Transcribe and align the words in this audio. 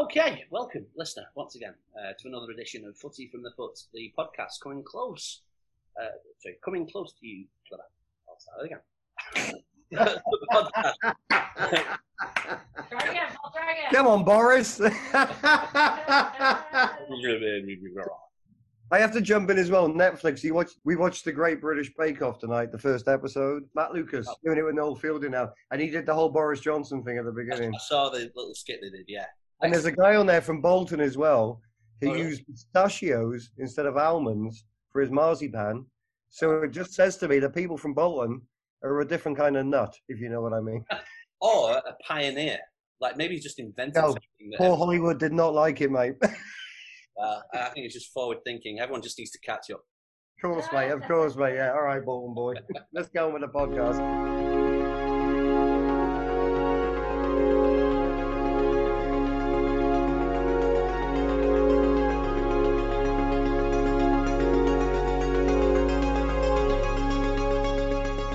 Okay, 0.00 0.44
welcome, 0.50 0.86
listener, 0.96 1.26
once 1.34 1.56
again 1.56 1.74
uh, 1.94 2.12
to 2.18 2.28
another 2.28 2.52
edition 2.52 2.86
of 2.86 2.96
Footy 2.96 3.28
from 3.28 3.42
the 3.42 3.50
Foot, 3.54 3.78
the 3.92 4.10
podcast 4.18 4.58
coming 4.62 4.82
close. 4.82 5.42
Uh, 6.00 6.06
sorry, 6.38 6.56
coming 6.64 6.88
close 6.88 7.12
to 7.20 7.26
you, 7.26 7.44
Clever. 7.68 7.82
I'll 8.26 8.38
start 8.40 8.64
again. 8.64 8.78
Try 12.88 13.10
again. 13.10 13.28
I'll 13.44 13.52
try 13.52 13.72
again. 13.72 13.92
Come 13.92 14.06
on, 14.06 14.24
Boris. 14.24 14.80
I 18.90 18.98
have 18.98 19.12
to 19.12 19.20
jump 19.20 19.50
in 19.50 19.58
as 19.58 19.70
well. 19.70 19.86
Netflix. 19.86 20.42
You 20.42 20.54
watch. 20.54 20.70
We 20.82 20.96
watched 20.96 21.26
the 21.26 21.32
Great 21.32 21.60
British 21.60 21.92
Bake 21.98 22.22
Off 22.22 22.38
tonight, 22.38 22.72
the 22.72 22.78
first 22.78 23.06
episode. 23.06 23.64
Matt 23.74 23.92
Lucas 23.92 24.26
doing 24.42 24.56
it 24.56 24.62
with 24.62 24.76
Noel 24.76 24.96
Fielding 24.96 25.32
now, 25.32 25.52
and 25.70 25.78
he 25.78 25.90
did 25.90 26.06
the 26.06 26.14
whole 26.14 26.30
Boris 26.30 26.60
Johnson 26.60 27.04
thing 27.04 27.18
at 27.18 27.26
the 27.26 27.32
beginning. 27.32 27.74
I 27.74 27.78
saw 27.78 28.08
the 28.08 28.32
little 28.34 28.54
skit 28.54 28.80
they 28.80 28.88
did, 28.88 29.04
yeah. 29.06 29.26
And 29.62 29.72
there's 29.72 29.84
a 29.84 29.92
guy 29.92 30.16
on 30.16 30.26
there 30.26 30.40
from 30.40 30.60
Bolton 30.60 31.00
as 31.00 31.16
well 31.16 31.60
who 32.00 32.10
Oh, 32.10 32.14
used 32.14 32.46
pistachios 32.46 33.50
instead 33.58 33.86
of 33.86 33.96
almonds 33.96 34.64
for 34.90 35.02
his 35.02 35.10
marzipan. 35.10 35.84
So 36.30 36.62
it 36.62 36.70
just 36.70 36.94
says 36.94 37.16
to 37.18 37.28
me 37.28 37.38
that 37.40 37.54
people 37.54 37.76
from 37.76 37.92
Bolton 37.92 38.40
are 38.82 39.00
a 39.00 39.06
different 39.06 39.36
kind 39.36 39.56
of 39.56 39.66
nut, 39.66 39.94
if 40.08 40.20
you 40.20 40.28
know 40.28 40.40
what 40.40 40.52
I 40.52 40.60
mean. 40.60 40.84
Or 41.42 41.72
a 41.72 41.94
pioneer. 42.06 42.58
Like 43.00 43.16
maybe 43.16 43.32
he's 43.32 43.42
just 43.42 43.58
invented 43.58 43.94
No, 43.94 44.08
something 44.08 44.50
that 44.50 44.58
Paul 44.58 44.76
Hollywood 44.76 45.18
did 45.18 45.32
not 45.32 45.54
like 45.54 45.80
it, 45.80 45.90
mate. 45.90 46.16
uh, 46.22 47.40
I 47.54 47.70
think 47.70 47.86
it's 47.86 47.94
just 47.94 48.12
forward 48.12 48.38
thinking. 48.44 48.78
Everyone 48.78 49.00
just 49.00 49.18
needs 49.18 49.30
to 49.30 49.38
catch 49.40 49.70
up. 49.70 49.80
Of 50.36 50.50
course, 50.50 50.66
mate. 50.70 50.90
Of 50.90 51.00
course, 51.04 51.36
mate. 51.36 51.54
Yeah. 51.54 51.72
All 51.72 51.80
right, 51.80 52.04
Bolton 52.04 52.34
boy. 52.34 52.56
Let's 52.92 53.08
go 53.08 53.28
on 53.28 53.32
with 53.32 53.40
the 53.40 53.48
podcast. 53.48 54.49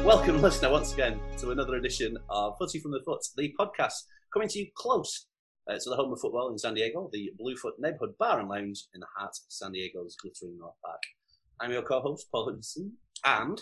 Welcome, 0.06 0.40
listener, 0.42 0.70
once 0.70 0.94
again 0.94 1.20
to 1.40 1.50
another 1.50 1.78
edition 1.78 2.16
of 2.30 2.54
Footy 2.60 2.80
from 2.80 2.92
the 2.92 3.02
Foot, 3.04 3.22
the 3.38 3.52
podcast 3.60 4.04
coming 4.32 4.48
to 4.50 4.60
you 4.60 4.68
close 4.76 5.26
uh, 5.68 5.74
to 5.80 5.90
the 5.90 5.96
home 5.96 6.14
of 6.14 6.20
football 6.20 6.52
in 6.52 6.60
San 6.60 6.76
Diego, 6.76 7.10
the 7.12 7.32
Bluefoot 7.40 7.74
Neighborhood 7.80 8.14
Bar 8.20 8.40
and 8.40 8.48
Lounge 8.48 8.84
in 8.94 9.00
the 9.02 9.08
heart 9.18 9.32
of 9.32 9.44
San 9.50 9.72
Diego's 9.72 10.16
glittering 10.22 10.60
North 10.60 10.76
Park. 10.86 11.02
I'm 11.60 11.72
your 11.72 11.82
co-host, 11.82 12.28
Paul 12.32 12.52
Hudson, 12.52 12.94
and 13.26 13.60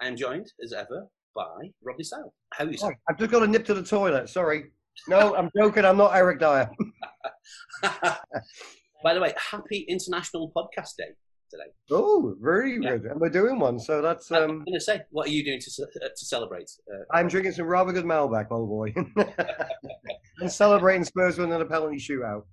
I 0.00 0.08
am 0.08 0.16
joined, 0.16 0.50
as 0.62 0.72
ever, 0.72 1.06
by 1.36 1.70
Robbie 1.84 2.02
Sale. 2.02 2.34
How 2.52 2.64
are 2.64 2.70
you, 2.70 2.78
Oh, 2.82 2.88
sir? 2.88 2.96
I've 3.08 3.18
just 3.18 3.30
got 3.30 3.44
a 3.44 3.46
nip 3.46 3.64
to 3.66 3.74
the 3.74 3.84
toilet. 3.84 4.28
Sorry. 4.28 4.64
No, 5.06 5.36
I'm 5.36 5.50
joking. 5.56 5.84
I'm 5.84 5.98
not 5.98 6.16
Eric 6.16 6.40
Dier. 6.40 6.68
By 9.04 9.14
the 9.14 9.20
way, 9.20 9.32
happy 9.50 9.86
International 9.88 10.50
Podcast 10.56 10.96
Day 10.98 11.10
today. 11.56 11.70
Oh, 11.90 12.36
very 12.40 12.78
Yeah. 12.80 12.90
good. 12.96 13.04
And 13.10 13.20
we're 13.20 13.30
doing 13.30 13.58
one, 13.58 13.78
so 13.78 14.02
that's. 14.02 14.30
I'm 14.30 14.42
um 14.50 14.58
going 14.64 14.74
to 14.74 14.80
say, 14.80 15.02
what 15.10 15.28
are 15.28 15.30
you 15.30 15.44
doing 15.44 15.60
to, 15.60 15.82
uh, 15.82 16.08
to 16.08 16.24
celebrate? 16.24 16.70
Uh, 16.92 17.04
I'm 17.16 17.28
drinking 17.28 17.52
some 17.52 17.66
rather 17.66 17.92
good 17.92 18.04
Malbec, 18.04 18.46
old 18.50 18.68
boy, 18.68 18.94
and 20.40 20.50
celebrating 20.50 21.04
Spurs 21.04 21.38
winning 21.38 21.60
a 21.60 21.64
penalty 21.64 21.96
shootout. 21.96 22.44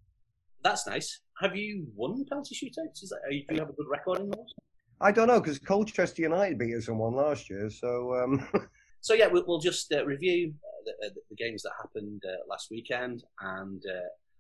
that's 0.64 0.88
nice. 0.88 1.22
Have 1.42 1.56
you 1.56 1.88
won 1.96 2.24
penalty 2.30 2.56
shootouts? 2.56 3.04
Is 3.04 3.09
that, 3.09 3.20
are 3.28 3.31
you, 3.31 3.44
do 3.48 3.56
you 3.56 3.59
have 3.62 3.70
a 3.70 3.74
good 3.74 3.88
record 3.92 4.20
in 4.20 4.30
those? 4.30 4.54
I 5.02 5.12
don't 5.12 5.28
know 5.28 5.42
because 5.42 5.59
Colchester 5.59 6.22
United 6.22 6.58
beat 6.58 6.76
us 6.76 6.88
in 6.88 6.98
one 6.98 7.14
last 7.16 7.50
year, 7.50 7.70
so 7.70 8.14
um, 8.16 8.48
So 9.02 9.14
yeah, 9.14 9.28
we'll, 9.28 9.44
we'll 9.46 9.59
just 9.59 9.92
uh, 9.92 10.06
review 10.06 10.54
uh, 10.64 10.81
the, 10.86 11.08
uh, 11.08 11.09
the 11.30 11.36
games 11.36 11.64
that 11.64 11.72
happened 11.78 12.22
uh, 12.26 12.31
last 12.50 12.68
weekend, 12.72 13.24
and 13.42 13.81
uh, 13.86 14.00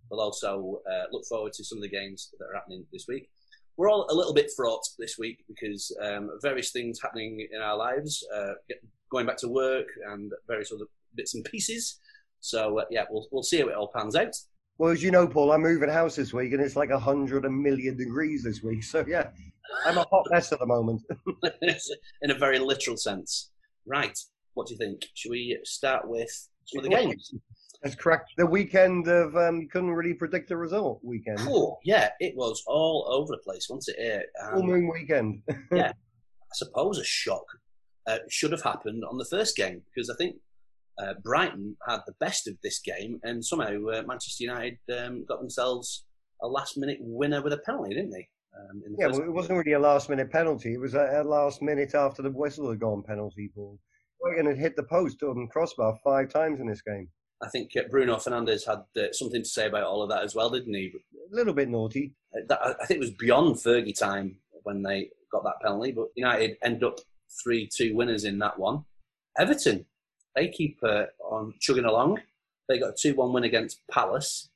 we'll 0.09 0.21
also 0.21 0.81
uh, 0.89 1.03
look 1.11 1.25
forward 1.25 1.51
to 1.53 1.65
some 1.65 1.79
of 1.79 1.81
the 1.81 1.89
games 1.89 2.29
that 2.39 2.45
are 2.45 2.55
happening 2.55 2.85
this 2.93 3.05
week. 3.09 3.29
We're 3.77 3.89
all 3.89 4.07
a 4.09 4.13
little 4.13 4.33
bit 4.33 4.51
fraught 4.55 4.83
this 4.99 5.17
week 5.17 5.43
because 5.47 5.95
um, 6.01 6.29
various 6.41 6.71
things 6.71 6.99
happening 7.01 7.47
in 7.51 7.61
our 7.61 7.75
lives, 7.75 8.25
uh, 8.35 8.53
get, 8.67 8.77
going 9.11 9.25
back 9.25 9.37
to 9.37 9.47
work, 9.47 9.87
and 10.11 10.31
various 10.47 10.71
other 10.71 10.85
bits 11.15 11.35
and 11.35 11.43
pieces. 11.45 11.99
So 12.39 12.79
uh, 12.79 12.85
yeah, 12.91 13.05
we'll 13.09 13.27
we'll 13.31 13.43
see 13.43 13.61
how 13.61 13.67
it 13.67 13.75
all 13.75 13.91
pans 13.95 14.15
out. 14.15 14.35
well, 14.77 14.91
as 14.91 15.01
you 15.01 15.11
know, 15.11 15.27
Paul, 15.27 15.51
I'm 15.51 15.61
moving 15.61 15.89
house 15.89 16.15
this 16.15 16.33
week, 16.33 16.53
and 16.53 16.61
it's 16.61 16.75
like 16.75 16.89
a 16.89 16.99
hundred 16.99 17.45
a 17.45 17.49
million 17.49 17.97
degrees 17.97 18.43
this 18.43 18.61
week. 18.61 18.83
So 18.83 19.03
yeah, 19.07 19.29
I'm 19.85 19.97
a 19.97 20.05
hot 20.11 20.27
mess 20.29 20.51
at 20.51 20.59
the 20.59 20.65
moment. 20.65 21.01
in 22.21 22.31
a 22.31 22.37
very 22.37 22.59
literal 22.59 22.97
sense. 22.97 23.51
Right. 23.85 24.17
What 24.53 24.67
do 24.67 24.73
you 24.73 24.77
think? 24.77 25.05
Should 25.15 25.31
we 25.31 25.59
start 25.63 26.07
with 26.07 26.29
some 26.65 26.79
of 26.79 26.83
the 26.83 26.95
games? 26.95 27.33
That's 27.83 27.95
correct. 27.95 28.31
The 28.37 28.45
weekend 28.45 29.07
of 29.07 29.35
um, 29.35 29.59
you 29.61 29.67
couldn't 29.67 29.91
really 29.91 30.13
predict 30.13 30.49
the 30.49 30.57
result. 30.57 31.01
Weekend, 31.03 31.39
Oh, 31.41 31.77
yeah, 31.83 32.09
it 32.19 32.33
was 32.35 32.63
all 32.65 33.05
over 33.09 33.31
the 33.31 33.41
place, 33.43 33.67
wasn't 33.69 33.97
it? 33.97 34.01
Here? 34.01 34.23
full 34.51 34.61
Um, 34.61 34.67
moon 34.67 34.89
weekend. 34.91 35.41
Yeah, 35.71 35.89
I 35.91 36.53
suppose 36.53 36.97
a 36.97 37.03
shock 37.03 37.43
uh, 38.07 38.19
should 38.29 38.51
have 38.53 38.61
happened 38.61 39.03
on 39.03 39.17
the 39.17 39.25
first 39.25 39.55
game 39.57 39.81
because 39.93 40.09
I 40.09 40.15
think 40.15 40.37
uh, 40.97 41.15
Brighton 41.23 41.75
had 41.87 42.01
the 42.05 42.13
best 42.19 42.47
of 42.47 42.55
this 42.63 42.79
game, 42.79 43.19
and 43.23 43.43
somehow 43.43 43.73
uh, 43.87 44.03
Manchester 44.07 44.43
United 44.43 44.77
um, 44.97 45.25
got 45.27 45.39
themselves 45.39 46.05
a 46.41 46.47
last-minute 46.47 46.99
winner 47.01 47.41
with 47.41 47.53
a 47.53 47.57
penalty, 47.59 47.95
didn't 47.95 48.11
they? 48.11 48.27
Um, 48.57 48.81
in 48.85 48.91
the 48.93 48.97
Yeah, 48.99 49.07
well, 49.07 49.21
it 49.21 49.33
wasn't 49.33 49.57
really 49.57 49.73
a 49.73 49.79
last 49.79 50.09
minute 50.09 50.31
penalty. 50.31 50.73
It 50.73 50.79
was 50.79 50.93
a, 50.93 51.21
a 51.21 51.23
last 51.23 51.61
minute 51.61 51.95
after 51.95 52.21
the 52.21 52.29
whistle 52.29 52.69
had 52.69 52.79
gone 52.79 53.01
penalty, 53.03 53.49
Paul. 53.53 53.79
Wigan 54.21 54.45
had 54.45 54.57
hit 54.57 54.75
the 54.75 54.83
post 54.83 55.21
on 55.23 55.47
crossbar 55.51 55.97
five 56.03 56.29
times 56.29 56.59
in 56.61 56.67
this 56.67 56.81
game. 56.81 57.09
I 57.41 57.49
think 57.49 57.71
uh, 57.77 57.83
Bruno 57.89 58.15
Fernandes 58.15 58.65
had 58.65 58.83
uh, 59.01 59.11
something 59.11 59.43
to 59.43 59.49
say 59.49 59.67
about 59.67 59.83
all 59.83 60.01
of 60.01 60.09
that 60.09 60.23
as 60.23 60.35
well, 60.35 60.49
didn't 60.49 60.73
he? 60.73 60.93
A 61.31 61.35
little 61.35 61.53
bit 61.53 61.69
naughty. 61.69 62.13
Uh, 62.35 62.41
that, 62.47 62.59
I 62.61 62.71
I 62.81 62.85
think 62.85 62.97
it 62.97 62.99
was 62.99 63.11
beyond 63.11 63.55
Fergie 63.55 63.97
time 63.97 64.37
when 64.63 64.81
they 64.81 65.09
got 65.31 65.43
that 65.43 65.61
penalty, 65.61 65.91
but 65.91 66.07
United 66.15 66.57
end 66.63 66.83
up 66.83 66.99
3 67.43 67.67
2 67.67 67.95
winners 67.95 68.23
in 68.23 68.39
that 68.39 68.57
one. 68.57 68.83
Everton, 69.37 69.85
they 70.35 70.47
keep 70.47 70.79
uh, 70.83 71.05
on 71.23 71.53
chugging 71.59 71.85
along. 71.85 72.19
They 72.69 72.79
got 72.79 72.91
a 72.91 72.95
2 72.97 73.15
1 73.15 73.33
win 73.33 73.43
against 73.43 73.81
Palace. 73.89 74.49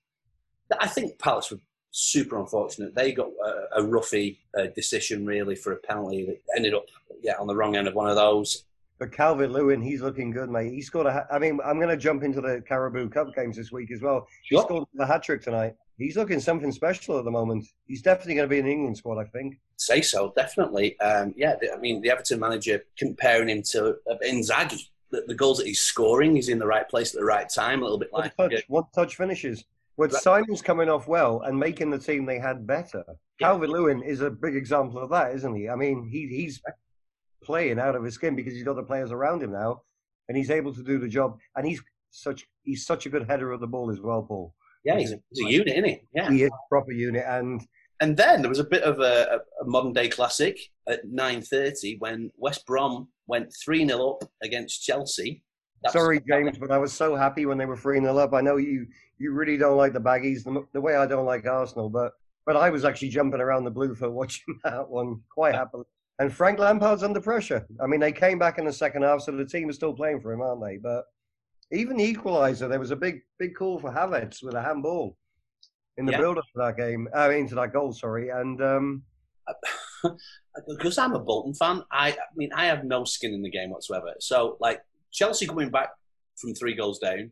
I 0.79 0.87
think 0.87 1.17
Palace 1.19 1.51
were 1.51 1.59
super 1.91 2.39
unfortunate. 2.39 2.93
They 2.93 3.11
got 3.11 3.29
a, 3.43 3.81
a 3.81 3.83
roughy 3.83 4.37
uh, 4.57 4.67
decision, 4.75 5.25
really, 5.25 5.55
for 5.55 5.73
a 5.73 5.77
penalty 5.77 6.25
that 6.25 6.39
ended 6.55 6.73
up 6.73 6.85
yeah, 7.21 7.35
on 7.39 7.47
the 7.47 7.55
wrong 7.55 7.75
end 7.75 7.87
of 7.87 7.95
one 7.95 8.09
of 8.09 8.15
those. 8.15 8.65
But 8.99 9.11
Calvert 9.11 9.51
Lewin, 9.51 9.81
he's 9.81 10.01
looking 10.01 10.31
good, 10.31 10.49
mate. 10.49 10.71
He 10.73 10.81
scored 10.81 11.05
a. 11.07 11.13
Ha- 11.13 11.27
I 11.31 11.37
mean, 11.37 11.59
I'm 11.63 11.77
going 11.77 11.89
to 11.89 11.97
jump 11.97 12.23
into 12.23 12.41
the 12.41 12.63
Carabao 12.67 13.07
Cup 13.09 13.35
games 13.35 13.55
this 13.57 13.71
week 13.71 13.91
as 13.91 14.01
well. 14.01 14.27
He 14.43 14.55
Sure. 14.55 14.63
scored 14.63 14.87
the 14.93 15.05
hat 15.05 15.21
trick 15.23 15.41
tonight. 15.43 15.75
He's 15.99 16.15
looking 16.17 16.39
something 16.39 16.71
special 16.71 17.17
at 17.19 17.25
the 17.25 17.31
moment. 17.31 17.65
He's 17.87 18.01
definitely 18.01 18.35
going 18.35 18.47
to 18.47 18.49
be 18.49 18.59
in 18.59 18.65
the 18.65 18.71
England 18.71 18.97
squad, 18.97 19.19
I 19.19 19.25
think. 19.25 19.59
Say 19.77 20.01
so, 20.01 20.33
definitely. 20.35 20.99
Um, 20.99 21.33
yeah, 21.37 21.55
the- 21.61 21.73
I 21.73 21.77
mean, 21.77 22.01
the 22.01 22.09
Everton 22.11 22.39
manager 22.39 22.83
comparing 22.97 23.49
him 23.49 23.61
to 23.71 23.95
uh, 24.09 24.15
Inzaghi. 24.25 24.81
The, 25.09 25.23
the 25.27 25.35
goals 25.35 25.57
that 25.59 25.67
he's 25.67 25.79
scoring, 25.79 26.35
he's 26.35 26.49
in 26.49 26.59
the 26.59 26.67
right 26.67 26.87
place 26.89 27.13
at 27.15 27.19
the 27.19 27.25
right 27.25 27.47
time, 27.47 27.79
a 27.79 27.83
little 27.83 27.97
bit 27.97 28.11
One 28.11 28.23
like 28.23 28.35
touch, 28.35 28.53
uh, 28.53 28.61
one 28.67 28.83
touch 28.93 29.15
finishes. 29.15 29.63
With 29.95 30.11
Right. 30.11 30.21
Simon's 30.21 30.61
coming 30.61 30.89
off 30.89 31.07
well 31.07 31.41
and 31.41 31.57
making 31.57 31.89
the 31.91 31.97
team 31.97 32.25
they 32.25 32.39
had 32.39 32.67
better. 32.67 33.03
Yeah. 33.07 33.47
Calvert 33.47 33.69
Lewin 33.69 34.01
is 34.03 34.19
a 34.21 34.29
big 34.29 34.55
example 34.55 34.99
of 34.99 35.09
that, 35.11 35.33
isn't 35.35 35.55
he? 35.55 35.69
I 35.69 35.75
mean, 35.75 36.07
he, 36.11 36.27
he's 36.27 36.61
playing 37.43 37.79
out 37.79 37.95
of 37.95 38.03
his 38.03 38.15
skin 38.15 38.35
because 38.35 38.53
he's 38.53 38.63
got 38.63 38.75
the 38.75 38.83
players 38.83 39.11
around 39.11 39.43
him 39.43 39.51
now, 39.51 39.81
and 40.27 40.37
he's 40.37 40.51
able 40.51 40.73
to 40.73 40.83
do 40.83 40.99
the 40.99 41.07
job. 41.07 41.37
And 41.55 41.65
he's 41.65 41.81
such 42.11 42.45
he's 42.63 42.85
such 42.85 43.05
a 43.05 43.09
good 43.09 43.27
header 43.29 43.51
of 43.51 43.59
the 43.59 43.67
ball 43.67 43.91
as 43.91 43.99
well, 43.99 44.23
Paul. 44.23 44.53
Yeah, 44.83 44.99
he's 44.99 45.11
a, 45.11 45.19
he's 45.31 45.45
a 45.45 45.51
unit, 45.51 45.67
isn't 45.69 45.85
he? 45.85 46.01
Yeah. 46.13 46.31
He 46.31 46.43
is 46.43 46.49
a 46.49 46.69
proper 46.69 46.91
unit, 46.91 47.25
and 47.27 47.61
And 47.99 48.15
then 48.15 48.41
there 48.41 48.49
was 48.49 48.59
a 48.59 48.63
bit 48.63 48.83
of 48.83 48.99
a, 48.99 49.41
a, 49.61 49.65
modern 49.65 49.91
day 49.91 50.07
classic 50.07 50.57
at 50.87 51.05
9.30 51.05 51.99
when 51.99 52.31
West 52.37 52.65
Brom 52.65 53.09
went 53.27 53.53
3 53.63 53.87
0 53.87 54.11
up 54.11 54.29
against 54.43 54.83
Chelsea. 54.83 55.43
That's- 55.83 55.93
sorry, 55.93 56.21
James, 56.27 56.57
but 56.57 56.71
I 56.71 56.77
was 56.77 56.93
so 56.93 57.15
happy 57.15 57.45
when 57.45 57.57
they 57.57 57.65
were 57.65 57.77
three 57.77 57.99
0 57.99 58.17
up. 58.17 58.33
I 58.33 58.41
know 58.41 58.57
you 58.57 58.87
you 59.19 59.31
really 59.33 59.57
don't 59.57 59.77
like 59.77 59.93
the 59.93 59.99
baggies 59.99 60.43
the, 60.43 60.65
the 60.73 60.81
way 60.81 60.95
I 60.95 61.05
don't 61.05 61.25
like 61.25 61.45
Arsenal, 61.45 61.89
but 61.89 62.13
but 62.45 62.55
I 62.55 62.69
was 62.69 62.85
actually 62.85 63.09
jumping 63.09 63.41
around 63.41 63.65
the 63.65 63.71
blue 63.71 63.93
for 63.93 64.09
watching 64.21 64.59
that 64.63 64.89
one 64.89 65.21
quite 65.29 65.55
happily. 65.55 65.85
And 66.19 66.33
Frank 66.33 66.57
Lampard's 66.59 67.03
under 67.03 67.21
pressure. 67.21 67.65
I 67.81 67.85
mean, 67.85 67.99
they 67.99 68.11
came 68.11 68.39
back 68.39 68.57
in 68.57 68.65
the 68.65 68.73
second 68.73 69.03
half, 69.03 69.21
so 69.21 69.31
the 69.31 69.45
team 69.45 69.69
is 69.69 69.75
still 69.75 69.93
playing 69.93 70.21
for 70.21 70.33
him, 70.33 70.41
aren't 70.41 70.63
they? 70.63 70.77
But 70.77 71.05
even 71.71 71.97
the 71.97 72.13
equaliser, 72.13 72.67
there 72.67 72.79
was 72.79 72.91
a 72.91 72.95
big 72.95 73.21
big 73.37 73.55
call 73.55 73.77
for 73.79 73.91
Havertz 73.91 74.41
with 74.41 74.55
a 74.55 74.61
handball 74.61 75.15
in 75.97 76.05
the 76.05 76.13
Yeah. 76.13 76.19
build-up 76.19 76.45
to 76.45 76.57
that 76.57 76.77
game, 76.77 77.07
uh, 77.15 77.29
into 77.29 77.55
that 77.55 77.73
goal. 77.73 77.91
Sorry, 77.91 78.29
and 78.29 78.61
um, 78.61 79.03
because 80.67 80.97
I'm 80.97 81.13
a 81.13 81.19
Bolton 81.19 81.53
fan, 81.53 81.83
I, 81.91 82.11
I 82.11 82.15
mean, 82.35 82.51
I 82.53 82.65
have 82.65 82.83
no 82.83 83.03
skin 83.03 83.33
in 83.33 83.41
the 83.41 83.49
game 83.49 83.69
whatsoever. 83.69 84.13
So, 84.19 84.57
like, 84.59 84.81
Chelsea 85.11 85.47
coming 85.47 85.69
back 85.69 85.89
from 86.37 86.53
three 86.53 86.75
goals 86.75 86.99
down, 86.99 87.31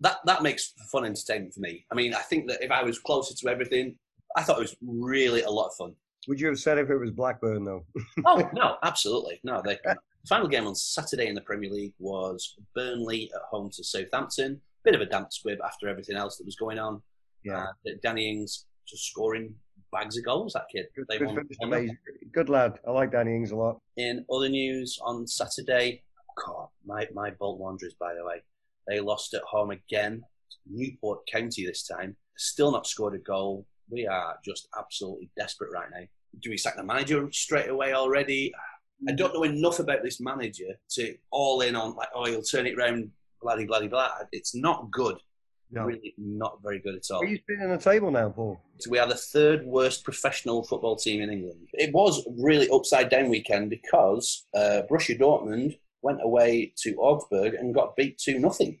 that, 0.00 0.18
that 0.26 0.42
makes 0.42 0.72
for 0.76 1.00
fun 1.00 1.04
entertainment 1.06 1.54
for 1.54 1.60
me. 1.60 1.86
I 1.90 1.94
mean, 1.94 2.14
I 2.14 2.20
think 2.20 2.48
that 2.48 2.62
if 2.62 2.70
I 2.70 2.82
was 2.82 2.98
closer 2.98 3.34
to 3.34 3.48
everything, 3.48 3.96
I 4.36 4.42
thought 4.42 4.58
it 4.58 4.62
was 4.62 4.76
really 4.86 5.42
a 5.42 5.50
lot 5.50 5.68
of 5.68 5.74
fun. 5.76 5.94
Would 6.28 6.40
you 6.40 6.46
have 6.48 6.58
said 6.58 6.78
if 6.78 6.90
it 6.90 6.96
was 6.98 7.10
Blackburn 7.10 7.64
though? 7.64 7.84
Oh 8.26 8.48
no, 8.54 8.76
absolutely 8.82 9.40
no. 9.44 9.60
They, 9.64 9.78
the 9.84 9.96
final 10.28 10.48
game 10.48 10.66
on 10.66 10.74
Saturday 10.74 11.26
in 11.26 11.34
the 11.34 11.40
Premier 11.42 11.70
League 11.70 11.94
was 11.98 12.56
Burnley 12.74 13.30
at 13.34 13.42
home 13.42 13.70
to 13.74 13.84
Southampton. 13.84 14.60
Bit 14.84 14.94
of 14.94 15.00
a 15.00 15.06
damp 15.06 15.32
squib 15.32 15.58
after 15.64 15.88
everything 15.88 16.16
else 16.16 16.36
that 16.38 16.44
was 16.46 16.56
going 16.56 16.78
on 16.78 17.02
Yeah. 17.42 17.58
Uh, 17.64 17.72
and 17.86 18.00
Danny 18.02 18.28
Ings 18.30 18.66
just 18.86 19.04
scoring 19.10 19.54
bags 19.92 20.16
of 20.18 20.24
goals. 20.24 20.52
That 20.54 20.66
kid. 20.72 20.86
Good, 20.96 21.06
They 21.08 21.18
good 21.18 21.26
won 21.28 21.36
finish, 21.36 21.56
1-0. 21.62 21.66
amazing. 21.66 21.98
Good 22.32 22.48
lad. 22.48 22.78
I 22.86 22.90
like 22.90 23.12
Danny 23.12 23.34
Ings 23.34 23.50
a 23.52 23.56
lot. 23.56 23.80
In 23.96 24.24
other 24.32 24.48
news, 24.48 24.98
on 25.02 25.26
Saturday, 25.26 26.02
God, 26.44 26.68
my 26.84 27.06
my 27.14 27.30
Bolton 27.30 27.62
Wanderers, 27.62 27.94
by 27.98 28.12
the 28.14 28.24
way, 28.24 28.42
they 28.88 29.00
lost 29.00 29.34
at 29.34 29.42
home 29.42 29.70
again. 29.70 30.22
Newport 30.70 31.20
County 31.30 31.66
this 31.66 31.86
time. 31.86 32.16
Still 32.36 32.72
not 32.72 32.86
scored 32.86 33.14
a 33.14 33.18
goal. 33.18 33.66
We 33.90 34.06
are 34.06 34.36
just 34.44 34.66
absolutely 34.78 35.30
desperate 35.36 35.70
right 35.72 35.88
now. 35.90 36.04
Do 36.40 36.50
we 36.50 36.56
sack 36.56 36.76
the 36.76 36.84
manager 36.84 37.28
straight 37.32 37.68
away 37.68 37.92
already? 37.92 38.52
I 39.08 39.12
don't 39.12 39.34
know 39.34 39.44
enough 39.44 39.78
about 39.78 40.02
this 40.02 40.20
manager 40.20 40.78
to 40.90 41.14
all 41.30 41.60
in 41.60 41.76
on 41.76 41.94
like, 41.94 42.08
oh, 42.14 42.26
he'll 42.26 42.42
turn 42.42 42.66
it 42.66 42.76
round, 42.76 43.10
bloody, 43.42 43.66
bloody, 43.66 43.88
blah. 43.88 44.10
It's 44.32 44.54
not 44.54 44.90
good. 44.90 45.16
No. 45.70 45.84
Really, 45.84 46.14
not 46.18 46.58
very 46.62 46.78
good 46.78 46.94
at 46.94 47.02
all. 47.10 47.22
Are 47.22 47.26
you 47.26 47.38
spinning 47.38 47.64
on 47.64 47.76
the 47.76 47.82
table 47.82 48.10
now, 48.10 48.28
Paul? 48.28 48.60
So 48.78 48.90
we 48.90 48.98
are 48.98 49.08
the 49.08 49.16
third 49.16 49.66
worst 49.66 50.04
professional 50.04 50.62
football 50.62 50.94
team 50.94 51.20
in 51.20 51.30
England. 51.30 51.66
It 51.72 51.92
was 51.92 52.24
really 52.38 52.68
upside 52.70 53.08
down 53.08 53.28
weekend 53.28 53.70
because 53.70 54.46
uh, 54.54 54.82
Borussia 54.88 55.18
Dortmund 55.18 55.78
went 56.02 56.20
away 56.22 56.72
to 56.82 56.94
Augsburg 56.96 57.54
and 57.54 57.74
got 57.74 57.96
beat 57.96 58.18
two 58.18 58.38
nothing 58.38 58.78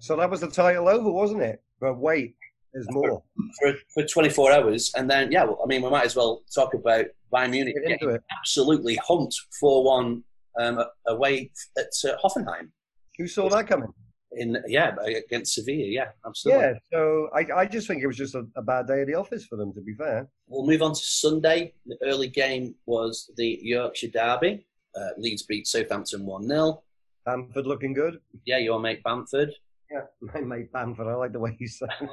So 0.00 0.16
that 0.16 0.30
was 0.30 0.40
the 0.40 0.48
title 0.48 0.88
over, 0.88 1.10
wasn't 1.10 1.42
it? 1.42 1.62
But 1.78 1.98
wait, 1.98 2.36
there's 2.72 2.86
more. 2.90 3.22
for 3.60 3.74
for 3.92 4.04
24 4.04 4.52
hours, 4.52 4.92
and 4.96 5.10
then 5.10 5.30
yeah, 5.30 5.44
well, 5.44 5.60
I 5.62 5.66
mean 5.66 5.82
we 5.82 5.90
might 5.90 6.06
as 6.06 6.16
well 6.16 6.42
talk 6.54 6.74
about 6.74 7.06
Bayern 7.32 7.50
Munich 7.50 7.74
Get 7.74 8.00
getting 8.00 8.10
it. 8.16 8.22
absolutely 8.38 8.96
humped 8.96 9.36
four 9.60 9.84
one 9.84 10.24
um, 10.60 10.82
away 11.06 11.50
at 11.78 11.86
uh, 12.04 12.16
Hoffenheim 12.22 12.70
Who 13.18 13.26
saw 13.26 13.48
that 13.48 13.66
coming? 13.66 13.88
in 14.34 14.56
yeah 14.66 14.94
against 15.04 15.54
Sevilla. 15.54 15.84
Yeah, 15.84 16.08
absolutely. 16.26 16.64
Yeah, 16.64 16.74
so 16.92 17.28
I, 17.34 17.46
I 17.54 17.66
just 17.66 17.86
think 17.86 18.02
it 18.02 18.06
was 18.06 18.16
just 18.16 18.34
a, 18.34 18.46
a 18.56 18.62
bad 18.62 18.86
day 18.86 19.02
at 19.02 19.06
the 19.06 19.14
office 19.14 19.44
for 19.46 19.56
them, 19.56 19.72
to 19.74 19.80
be 19.80 19.94
fair. 19.94 20.28
We'll 20.46 20.66
move 20.66 20.82
on 20.82 20.92
to 20.92 21.00
Sunday. 21.00 21.74
The 21.86 21.98
early 22.02 22.28
game 22.28 22.74
was 22.86 23.30
the 23.36 23.58
Yorkshire 23.62 24.08
Derby. 24.08 24.66
Uh, 24.96 25.08
Leeds 25.18 25.42
beat 25.42 25.66
Southampton 25.66 26.24
1 26.26 26.48
0. 26.48 26.82
Bamford 27.24 27.66
looking 27.66 27.92
good. 27.94 28.20
Yeah, 28.44 28.58
your 28.58 28.80
mate 28.80 29.02
Bamford. 29.02 29.52
Yeah, 29.92 30.00
my 30.34 30.40
mate 30.40 30.72
Bamford, 30.72 31.06
I 31.06 31.14
like 31.14 31.32
the 31.32 31.38
way 31.40 31.54
he's 31.58 31.78
saying. 31.78 32.10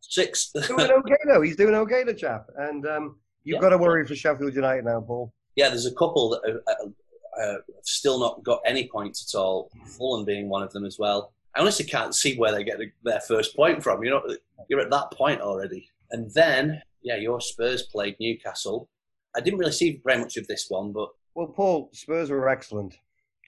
Six. 0.00 0.50
doing 0.66 0.90
okay 0.90 1.16
though. 1.26 1.42
He's 1.42 1.56
doing 1.56 1.74
okay, 1.74 2.04
the 2.04 2.14
chap. 2.14 2.46
And 2.56 2.86
um, 2.86 3.16
you've 3.44 3.56
Yeah. 3.56 3.60
got 3.60 3.68
to 3.70 3.78
worry 3.78 4.04
for 4.06 4.14
Sheffield 4.14 4.54
United 4.54 4.84
now, 4.84 5.00
Paul. 5.00 5.32
yeah, 5.56 5.68
there's 5.68 5.86
a 5.86 5.94
couple 5.94 6.30
that 6.30 6.40
have, 6.46 6.56
uh, 6.66 7.40
uh, 7.42 7.52
have 7.52 7.60
still 7.82 8.18
not 8.18 8.42
got 8.44 8.60
any 8.66 8.88
points 8.88 9.32
at 9.34 9.38
all. 9.38 9.70
Fulham 9.96 10.24
being 10.24 10.48
one 10.48 10.62
of 10.62 10.72
them 10.72 10.84
as 10.84 10.98
well. 10.98 11.32
I 11.54 11.60
honestly 11.60 11.84
can't 11.86 12.14
see 12.14 12.36
where 12.36 12.52
they 12.52 12.64
get 12.64 12.78
their 13.02 13.20
first 13.20 13.56
point 13.56 13.82
from. 13.82 14.02
You 14.04 14.10
know, 14.10 14.36
you're 14.68 14.80
at 14.80 14.90
that 14.90 15.10
point 15.12 15.40
already. 15.40 15.88
And 16.10 16.30
then, 16.34 16.82
yeah, 17.02 17.16
your 17.16 17.40
Spurs 17.40 17.84
played 17.84 18.16
Newcastle. 18.20 18.88
I 19.34 19.40
didn't 19.40 19.58
really 19.58 19.72
see 19.72 20.00
very 20.04 20.18
much 20.18 20.36
of 20.36 20.46
this 20.48 20.66
one, 20.68 20.92
but 20.92 21.08
Well, 21.34 21.46
Paul, 21.48 21.90
Spurs 21.92 22.30
were 22.30 22.48
excellent. 22.48 22.98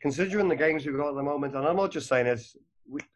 Considering 0.01 0.49
the 0.49 0.57
games 0.57 0.87
we've 0.87 0.97
got 0.97 1.11
at 1.11 1.15
the 1.17 1.23
moment, 1.23 1.55
and 1.55 1.67
I'm 1.67 1.77
not 1.77 1.91
just 1.91 2.09
saying 2.09 2.27
this, 2.27 2.57
we, 2.57 2.61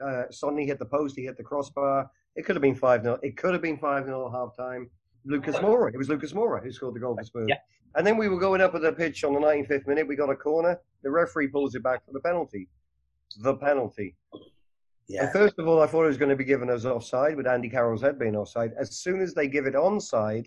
uh, 0.05 0.25
Sonny 0.31 0.67
hit 0.67 0.79
the 0.79 0.87
post, 0.87 1.17
he 1.17 1.25
hit 1.25 1.37
the 1.37 1.43
crossbar. 1.43 2.11
It 2.37 2.45
could 2.45 2.57
have 2.57 2.63
been 2.63 2.75
5 2.75 3.03
0. 3.03 3.19
It 3.23 3.37
could 3.37 3.53
have 3.53 3.63
been 3.63 3.79
5 3.79 4.05
0 4.07 4.27
at 4.27 4.33
half 4.33 4.57
time. 4.57 4.91
Lucas 5.25 5.57
Moura. 5.57 5.93
It 5.93 5.99
was 5.99 6.09
Lucas 6.09 6.33
Moura 6.33 6.63
who 6.63 6.73
scored 6.73 6.95
the 6.95 7.01
goal 7.01 7.17
for 7.17 7.25
Spurs. 7.25 7.47
Yeah. 7.49 7.57
And 7.95 8.07
then 8.07 8.17
we 8.17 8.29
were 8.29 8.39
going 8.39 8.61
up 8.61 8.75
at 8.75 8.83
the 8.83 8.93
pitch 8.93 9.23
on 9.25 9.35
the 9.35 9.41
95th 9.41 9.87
minute. 9.87 10.09
We 10.09 10.17
got 10.17 10.31
a 10.31 10.37
corner. 10.37 10.81
The 11.03 11.11
referee 11.11 11.49
pulls 11.49 11.75
it 11.75 11.83
back 11.83 12.05
for 12.07 12.13
the 12.13 12.21
penalty. 12.21 12.69
The 13.41 13.55
penalty. 13.55 14.17
yeah, 15.09 15.25
And 15.25 15.33
first 15.33 15.59
of 15.59 15.69
all, 15.69 15.83
I 15.83 15.87
thought 15.87 16.05
it 16.05 16.09
was 16.09 16.17
going 16.17 16.31
to 16.31 16.37
be 16.37 16.45
given 16.45 16.71
as 16.71 16.87
offside, 16.87 17.37
with 17.37 17.47
Andy 17.47 17.69
Carroll's 17.69 18.03
head 18.03 18.19
being 18.19 18.37
offside. 18.37 18.73
As 18.79 18.97
soon 18.97 19.21
as 19.21 19.35
they 19.35 19.47
give 19.47 19.67
it 19.67 19.75
onside, 19.75 20.47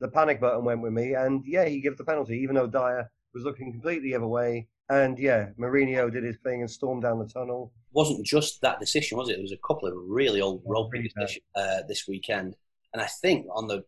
the 0.00 0.08
panic 0.08 0.40
button 0.40 0.64
went 0.64 0.82
with 0.82 0.92
me, 0.92 1.14
and 1.14 1.42
yeah, 1.44 1.64
he 1.64 1.80
gave 1.80 1.96
the 1.96 2.04
penalty, 2.04 2.38
even 2.38 2.54
though 2.54 2.66
Dier 2.66 3.10
was 3.34 3.44
looking 3.44 3.72
completely 3.72 4.10
the 4.10 4.16
other 4.16 4.26
way. 4.26 4.68
And 4.90 5.18
yeah, 5.18 5.50
Mourinho 5.58 6.12
did 6.12 6.24
his 6.24 6.38
thing 6.38 6.60
and 6.60 6.70
stormed 6.70 7.02
down 7.02 7.18
the 7.18 7.26
tunnel. 7.26 7.72
Wasn't 7.92 8.24
just 8.24 8.60
that 8.60 8.80
decision, 8.80 9.18
was 9.18 9.28
it? 9.28 9.34
There 9.34 9.42
was 9.42 9.52
a 9.52 9.66
couple 9.66 9.88
of 9.88 9.94
really 9.96 10.40
old 10.40 10.62
Yeah, 10.64 10.72
rugby 10.72 11.02
decisions 11.02 11.44
uh, 11.56 11.82
this 11.88 12.06
weekend, 12.06 12.56
and 12.92 13.02
I 13.02 13.08
think 13.22 13.46
on 13.52 13.66
the 13.66 13.84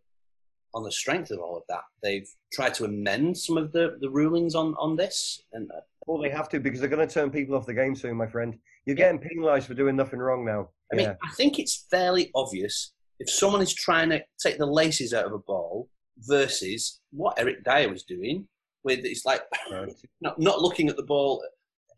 on 0.74 0.84
the 0.84 0.92
strength 0.92 1.30
of 1.30 1.38
all 1.38 1.56
of 1.56 1.62
that, 1.68 1.82
they've 2.02 2.28
tried 2.52 2.74
to 2.74 2.84
amend 2.84 3.36
some 3.36 3.56
of 3.56 3.72
the, 3.72 3.96
the 4.00 4.10
rulings 4.10 4.54
on, 4.54 4.74
on 4.78 4.96
this. 4.96 5.42
And 5.52 5.70
uh, 5.72 5.80
Well, 6.06 6.22
they 6.22 6.30
have 6.30 6.48
to 6.50 6.60
because 6.60 6.80
they're 6.80 6.88
going 6.88 7.06
to 7.06 7.12
turn 7.12 7.30
people 7.30 7.56
off 7.56 7.66
the 7.66 7.74
game 7.74 7.94
soon, 7.94 8.16
my 8.16 8.26
friend. 8.26 8.56
You're 8.86 8.96
getting 8.96 9.18
penalised 9.18 9.66
for 9.66 9.74
doing 9.74 9.96
nothing 9.96 10.20
wrong 10.20 10.44
now. 10.44 10.70
I 10.92 10.96
mean, 10.96 11.06
yeah. 11.06 11.14
I 11.22 11.32
think 11.34 11.58
it's 11.58 11.86
fairly 11.90 12.30
obvious 12.34 12.92
if 13.18 13.30
someone 13.30 13.62
is 13.62 13.74
trying 13.74 14.10
to 14.10 14.22
take 14.42 14.58
the 14.58 14.66
laces 14.66 15.12
out 15.12 15.26
of 15.26 15.32
a 15.32 15.38
ball 15.38 15.88
versus 16.18 17.00
what 17.10 17.38
Eric 17.38 17.64
Dier 17.64 17.90
was 17.90 18.04
doing, 18.04 18.46
with 18.82 19.00
it's 19.04 19.24
like 19.24 19.42
Right. 19.70 19.92
not, 20.20 20.38
not 20.38 20.60
looking 20.60 20.88
at 20.88 20.96
the 20.96 21.02
ball. 21.02 21.42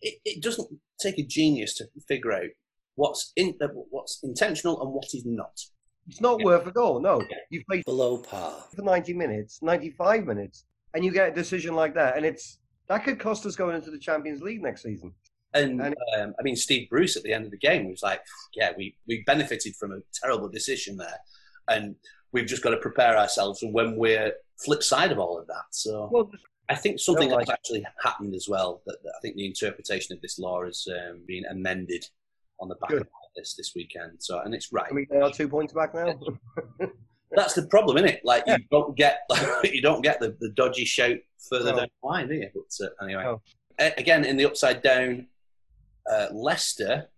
It, 0.00 0.19
it 0.25 0.43
doesn't 0.43 0.69
take 1.02 1.19
a 1.19 1.22
genius 1.26 1.75
to 1.75 1.84
figure 2.08 2.32
out 2.32 2.49
what's 2.94 3.32
in 3.37 3.54
what's 3.90 4.20
intentional 4.22 4.81
and 4.82 4.93
what 4.93 5.06
is 5.14 5.25
not. 5.25 5.58
It's 6.08 6.20
not 6.20 6.40
Yeah. 6.40 6.46
worth 6.46 6.66
a 6.66 6.72
goal. 6.72 7.00
No, 7.00 7.22
you've 7.50 7.64
played 7.66 7.84
Below 7.84 8.19
par. 8.19 8.64
for 8.75 8.82
90 8.82 9.12
minutes, 9.14 9.60
95 9.62 10.26
minutes, 10.26 10.64
and 10.94 11.04
you 11.04 11.12
get 11.12 11.28
a 11.31 11.34
decision 11.34 11.75
like 11.75 11.94
that, 11.94 12.16
and 12.16 12.26
it's 12.26 12.58
that 12.88 13.04
could 13.04 13.19
cost 13.19 13.46
us 13.46 13.56
going 13.56 13.76
into 13.76 13.90
the 13.90 13.99
Champions 13.99 14.43
League 14.43 14.60
next 14.62 14.82
season. 14.82 15.14
And 15.54 15.81
And- 15.81 15.94
um, 16.16 16.34
I 16.38 16.43
mean, 16.43 16.56
Steve 16.56 16.88
Bruce 16.90 17.16
at 17.16 17.22
the 17.22 17.32
end 17.32 17.44
of 17.44 17.50
the 17.50 17.58
game 17.58 17.88
was 17.88 18.02
like, 18.02 18.20
"Yeah, 18.54 18.72
we 18.76 18.96
we 19.06 19.22
benefited 19.25 19.76
from 19.76 19.93
a 19.93 20.00
terrible 20.20 20.49
decision 20.49 20.96
there, 20.96 21.20
and 21.69 21.96
we've 22.32 22.46
just 22.46 22.62
got 22.62 22.70
to 22.70 22.78
prepare 22.78 23.16
ourselves 23.16 23.62
and 23.62 23.72
when 23.72 23.96
we're 23.96 24.32
flip 24.64 24.82
side 24.82 25.12
of 25.12 25.19
all 25.19 25.38
of 25.38 25.46
that." 25.46 25.66
So 25.70 26.08
Well, 26.12 26.31
I 26.72 26.76
think 26.76 26.98
something 27.00 27.28
Don't 27.28 27.40
has 27.40 27.50
actually 27.50 27.84
happened 28.02 28.34
as 28.34 28.48
well. 28.48 28.82
That, 28.86 28.98
that 29.04 29.12
I 29.16 29.20
think 29.20 29.36
the 29.36 29.46
interpretation 29.46 30.14
of 30.16 30.22
this 30.22 30.38
law 30.38 30.64
has 30.64 30.86
um, 30.90 31.22
been 31.26 31.44
amended 31.46 32.04
on 32.60 32.69
the 32.69 32.74
back 32.76 32.90
Good. 32.90 33.02
of 33.02 33.08
this 33.36 33.54
this 33.54 33.72
weekend. 33.74 34.12
So 34.20 34.40
and 34.40 34.54
it's 34.54 34.72
right. 34.72 34.86
I 34.90 34.94
mean, 34.94 35.06
they 35.10 35.20
are 35.20 35.30
two 35.30 35.48
points 35.48 35.72
back 35.72 35.94
now. 35.94 36.19
That's 37.34 37.54
the 37.54 37.66
problem, 37.66 37.96
isn't 37.96 38.08
it? 38.08 38.20
Like 38.24 38.44
Yeah. 38.46 38.58
you 38.58 38.64
don't 38.70 38.96
get 38.96 39.20
you 39.64 39.80
don't 39.82 40.02
get 40.02 40.20
the, 40.20 40.36
the 40.40 40.50
dodgy 40.50 40.84
shout 40.84 41.16
further 41.48 41.72
No. 41.72 41.76
down 41.78 41.88
the 42.02 42.08
line, 42.08 42.28
do 42.28 42.34
you? 42.34 42.48
But 42.54 42.86
uh, 42.86 43.04
anyway, 43.04 43.22
No. 43.25 43.42
A- 43.80 43.94
again 43.98 44.25
in 44.25 44.36
the 44.36 44.44
upside 44.44 44.82
down, 44.82 45.26
uh, 46.10 46.26
Leicester 46.32 47.08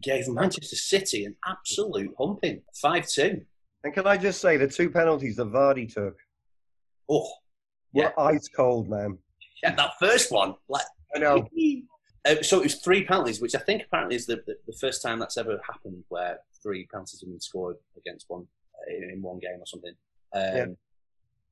gave 0.00 0.26
Manchester 0.28 0.76
City 0.76 1.24
an 1.26 1.36
absolute 1.46 2.14
humping, 2.18 2.62
five 2.80 3.06
two. 3.06 3.42
and 3.84 3.92
can 3.94 4.06
I 4.06 4.16
just 4.16 4.40
say 4.40 4.56
the 4.56 4.66
two 4.66 4.88
penalties 4.90 5.36
that 5.36 5.52
Vardy 5.52 5.92
took 5.92 6.16
Oh, 7.08 7.28
were 7.94 8.12
yeah, 8.16 8.22
ice 8.22 8.48
cold, 8.48 8.88
man. 8.88 9.18
yeah, 9.62 9.74
that 9.74 9.92
first 9.98 10.30
one, 10.30 10.54
like 10.68 10.84
I 11.14 11.18
know. 11.18 11.48
Uh, 12.26 12.42
so 12.42 12.60
it 12.60 12.62
was 12.62 12.76
three 12.76 13.04
penalties, 13.04 13.38
which 13.42 13.54
I 13.54 13.58
think 13.58 13.82
apparently 13.82 14.16
is 14.16 14.24
the, 14.24 14.36
the, 14.46 14.56
the 14.66 14.72
first 14.80 15.02
time 15.02 15.18
that's 15.18 15.36
ever 15.36 15.60
happened 15.70 16.02
where 16.08 16.38
three 16.62 16.88
penalties 16.90 17.20
have 17.20 17.28
been 17.28 17.38
scored 17.38 17.76
against 17.98 18.24
one 18.28 18.46
uh, 18.74 19.12
in, 19.12 19.20
one 19.20 19.38
game 19.40 19.60
or 19.60 19.66
something. 19.66 19.92
Um, 20.32 20.56
Yeah. 20.56 20.66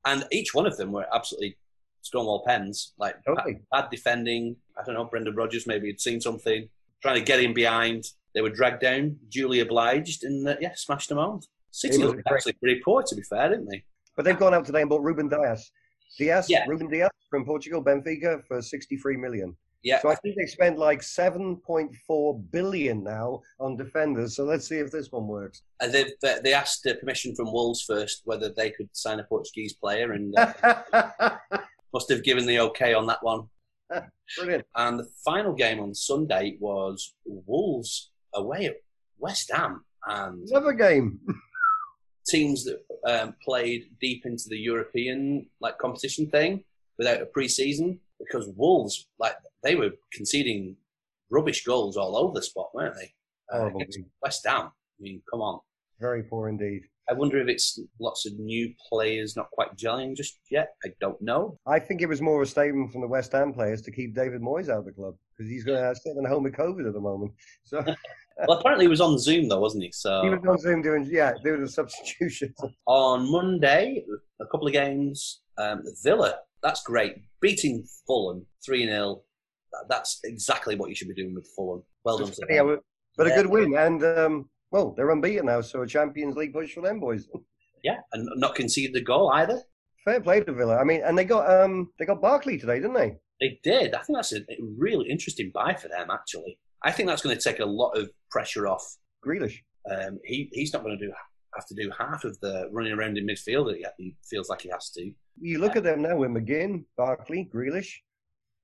And 0.05 0.25
each 0.31 0.55
one 0.55 0.65
of 0.65 0.75
them 0.75 0.91
were 0.91 1.05
absolutely 1.13 1.57
Stonewall 2.01 2.43
pens, 2.45 2.93
like 2.97 3.23
Totally. 3.23 3.53
bad, 3.71 3.83
bad 3.83 3.89
defending. 3.89 4.55
I 4.77 4.83
don't 4.83 4.95
know, 4.95 5.05
Brendan 5.05 5.35
Rodgers 5.35 5.65
maybe 5.67 5.87
had 5.87 6.01
seen 6.01 6.19
something, 6.19 6.67
trying 7.01 7.15
to 7.19 7.23
get 7.23 7.39
in 7.39 7.53
behind. 7.53 8.05
They 8.33 8.41
were 8.41 8.49
dragged 8.49 8.81
down, 8.81 9.17
duly 9.29 9.59
obliged, 9.59 10.23
and 10.23 10.47
uh, 10.47 10.55
yeah, 10.59 10.73
smashed 10.75 11.09
them 11.09 11.19
on. 11.19 11.41
City 11.71 12.01
It 12.01 12.05
looked 12.05 12.23
actually 12.27 12.53
pretty 12.53 12.81
poor, 12.83 13.03
to 13.03 13.15
be 13.15 13.21
fair, 13.21 13.49
didn't 13.49 13.69
they? 13.69 13.83
But 14.15 14.25
they've 14.25 14.37
gone 14.37 14.53
out 14.53 14.65
today 14.65 14.81
and 14.81 14.89
bought 14.89 15.03
Ruben 15.03 15.29
Dias. 15.29 15.71
Diaz, 16.17 16.47
Yeah. 16.49 16.65
Ruben 16.67 16.89
Diaz 16.89 17.09
from 17.29 17.45
Portugal, 17.45 17.83
Benfica 17.83 18.43
for 18.47 18.61
63 18.61 19.17
million. 19.17 19.55
Yeah, 19.83 19.99
So 20.01 20.09
I 20.09 20.15
think 20.15 20.37
they 20.37 20.45
spent 20.45 20.77
like 20.77 21.01
7.4 21.01 22.51
billion 22.51 23.03
now 23.03 23.41
on 23.59 23.75
defenders. 23.75 24.35
So 24.35 24.45
let's 24.45 24.65
see 24.67 24.77
if 24.77 24.91
this 24.91 25.11
one 25.11 25.27
works. 25.27 25.63
and 25.81 25.91
they 25.91 26.05
they 26.21 26.37
they 26.43 26.53
asked 26.53 26.85
uh, 26.87 26.93
permission 27.01 27.35
from 27.35 27.51
Wolves 27.51 27.81
first 27.81 28.21
whether 28.23 28.49
they 28.49 28.69
could 28.71 28.89
sign 28.93 29.19
a 29.19 29.23
Portuguese 29.25 29.73
player, 29.73 30.13
and 30.13 30.33
uh, 30.37 31.35
must 31.93 32.09
have 32.09 32.23
given 32.23 32.45
the 32.45 32.59
okay 32.59 32.93
on 32.93 33.05
that 33.07 33.21
one. 33.23 33.41
Brilliant. 34.37 34.65
And 34.75 34.99
the 34.99 35.07
final 35.25 35.53
game 35.53 35.79
on 35.81 35.93
Sunday 35.93 36.55
was 36.59 37.13
Wolves 37.25 38.11
away 38.33 38.65
at 38.67 38.77
West 39.19 39.51
Ham, 39.53 39.83
and 40.07 40.47
Another 40.49 40.73
game. 40.73 41.19
teams 42.27 42.65
that 42.65 42.79
um, 43.05 43.35
played 43.43 43.85
deep 43.99 44.25
into 44.25 44.45
the 44.47 44.57
European 44.57 45.47
like 45.59 45.77
competition 45.77 46.29
thing 46.29 46.63
without 46.97 47.21
a 47.21 47.25
pre-season 47.25 47.99
because 48.19 48.49
Wolves 48.55 49.07
like 49.19 49.35
they 49.63 49.75
were 49.75 49.91
conceding 50.13 50.75
rubbish 51.29 51.63
goals 51.65 51.97
all 51.97 52.15
over 52.15 52.33
the 52.33 52.41
spot, 52.41 52.69
weren't 52.73 52.95
they? 52.95 53.13
Uh. 53.51 53.69
West 54.21 54.45
Ham. 54.47 54.67
I 54.67 54.71
mean, 54.99 55.21
come 55.29 55.41
on. 55.41 55.59
Very 55.99 56.23
poor 56.23 56.49
indeed. 56.49 56.83
I 57.09 57.13
wonder 57.13 57.37
if 57.41 57.49
it's 57.49 57.79
lots 57.99 58.25
of 58.25 58.39
new 58.39 58.73
players 58.89 59.35
not 59.35 59.51
quite 59.51 59.75
gelling 59.75 60.15
just 60.15 60.39
yet. 60.49 60.75
I 60.85 60.89
don't 61.01 61.21
know. 61.21 61.59
I 61.67 61.77
think 61.79 62.01
it 62.01 62.07
was 62.07 62.21
more 62.21 62.41
a 62.41 62.45
statement 62.45 62.91
from 62.91 63.01
the 63.01 63.07
West 63.07 63.33
Ham 63.33 63.53
players 63.53 63.81
to 63.81 63.91
keep 63.91 64.15
David 64.15 64.41
Moyes 64.41 64.69
out 64.69 64.79
of 64.79 64.85
the 64.85 64.93
club 64.93 65.15
because 65.31 65.51
he's 65.51 65.65
going 65.65 65.83
to 65.93 65.99
sit 65.99 66.15
at 66.17 66.29
home 66.29 66.43
with 66.43 66.53
COVID 66.53 66.87
at 66.87 66.93
the 66.93 67.01
moment. 67.01 67.33
So 67.63 67.83
well, 68.47 68.59
apparently 68.59 68.85
he 68.85 68.89
was 68.89 69.01
on 69.01 69.17
Zoom 69.17 69.47
though, 69.47 69.59
wasn't 69.59 69.83
he? 69.83 69.91
So 69.91 70.21
He 70.23 70.29
was 70.29 70.39
on 70.47 70.57
Zoom 70.57 70.81
doing 70.81 71.07
yeah, 71.09 71.33
doing 71.43 71.61
the 71.61 71.69
substitutions. 71.69 72.55
on 72.87 73.31
Monday, 73.31 74.03
a 74.41 74.45
couple 74.47 74.67
of 74.67 74.73
games. 74.73 75.41
Um, 75.57 75.83
Villa, 76.03 76.39
that's 76.61 76.81
great. 76.83 77.15
Beating 77.41 77.85
Fulham 78.07 78.45
3 78.65 78.85
0. 78.85 79.21
That's 79.89 80.19
exactly 80.23 80.75
what 80.75 80.89
you 80.89 80.95
should 80.95 81.07
be 81.07 81.15
doing 81.15 81.33
with 81.35 81.47
Fulham. 81.55 81.83
Well 82.03 82.17
done. 82.17 82.31
Yeah, 82.49 82.75
but 83.17 83.27
a 83.27 83.29
good 83.31 83.47
win, 83.47 83.75
and 83.75 84.03
um, 84.03 84.49
well, 84.71 84.93
they're 84.95 85.11
unbeaten 85.11 85.45
now, 85.45 85.61
so 85.61 85.81
a 85.81 85.87
Champions 85.87 86.35
League 86.35 86.53
push 86.53 86.73
for 86.73 86.81
them 86.81 86.99
boys. 86.99 87.27
Yeah, 87.83 87.97
and 88.13 88.27
not 88.35 88.55
conceded 88.55 88.95
a 88.95 89.03
goal 89.03 89.31
either. 89.33 89.61
Fair 90.05 90.21
play 90.21 90.41
to 90.41 90.53
Villa. 90.53 90.77
I 90.77 90.83
mean, 90.83 91.01
and 91.03 91.17
they 91.17 91.23
got 91.23 91.49
um, 91.49 91.91
they 91.99 92.05
got 92.05 92.21
Barkley 92.21 92.57
today, 92.57 92.79
didn't 92.79 92.95
they? 92.95 93.17
They 93.39 93.59
did. 93.63 93.93
I 93.93 94.01
think 94.01 94.17
that's 94.17 94.33
a 94.33 94.41
really 94.77 95.09
interesting 95.09 95.51
buy 95.53 95.73
for 95.73 95.87
them, 95.87 96.09
actually. 96.11 96.59
I 96.83 96.91
think 96.91 97.07
that's 97.07 97.21
going 97.21 97.37
to 97.37 97.41
take 97.41 97.59
a 97.59 97.65
lot 97.65 97.91
of 97.97 98.09
pressure 98.29 98.67
off. 98.67 98.97
Grealish. 99.25 99.59
Um, 99.89 100.19
he, 100.23 100.49
he's 100.51 100.73
not 100.73 100.83
going 100.83 100.97
to 100.97 101.05
do 101.05 101.11
have 101.55 101.67
to 101.67 101.75
do 101.75 101.91
half 101.97 102.23
of 102.23 102.39
the 102.39 102.67
running 102.71 102.93
around 102.93 103.17
in 103.17 103.27
midfield 103.27 103.67
that 103.67 103.77
he, 103.77 103.85
he 103.97 104.15
feels 104.23 104.49
like 104.49 104.61
he 104.61 104.69
has 104.69 104.89
to. 104.91 105.11
You 105.39 105.59
look 105.59 105.75
at 105.75 105.83
them 105.83 106.01
now 106.01 106.15
with 106.15 106.31
McGinn, 106.31 106.85
Barkley, 106.97 107.49
Grealish. 107.53 107.91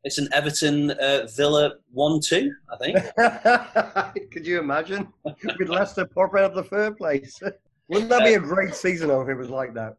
It's 0.03 0.17
an 0.17 0.29
Everton 0.31 0.91
uh, 0.91 1.27
Villa 1.35 1.73
1 1.91 2.19
2, 2.21 2.51
I 2.71 2.77
think. 2.77 4.31
Could 4.31 4.47
you 4.47 4.59
imagine? 4.59 5.07
With 5.23 5.67
Leicester 5.67 6.05
popping 6.05 6.43
up 6.43 6.55
the 6.55 6.63
third 6.63 6.97
place. 6.97 7.39
Wouldn't 7.89 8.09
that 8.09 8.23
be 8.23 8.35
a 8.35 8.39
great 8.39 8.75
season 8.75 9.09
if 9.09 9.27
it 9.27 9.35
was 9.35 9.49
like 9.49 9.73
that? 9.73 9.95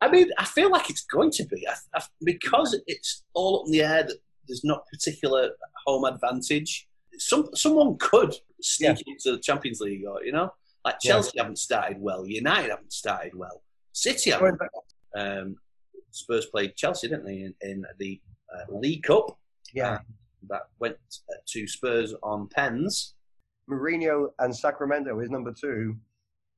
I 0.00 0.10
mean, 0.10 0.30
I 0.38 0.44
feel 0.44 0.70
like 0.70 0.88
it's 0.88 1.04
going 1.04 1.30
to 1.32 1.44
be 1.44 1.66
I, 1.68 1.74
I, 1.94 2.02
because 2.24 2.78
it's 2.86 3.24
all 3.34 3.60
up 3.60 3.66
in 3.66 3.72
the 3.72 3.82
air 3.82 4.04
that 4.04 4.16
there's 4.48 4.64
not 4.64 4.86
particular 4.88 5.50
home 5.86 6.04
advantage. 6.04 6.88
Some 7.28 7.48
someone 7.54 7.96
could 7.98 8.34
sneak 8.60 9.02
into 9.06 9.32
the 9.32 9.38
Champions 9.38 9.80
League, 9.80 10.04
or 10.06 10.22
you 10.24 10.32
know, 10.32 10.52
like 10.84 10.96
Yeah. 11.02 11.12
Chelsea 11.12 11.38
haven't 11.38 11.58
started 11.58 12.00
well, 12.00 12.26
United 12.26 12.70
haven't 12.70 12.92
started 12.92 13.34
well, 13.34 13.62
City 13.92 14.30
haven't. 14.30 14.60
Um, 15.14 15.56
Spurs 16.10 16.46
played 16.46 16.76
Chelsea, 16.76 17.08
didn't 17.08 17.24
they, 17.24 17.40
in, 17.40 17.54
in 17.62 17.86
the 17.98 18.20
uh, 18.54 18.64
League 18.76 19.02
Cup? 19.02 19.38
Yeah. 19.72 20.00
That 20.48 20.62
went 20.78 20.96
uh, 21.30 21.36
to 21.46 21.66
Spurs 21.66 22.14
on 22.22 22.48
pens. 22.48 23.14
Mourinho 23.70 24.28
and 24.40 24.54
Sacramento 24.54 25.20
is 25.20 25.30
number 25.30 25.52
two. 25.58 25.96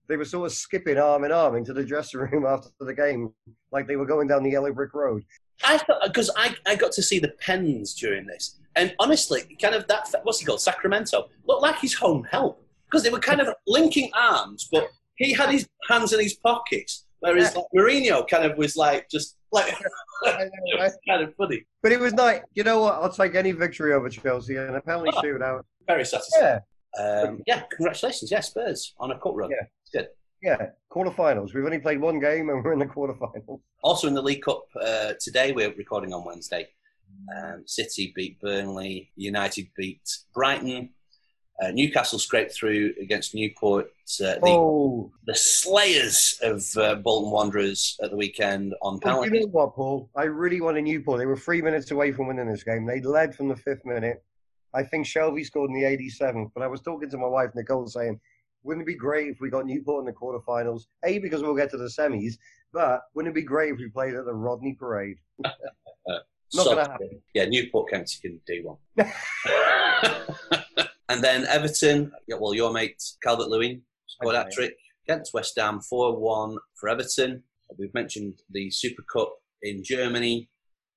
They 0.09 0.17
were 0.17 0.25
sort 0.25 0.47
of 0.47 0.53
skipping 0.53 0.99
arm 0.99 1.25
in 1.25 1.33
arm 1.33 1.57
into 1.57 1.73
the 1.73 1.85
dressing 1.85 2.21
room 2.21 2.47
after 2.49 2.71
the 2.81 2.95
game, 2.95 3.33
like 3.71 3.87
they 3.87 3.97
were 3.97 4.07
going 4.07 4.27
down 4.29 4.43
the 4.43 4.51
yellow 4.51 4.73
brick 4.73 4.95
road. 4.95 5.23
I 5.65 5.79
thought 5.79 6.01
because 6.05 6.31
I, 6.37 6.55
I 6.67 6.75
got 6.77 6.93
to 6.93 7.03
see 7.03 7.19
the 7.19 7.29
pens 7.41 7.95
during 7.95 8.27
this, 8.27 8.57
and 8.77 8.95
honestly, 8.99 9.57
kind 9.61 9.75
of 9.75 9.87
that 9.89 10.09
what's 10.25 10.41
he 10.41 10.47
called 10.47 10.61
Sacramento 10.61 11.29
looked 11.47 11.63
like 11.63 11.79
his 11.79 11.95
home 11.95 12.25
help 12.25 12.63
because 12.87 13.03
they 13.03 13.11
were 13.11 13.21
kind 13.21 13.41
of 13.41 13.49
linking 13.67 14.11
arms, 14.15 14.69
but 14.71 14.89
he 15.17 15.33
had 15.33 15.51
his 15.51 15.69
hands 15.89 16.13
in 16.13 16.21
his 16.21 16.35
pockets, 16.35 17.07
whereas 17.21 17.55
like, 17.55 17.65
Mourinho 17.77 18.27
kind 18.29 18.45
of 18.51 18.59
was 18.59 18.77
like 18.77 19.09
just 19.11 19.37
like 19.53 19.73
it 20.25 20.79
was 20.79 20.97
kind 21.09 21.23
of 21.23 21.35
funny, 21.37 21.65
But 21.83 21.93
it 21.93 22.01
was 22.01 22.15
like 22.15 22.45
You 22.55 22.65
know 22.65 22.81
what? 22.81 22.95
I'll 22.95 23.11
take 23.13 23.35
any 23.35 23.53
victory 23.53 23.93
over 23.93 24.09
Chelsea 24.09 24.57
and 24.57 24.75
a 24.77 24.81
penalty 24.81 25.11
Oh. 25.15 25.23
shootout. 25.23 25.63
very 25.87 26.05
satisfying. 26.05 26.61
Yeah, 26.99 27.23
Um, 27.23 27.43
yeah, 27.47 27.63
congratulations, 27.77 28.31
yeah, 28.31 28.41
Spurs 28.41 28.95
on 28.99 29.11
a 29.13 29.19
cup 29.19 29.33
run. 29.35 29.51
Yeah. 29.51 29.67
It's 29.83 29.91
good. 29.91 30.09
Yeah. 30.45 30.71
Quarterfinals. 30.93 31.55
We've 31.55 31.65
only 31.65 31.79
played 31.79 32.01
one 32.01 32.21
game 32.21 32.51
and 32.51 32.63
we're 32.63 32.75
in 32.75 32.79
the 32.79 32.87
quarterfinals. 32.87 33.61
Also 33.83 34.07
in 34.09 34.15
the 34.15 34.23
League 34.23 34.43
Cup 34.43 34.67
uh, 34.81 35.15
today, 35.19 35.53
we're 35.53 35.73
recording 35.75 36.13
on 36.13 36.25
Wednesday. 36.25 36.69
Um, 37.35 37.63
City 37.67 38.13
beat 38.15 38.39
Burnley. 38.41 39.11
United 39.17 39.69
beat 39.75 40.19
Brighton. 40.35 40.91
Uh, 41.63 41.71
Newcastle 41.71 42.19
scraped 42.19 42.53
through 42.53 42.93
against 43.01 43.35
Newport. 43.35 43.87
Uh, 44.21 44.35
the, 44.35 44.41
Oh, 44.43 45.13
the 45.27 45.35
slayers 45.35 46.39
of 46.43 46.63
uh, 46.77 46.97
Bolton 46.97 47.31
Wanderers 47.31 47.97
at 48.03 48.11
the 48.11 48.17
weekend 48.17 48.75
on 48.83 49.01
Well, 49.03 49.25
you 49.25 49.41
know 49.41 49.47
what, 49.47 49.75
Paul? 49.75 50.11
I 50.15 50.25
really 50.25 50.61
want 50.61 50.77
a 50.77 50.83
Newport. 50.83 51.21
They 51.21 51.27
were 51.27 51.37
three 51.37 51.63
minutes 51.63 51.91
away 51.91 52.13
from 52.13 52.27
winning 52.27 52.51
this 52.51 52.65
game. 52.65 52.85
They 52.85 53.01
led 53.01 53.35
from 53.35 53.49
the 53.49 53.57
fifth 53.57 53.87
minute. 53.87 54.23
I 54.75 54.83
think 54.83 55.07
Shelvey 55.07 55.47
scored 55.47 55.71
in 55.71 55.77
the 55.77 55.85
87th. 55.85 56.51
But 56.55 56.65
I 56.65 56.67
was 56.67 56.83
talking 56.83 57.09
to 57.09 57.17
my 57.17 57.29
wife, 57.29 57.51
Nicole, 57.55 57.87
saying, 57.87 58.21
wouldn't 58.65 58.83
it 58.83 58.87
be 58.87 58.97
great 58.97 59.29
if 59.29 59.41
we 59.41 59.51
got 59.51 59.67
Newport 59.67 60.01
in 60.01 60.07
the 60.07 60.13
quarterfinals? 60.13 60.83
A, 61.05 61.19
because 61.19 61.43
we'll 61.43 61.55
get 61.55 61.71
to 61.71 61.77
the 61.77 61.85
semis. 61.85 62.35
But 62.73 63.03
wouldn't 63.15 63.31
it 63.33 63.35
be 63.35 63.43
great 63.47 63.73
if 63.73 63.79
we 63.79 63.89
played 63.89 64.15
at 64.15 64.25
the 64.25 64.35
Rodney 64.35 64.75
Parade? 64.75 65.19
Not 65.45 65.55
So- 66.49 66.65
going 66.75 66.85
to 66.85 66.91
happen. 66.91 67.23
Yeah, 67.35 67.45
Newport 67.47 67.91
County 67.91 68.17
can 68.21 68.41
do 68.47 68.77
one. 68.97 69.09
and 71.09 71.23
then 71.23 71.45
Everton, 71.47 72.11
yeah, 72.27 72.37
well, 72.41 72.55
your 72.55 72.73
mate 72.73 73.03
Calvert 73.23 73.49
Lewin 73.49 73.83
scored 74.07 74.35
Okay. 74.35 74.45
that 74.45 74.53
trick 74.53 74.77
against 75.09 75.35
West 75.35 75.55
Ham 75.59 75.81
4 75.81 76.19
1 76.19 76.57
for 76.75 76.89
Everton. 76.89 77.43
We've 77.79 77.95
mentioned 77.95 78.41
the 78.51 78.71
Super 78.71 79.03
Cup 79.13 79.33
in 79.63 79.83
Germany. 79.83 80.49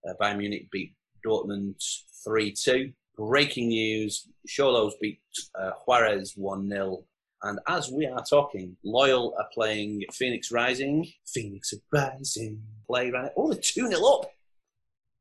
Uh, 0.08 0.14
Bayern 0.22 0.38
Munich 0.38 0.68
beat 0.72 0.94
Dortmund 1.26 1.76
3 2.24 2.54
2. 2.54 2.92
Breaking 3.18 3.70
news 3.70 4.28
Xolos 4.48 4.92
beat 5.02 5.20
uh, 5.60 5.72
Juarez 5.86 6.34
1 6.36 6.70
0. 6.70 7.04
And 7.44 7.60
as 7.68 7.90
we 7.90 8.06
are 8.06 8.24
talking, 8.24 8.78
Loyal 8.84 9.36
are 9.38 9.48
playing 9.54 10.04
Phoenix 10.12 10.52
Rising. 10.52 11.08
Phoenix 11.26 11.74
Rising. 11.92 12.62
Play 12.88 13.12
right. 13.12 13.32
Oh, 13.38 13.52
they're 13.52 13.62
2 13.62 13.90
0 13.90 14.06
up. 14.06 14.32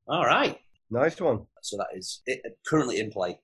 All 0.08 0.24
right. 0.24 0.58
Nice 0.90 1.20
one. 1.20 1.46
So 1.62 1.76
that 1.76 1.88
is 1.94 2.22
it, 2.26 2.58
currently 2.66 3.00
in 3.00 3.10
play. 3.10 3.40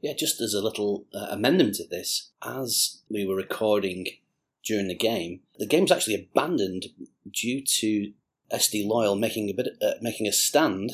Yeah, 0.00 0.14
just 0.14 0.40
as 0.40 0.54
a 0.54 0.62
little 0.62 1.06
uh, 1.14 1.26
amendment 1.30 1.74
to 1.76 1.86
this, 1.86 2.32
as 2.42 3.02
we 3.10 3.26
were 3.26 3.36
recording 3.36 4.06
during 4.64 4.88
the 4.88 4.96
game, 4.96 5.40
the 5.58 5.66
game's 5.66 5.92
actually 5.92 6.14
abandoned 6.14 6.86
due 7.30 7.62
to 7.64 8.12
SD 8.52 8.86
Loyal 8.86 9.16
making 9.16 9.50
a 9.50 9.54
bit, 9.54 9.68
uh, 9.82 9.92
making 10.00 10.26
a 10.26 10.32
stand 10.32 10.90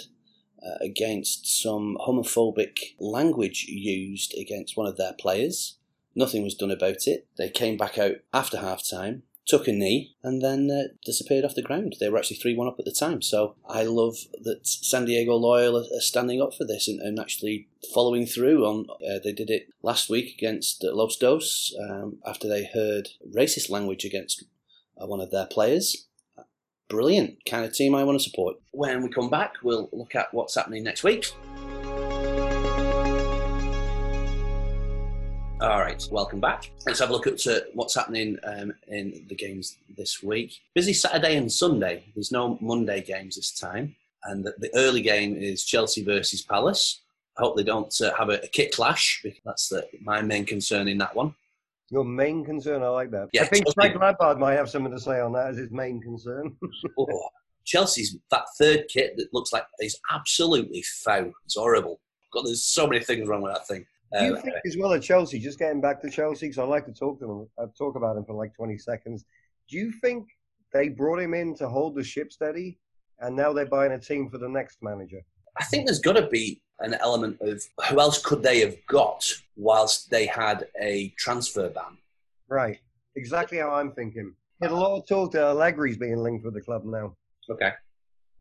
uh, 0.64 0.76
against 0.80 1.46
some 1.62 1.96
homophobic 2.06 2.94
language 3.00 3.64
used 3.68 4.34
against 4.38 4.76
one 4.76 4.87
of 4.87 4.96
their 4.96 5.12
players. 5.12 5.78
Nothing 6.14 6.42
was 6.42 6.54
done 6.54 6.71
about 6.71 7.07
it. 7.07 7.26
They 7.37 7.49
came 7.49 7.76
back 7.76 7.99
out 7.99 8.16
after 8.35 8.59
half 8.59 8.83
time, 8.88 9.23
took 9.47 9.66
a 9.66 9.73
knee, 9.73 10.14
and 10.23 10.42
then 10.42 10.71
uh, 10.71 10.95
disappeared 11.04 11.45
off 11.45 11.54
the 11.54 11.62
ground. 11.62 11.97
They 11.99 12.09
were 12.09 12.19
actually 12.19 12.37
3 12.37 12.54
1 12.54 12.69
up 12.69 12.78
at 12.78 12.85
the 12.85 12.92
time. 12.92 13.23
So 13.23 13.57
I 13.69 13.85
love 13.85 14.16
that 14.42 14.66
San 14.66 15.07
Diego 15.07 15.35
Loyal 15.35 15.76
are, 15.76 16.00
standing 16.00 16.40
up 16.40 16.54
for 16.54 16.64
this 16.64 16.87
and, 16.87 17.00
and 17.00 17.19
actually 17.19 17.69
following 17.95 18.26
through 18.26 18.64
on. 18.64 18.87
Uh, 18.90 19.19
they 19.23 19.33
did 19.33 19.50
it 19.50 19.69
last 19.83 20.11
week 20.11 20.35
against 20.37 20.85
uh, 20.85 20.95
Los 20.95 21.16
Dos 21.16 21.75
um, 21.81 22.19
after 22.26 22.49
they 22.49 22.69
heard 22.73 23.09
racist 23.35 23.71
language 23.71 24.04
against 24.04 24.45
uh, 25.00 25.07
one 25.07 25.21
of 25.21 25.31
their 25.31 25.47
players. 25.47 26.07
Brilliant 26.88 27.47
kind 27.47 27.64
of 27.64 27.73
team 27.73 27.95
I 27.95 28.04
want 28.04 28.21
to 28.21 28.23
support. 28.23 28.57
When 28.73 29.02
we 29.02 29.09
come 29.09 29.31
back, 29.31 29.54
we'll 29.62 29.88
look 29.92 30.14
at 30.14 30.35
what's 30.35 30.54
happening 30.54 30.85
next 30.85 31.02
week. 31.02 31.33
All 35.62 35.78
right, 35.78 36.04
welcome 36.11 36.40
back. 36.40 36.73
Let's 36.88 36.99
have 36.99 37.11
a 37.11 37.12
look 37.12 37.28
at 37.28 37.47
uh, 37.47 37.61
what's 37.75 37.95
happening 37.95 38.37
um, 38.42 38.73
in 38.88 39.25
the 39.28 39.37
games 39.37 39.78
this 39.97 40.21
week. 40.21 40.59
Busy 40.75 40.92
Saturday 40.92 41.37
and 41.37 41.50
Sunday. 41.50 42.02
There's 42.16 42.33
no 42.33 42.59
Monday 42.61 43.00
games 43.00 43.37
this 43.37 43.52
time, 43.52 43.95
and 44.25 44.45
the, 44.45 44.54
the 44.59 44.71
early 44.75 45.02
game 45.02 45.37
is 45.37 45.64
Chelsea 45.64 46.02
versus 46.02 46.42
Palace. 46.42 47.02
I 47.38 47.42
hope 47.42 47.57
they 47.57 47.62
don't 47.62 47.95
uh, 48.00 48.12
have 48.19 48.28
a, 48.28 48.42
a 48.42 48.49
kit 48.49 48.75
clash. 48.75 49.21
because 49.23 49.38
That's 49.45 49.69
the, 49.69 49.87
my 50.00 50.21
main 50.21 50.45
concern 50.47 50.88
in 50.88 50.99
that 50.99 51.14
one. 51.14 51.33
Your 51.90 52.04
main 52.04 52.45
concern, 52.45 52.83
I 52.83 52.88
like 52.88 53.12
that. 53.12 53.28
Yeah, 53.33 53.42
I 53.42 53.47
think 53.47 53.64
Frank 53.73 53.95
Lampard 54.00 54.40
might 54.40 54.54
have 54.54 54.69
something 54.69 54.90
to 54.90 54.99
say 54.99 55.21
on 55.21 55.33
that 55.35 55.50
as 55.50 55.59
his 55.59 55.71
main 55.71 56.00
concern. 56.00 56.57
Oh, 56.99 57.28
Chelsea's 57.64 58.16
that 58.33 58.47
third 58.59 58.87
kit 58.88 59.16
that 59.16 59.33
looks 59.33 59.52
like 59.52 59.66
is 59.78 59.97
absolutely 60.11 60.83
foul. 61.04 61.31
It's 61.45 61.54
horrible. 61.54 62.00
God, 62.33 62.47
there's 62.47 62.64
so 62.64 62.88
many 62.88 63.04
things 63.04 63.28
wrong 63.28 63.42
with 63.42 63.52
that 63.52 63.69
thing. 63.69 63.87
Do 64.19 64.25
you 64.26 64.37
Uh, 64.37 64.40
think 64.40 64.54
as 64.66 64.76
well 64.76 64.92
at 64.92 65.02
Chelsea, 65.02 65.38
just 65.38 65.59
getting 65.59 65.81
back 65.81 66.00
to 66.02 66.11
Chelsea, 66.11 66.47
because 66.47 66.59
I 66.59 66.64
like 66.64 66.85
to 66.87 66.92
talk 66.92 67.19
to 67.21 67.26
them, 67.26 67.49
I 67.59 67.64
talk 67.78 67.97
about 67.97 68.16
him 68.16 68.25
for 68.25 68.35
like 68.35 68.54
20 68.54 68.76
seconds. 68.78 69.25
Do 69.69 69.76
you 69.76 69.90
think 69.92 70.28
they 70.73 70.88
brought 70.88 71.19
him 71.21 71.35
in 71.35 71.54
to 71.57 71.69
hold 71.69 71.95
the 71.95 72.04
ship 72.04 72.33
steady 72.33 72.78
and 73.21 73.35
now 73.35 73.52
they're 73.52 73.66
buying 73.66 73.92
a 73.92 73.99
team 73.99 74.28
for 74.28 74.38
the 74.38 74.49
next 74.49 74.83
manager? 74.83 75.21
I 75.59 75.64
think 75.64 75.87
there's 75.87 76.00
got 76.00 76.14
to 76.14 76.28
be 76.28 76.61
an 76.81 76.95
element 76.95 77.38
of 77.40 77.62
who 77.88 78.00
else 78.00 78.21
could 78.23 78.42
they 78.42 78.61
have 78.61 78.76
got 78.87 79.25
whilst 79.57 80.11
they 80.11 80.26
had 80.26 80.66
a 80.81 81.11
transfer 81.19 81.69
ban. 81.69 81.97
Right. 82.49 82.81
Exactly 83.16 83.59
how 83.59 83.71
I'm 83.71 83.92
thinking. 83.92 84.35
Had 84.61 84.73
a 84.73 84.76
lot 84.76 84.97
of 84.99 85.07
talk 85.07 85.33
to 85.33 85.38
Allegri's 85.38 85.97
being 85.99 86.16
linked 86.19 86.45
with 86.45 86.54
the 86.54 86.61
club 86.61 86.85
now. 86.85 87.14
Okay. 87.50 87.73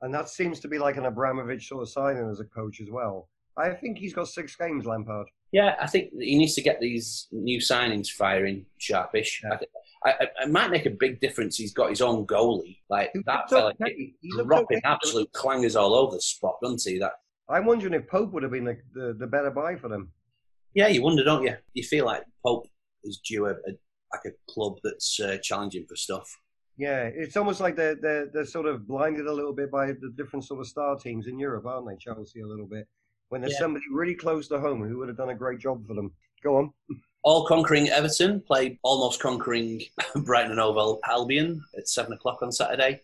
And 0.01 0.13
that 0.13 0.29
seems 0.29 0.59
to 0.61 0.67
be 0.67 0.79
like 0.79 0.97
an 0.97 1.05
Abramovich 1.05 1.67
sort 1.67 1.83
of 1.83 1.89
signing 1.89 2.29
as 2.29 2.39
a 2.39 2.45
coach 2.45 2.81
as 2.81 2.89
well. 2.89 3.29
I 3.57 3.71
think 3.71 3.97
he's 3.97 4.13
got 4.13 4.27
six 4.27 4.55
games, 4.55 4.85
Lampard. 4.85 5.27
Yeah, 5.51 5.75
I 5.81 5.87
think 5.87 6.11
he 6.17 6.37
needs 6.37 6.55
to 6.55 6.61
get 6.61 6.79
these 6.79 7.27
new 7.31 7.59
signings 7.59 8.07
firing 8.09 8.65
sharpish. 8.77 9.41
Yeah. 9.43 9.53
I, 9.53 9.57
think- 9.57 9.71
I, 10.05 10.09
I, 10.11 10.43
it 10.43 10.49
might 10.49 10.71
make 10.71 10.85
a 10.85 10.89
big 10.91 11.19
difference. 11.19 11.57
He's 11.57 11.73
got 11.73 11.89
his 11.89 12.01
own 12.01 12.25
goalie. 12.25 12.77
Like 12.89 13.11
He 13.13 13.21
that 13.25 13.49
fella, 13.49 13.73
okay. 13.81 14.13
He 14.21 14.31
dropping 14.31 14.77
okay. 14.77 14.81
absolute 14.85 15.31
clangers 15.33 15.79
all 15.79 15.93
over 15.93 16.15
the 16.15 16.21
spot, 16.21 16.55
doesn't 16.61 16.81
he? 16.85 16.99
That 16.99 17.13
I'm 17.49 17.65
wondering 17.65 17.93
if 17.93 18.07
Pope 18.07 18.31
would 18.31 18.43
have 18.43 18.51
been 18.53 18.63
the, 18.63 18.77
the, 18.93 19.13
the 19.19 19.27
better 19.27 19.51
buy 19.51 19.75
for 19.75 19.89
them. 19.89 20.11
yeah, 20.73 20.87
you 20.87 21.01
wonder, 21.01 21.23
don't 21.23 21.43
you? 21.43 21.55
You 21.73 21.83
feel 21.83 22.05
like 22.05 22.23
Pope 22.45 22.67
is 23.03 23.17
due 23.17 23.47
a, 23.47 23.51
a 23.51 23.71
like 24.13 24.25
a 24.25 24.51
club 24.53 24.75
that's 24.83 25.19
uh, 25.19 25.37
challenging 25.41 25.85
for 25.87 25.95
stuff. 25.95 26.29
Yeah, 26.77 27.03
it's 27.13 27.37
almost 27.37 27.59
like 27.61 27.75
they're, 27.75 27.95
they're 27.95 28.27
they're 28.33 28.45
sort 28.45 28.65
of 28.65 28.87
blinded 28.87 29.27
a 29.27 29.33
little 29.33 29.53
bit 29.53 29.69
by 29.69 29.87
the 29.87 30.13
different 30.15 30.45
sort 30.45 30.61
of 30.61 30.67
star 30.67 30.95
teams 30.97 31.27
in 31.27 31.37
Europe, 31.37 31.65
aren't 31.65 31.87
they? 31.87 31.95
Chelsea 31.97 32.39
a 32.41 32.47
little 32.47 32.65
bit. 32.67 32.87
When 33.31 33.39
there's 33.39 33.53
Yeah. 33.53 33.59
somebody 33.59 33.85
really 33.89 34.13
close 34.13 34.49
to 34.49 34.59
home 34.59 34.83
who 34.85 34.97
would 34.97 35.07
have 35.07 35.15
done 35.15 35.29
a 35.29 35.35
great 35.35 35.57
job 35.59 35.87
for 35.87 35.93
them. 35.93 36.11
Go 36.43 36.57
on. 36.57 36.73
All 37.23 37.45
conquering 37.47 37.87
Everton 37.87 38.41
play 38.41 38.77
almost 38.83 39.21
conquering 39.21 39.81
Brighton 40.25 40.51
and 40.51 40.59
Hove 40.59 40.99
Albion 41.07 41.63
at 41.77 41.87
seven 41.87 42.11
o'clock 42.11 42.41
on 42.41 42.51
Saturday. 42.51 42.99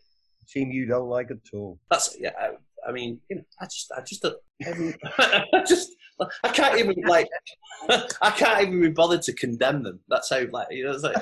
Team 0.50 0.70
you 0.70 0.86
don't 0.86 1.08
like 1.08 1.32
at 1.32 1.38
all. 1.54 1.80
That's 1.90 2.18
yeah. 2.20 2.32
I, 2.38 2.50
I 2.86 2.92
mean, 2.92 3.22
you 3.30 3.38
know, 3.38 3.44
I 3.62 3.66
just, 3.66 3.90
I 3.96 4.02
just, 4.02 4.26
I 4.64 5.64
just, 5.66 5.96
I 6.44 6.50
can't 6.50 6.78
even 6.78 6.96
like, 7.06 7.30
I 8.22 8.32
can't 8.32 8.62
even 8.64 8.82
be 8.82 8.90
bothered 8.90 9.22
to 9.24 9.34
condemn 9.34 9.84
them. 9.84 10.02
That's 10.10 10.30
how 10.30 10.44
like 10.52 10.68
you 10.72 10.86
know. 10.86 10.92
It's 10.92 11.04
like, 11.04 11.16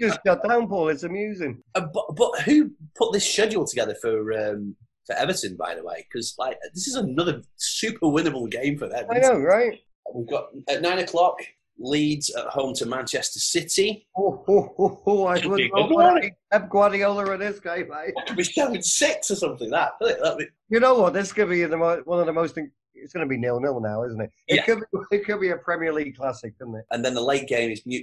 just 0.00 0.20
shut 0.24 0.46
down, 0.46 0.68
Paul. 0.68 0.88
It's 0.90 1.02
amusing. 1.02 1.62
Uh, 1.74 1.86
but, 1.92 2.14
but 2.14 2.40
who 2.42 2.70
put 2.96 3.12
this 3.12 3.32
schedule 3.32 3.64
together 3.66 3.96
for 4.00 4.32
um, 4.50 4.76
for 5.08 5.16
Everton, 5.16 5.56
by 5.56 5.74
the 5.74 5.82
way? 5.82 6.06
Because 6.08 6.34
like 6.38 6.58
this 6.74 6.86
is 6.86 6.94
another 6.94 7.42
super 7.56 8.06
winnable 8.06 8.48
game 8.48 8.78
for 8.78 8.88
them. 8.88 9.06
I 9.10 9.18
know, 9.18 9.38
right? 9.38 9.80
We've 10.14 10.28
got 10.28 10.50
at 10.68 10.82
nine 10.82 10.98
o'clock 11.00 11.38
Leeds 11.80 12.30
at 12.34 12.44
home 12.46 12.74
to 12.74 12.86
Manchester 12.86 13.38
City. 13.38 14.06
Oh, 14.16 14.44
oh, 14.48 14.74
oh, 14.78 15.02
oh 15.06 15.24
I 15.24 15.34
would 15.46 15.58
Good 15.58 15.70
not 15.72 15.90
morning. 15.90 16.22
want 16.22 16.34
Pep 16.52 16.68
Guardiola 16.70 17.32
in 17.32 17.40
this 17.40 17.58
game, 17.60 17.88
mate. 17.88 18.12
That 18.16 18.26
could 18.26 18.36
be 18.36 18.44
seven 18.44 18.82
six 18.82 19.30
or 19.30 19.36
something. 19.36 19.70
That 19.70 19.92
be- 20.00 20.46
You 20.68 20.80
know 20.80 20.94
what? 20.98 21.14
This 21.14 21.32
could 21.32 21.48
be 21.48 21.64
the 21.64 21.76
mo- 21.76 22.02
one 22.04 22.20
of 22.20 22.26
the 22.26 22.32
most. 22.32 22.58
It's 23.02 23.12
going 23.12 23.26
to 23.26 23.28
be 23.28 23.36
nil 23.38 23.60
nil 23.60 23.80
now, 23.80 24.04
isn't 24.04 24.20
it? 24.20 24.30
It 24.48 24.56
Yeah. 24.56 24.64
could. 24.64 24.80
Be, 24.80 25.16
it 25.16 25.24
could 25.24 25.40
be 25.40 25.50
a 25.50 25.56
Premier 25.56 25.92
League 25.92 26.16
classic, 26.16 26.58
couldn't 26.58 26.76
it? 26.76 26.84
and 26.90 27.04
then 27.04 27.14
the 27.14 27.20
late 27.22 27.46
game 27.48 27.70
is 27.70 27.84
new. 27.86 28.02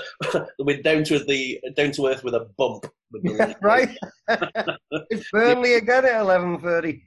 We're 0.58 0.82
down 0.82 1.04
to 1.04 1.18
the 1.18 1.60
down 1.76 1.92
to 1.92 2.06
earth 2.06 2.24
with 2.24 2.34
a 2.34 2.48
bump. 2.56 2.86
With 3.12 3.54
right? 3.62 3.96
it's 5.10 5.30
Burnley 5.30 5.74
again 5.74 6.04
at 6.04 6.20
eleven 6.20 6.58
thirty. 6.60 7.02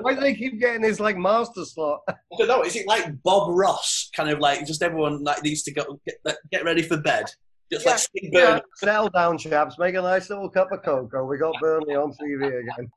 Why 0.00 0.14
do 0.14 0.20
they 0.20 0.34
keep 0.34 0.60
getting 0.60 0.82
this 0.82 1.00
like 1.00 1.16
master 1.16 1.64
slot? 1.64 2.00
I 2.08 2.14
don't 2.38 2.48
know. 2.48 2.62
Is 2.62 2.76
it 2.76 2.86
like 2.86 3.22
Bob 3.22 3.50
Ross? 3.50 4.10
Kind 4.14 4.30
of 4.30 4.38
like 4.38 4.66
just 4.66 4.82
everyone 4.82 5.22
like 5.24 5.42
needs 5.42 5.62
to 5.64 5.72
go 5.72 5.98
get, 6.06 6.36
get 6.52 6.64
ready 6.64 6.82
for 6.82 6.98
bed. 6.98 7.26
Just 7.72 7.86
like 7.86 7.98
Steve 7.98 8.30
Yeah, 8.32 8.60
settle 8.76 9.08
down, 9.08 9.38
chaps. 9.38 9.78
Make 9.78 9.94
a 9.94 10.02
nice 10.02 10.28
little 10.28 10.50
cup 10.50 10.70
of 10.72 10.82
cocoa. 10.82 11.24
We 11.24 11.38
got 11.38 11.54
Burnley 11.60 11.94
on 11.94 12.12
TV 12.12 12.46
again. 12.46 12.90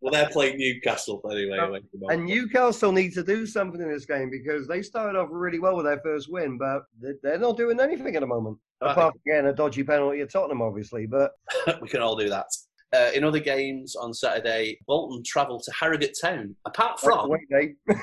Well, 0.00 0.12
they're 0.12 0.28
playing 0.28 0.58
Newcastle 0.58 1.20
anyway. 1.30 1.58
When- 1.92 2.12
And 2.12 2.24
Newcastle 2.26 2.92
need 2.92 3.14
to 3.14 3.24
do 3.24 3.46
something 3.46 3.80
in 3.80 3.90
this 3.90 4.06
game 4.06 4.30
because 4.30 4.68
they 4.68 4.80
started 4.82 5.18
off 5.18 5.28
really 5.32 5.58
well 5.58 5.74
with 5.76 5.86
their 5.86 6.00
first 6.04 6.30
win, 6.30 6.56
but 6.56 6.82
they- 7.00 7.14
they're 7.22 7.38
not 7.38 7.56
doing 7.56 7.80
anything 7.80 8.14
at 8.14 8.20
the 8.20 8.26
moment. 8.26 8.58
I 8.80 8.92
Apart 8.92 9.14
from 9.14 9.20
getting 9.26 9.46
a 9.50 9.52
dodgy 9.52 9.82
penalty 9.82 10.20
at 10.20 10.30
Tottenham, 10.30 10.62
obviously. 10.62 11.06
But 11.06 11.32
we 11.82 11.88
can 11.88 12.00
all 12.00 12.14
do 12.16 12.28
that. 12.28 12.46
Uh, 12.94 13.10
in 13.12 13.24
other 13.24 13.40
games 13.40 13.96
on 13.96 14.14
Saturday, 14.14 14.78
Bolton 14.86 15.22
travel 15.24 15.58
to 15.60 15.72
Harrogate 15.72 16.16
Town. 16.22 16.54
Apart 16.64 17.00
from, 17.00 17.28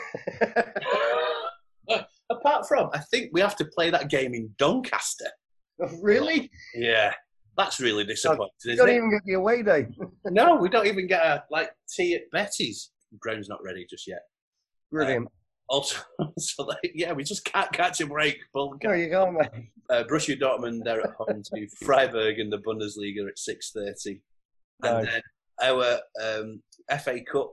apart 2.30 2.68
from, 2.68 2.90
I 2.94 3.00
think 3.00 3.30
we 3.34 3.42
have 3.42 3.56
to 3.58 3.66
play 3.66 3.90
that 3.90 4.10
game 4.10 4.34
in 4.34 4.50
Doncaster. 4.58 5.30
really? 6.02 6.50
Yeah, 6.74 7.14
that's 7.58 7.80
really 7.80 8.04
disappointing, 8.04 8.50
You 8.64 8.76
don't 8.76 8.90
it? 8.90 8.96
even 8.96 9.10
get 9.12 9.22
the 9.26 9.34
away 9.34 9.64
day. 9.64 9.88
No, 10.26 10.56
we 10.56 10.70
don't 10.70 10.88
even 10.88 11.08
get 11.08 11.26
a 11.26 11.44
like 11.52 11.72
tea 11.90 12.16
at 12.16 12.30
Betty's. 12.32 12.92
Ground's 13.20 13.48
not 13.50 13.64
ready 13.64 13.86
just 13.90 14.08
yet. 14.08 14.22
Brilliant. 14.92 15.28
Also, 15.70 16.00
so 16.40 16.64
like, 16.64 16.92
yeah, 16.94 17.12
we 17.14 17.24
just 17.24 17.46
can't 17.46 17.72
catch 17.72 18.00
a 18.02 18.06
break. 18.08 18.38
Bolton 18.54 18.80
No, 18.84 18.94
you 18.94 19.10
can't, 19.10 19.34
mate. 19.34 19.70
uh, 19.90 20.04
Borussia 20.04 20.40
Dortmund 20.40 20.84
they're 20.84 21.02
at 21.02 21.14
home 21.16 21.42
to 21.54 21.68
Freiburg 21.84 22.38
in 22.40 22.50
the 22.50 22.58
Bundesliga 22.60 23.28
at 23.28 23.38
six 23.40 23.72
thirty, 23.72 24.22
and 24.84 25.08
then 25.08 25.22
our 25.64 26.00
um, 26.22 26.62
FA 27.00 27.20
Cup 27.24 27.52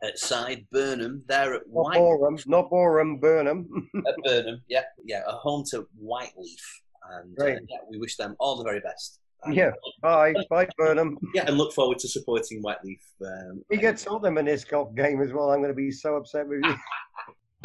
at 0.00 0.16
side 0.16 0.64
Burnham 0.70 1.24
they're 1.26 1.54
at 1.54 1.62
Not 1.66 1.72
White 1.86 1.98
Boreham, 1.98 2.38
not 2.46 2.70
Boreham, 2.70 3.18
Burnham. 3.18 3.68
at 4.06 4.14
Burnham, 4.24 4.60
yeah, 4.68 4.82
yeah, 5.04 5.22
a 5.26 5.32
home 5.32 5.64
to 5.70 5.86
Whyteleafe, 6.00 6.68
and 7.12 7.38
uh, 7.40 7.46
yeah, 7.46 7.78
we 7.90 7.98
wish 7.98 8.16
them 8.16 8.36
all 8.38 8.56
the 8.56 8.64
very 8.64 8.80
best. 8.80 9.20
And, 9.44 9.54
Yeah. 9.54 9.70
Bye, 10.02 10.34
bye, 10.50 10.68
Burnham. 10.76 11.16
yeah, 11.34 11.44
and 11.46 11.56
look 11.56 11.72
forward 11.72 11.98
to 12.00 12.08
supporting 12.08 12.62
Whyteleafe. 12.62 12.98
Um, 13.24 13.62
We 13.70 13.76
get 13.76 13.98
Tottenham 13.98 14.38
in 14.38 14.46
this 14.46 14.64
cup 14.64 14.94
game 14.96 15.22
as 15.22 15.32
well. 15.32 15.50
I'm 15.50 15.58
going 15.60 15.70
to 15.70 15.74
be 15.76 15.90
so 15.90 16.16
upset 16.16 16.46
with 16.48 16.60
you. 16.64 16.74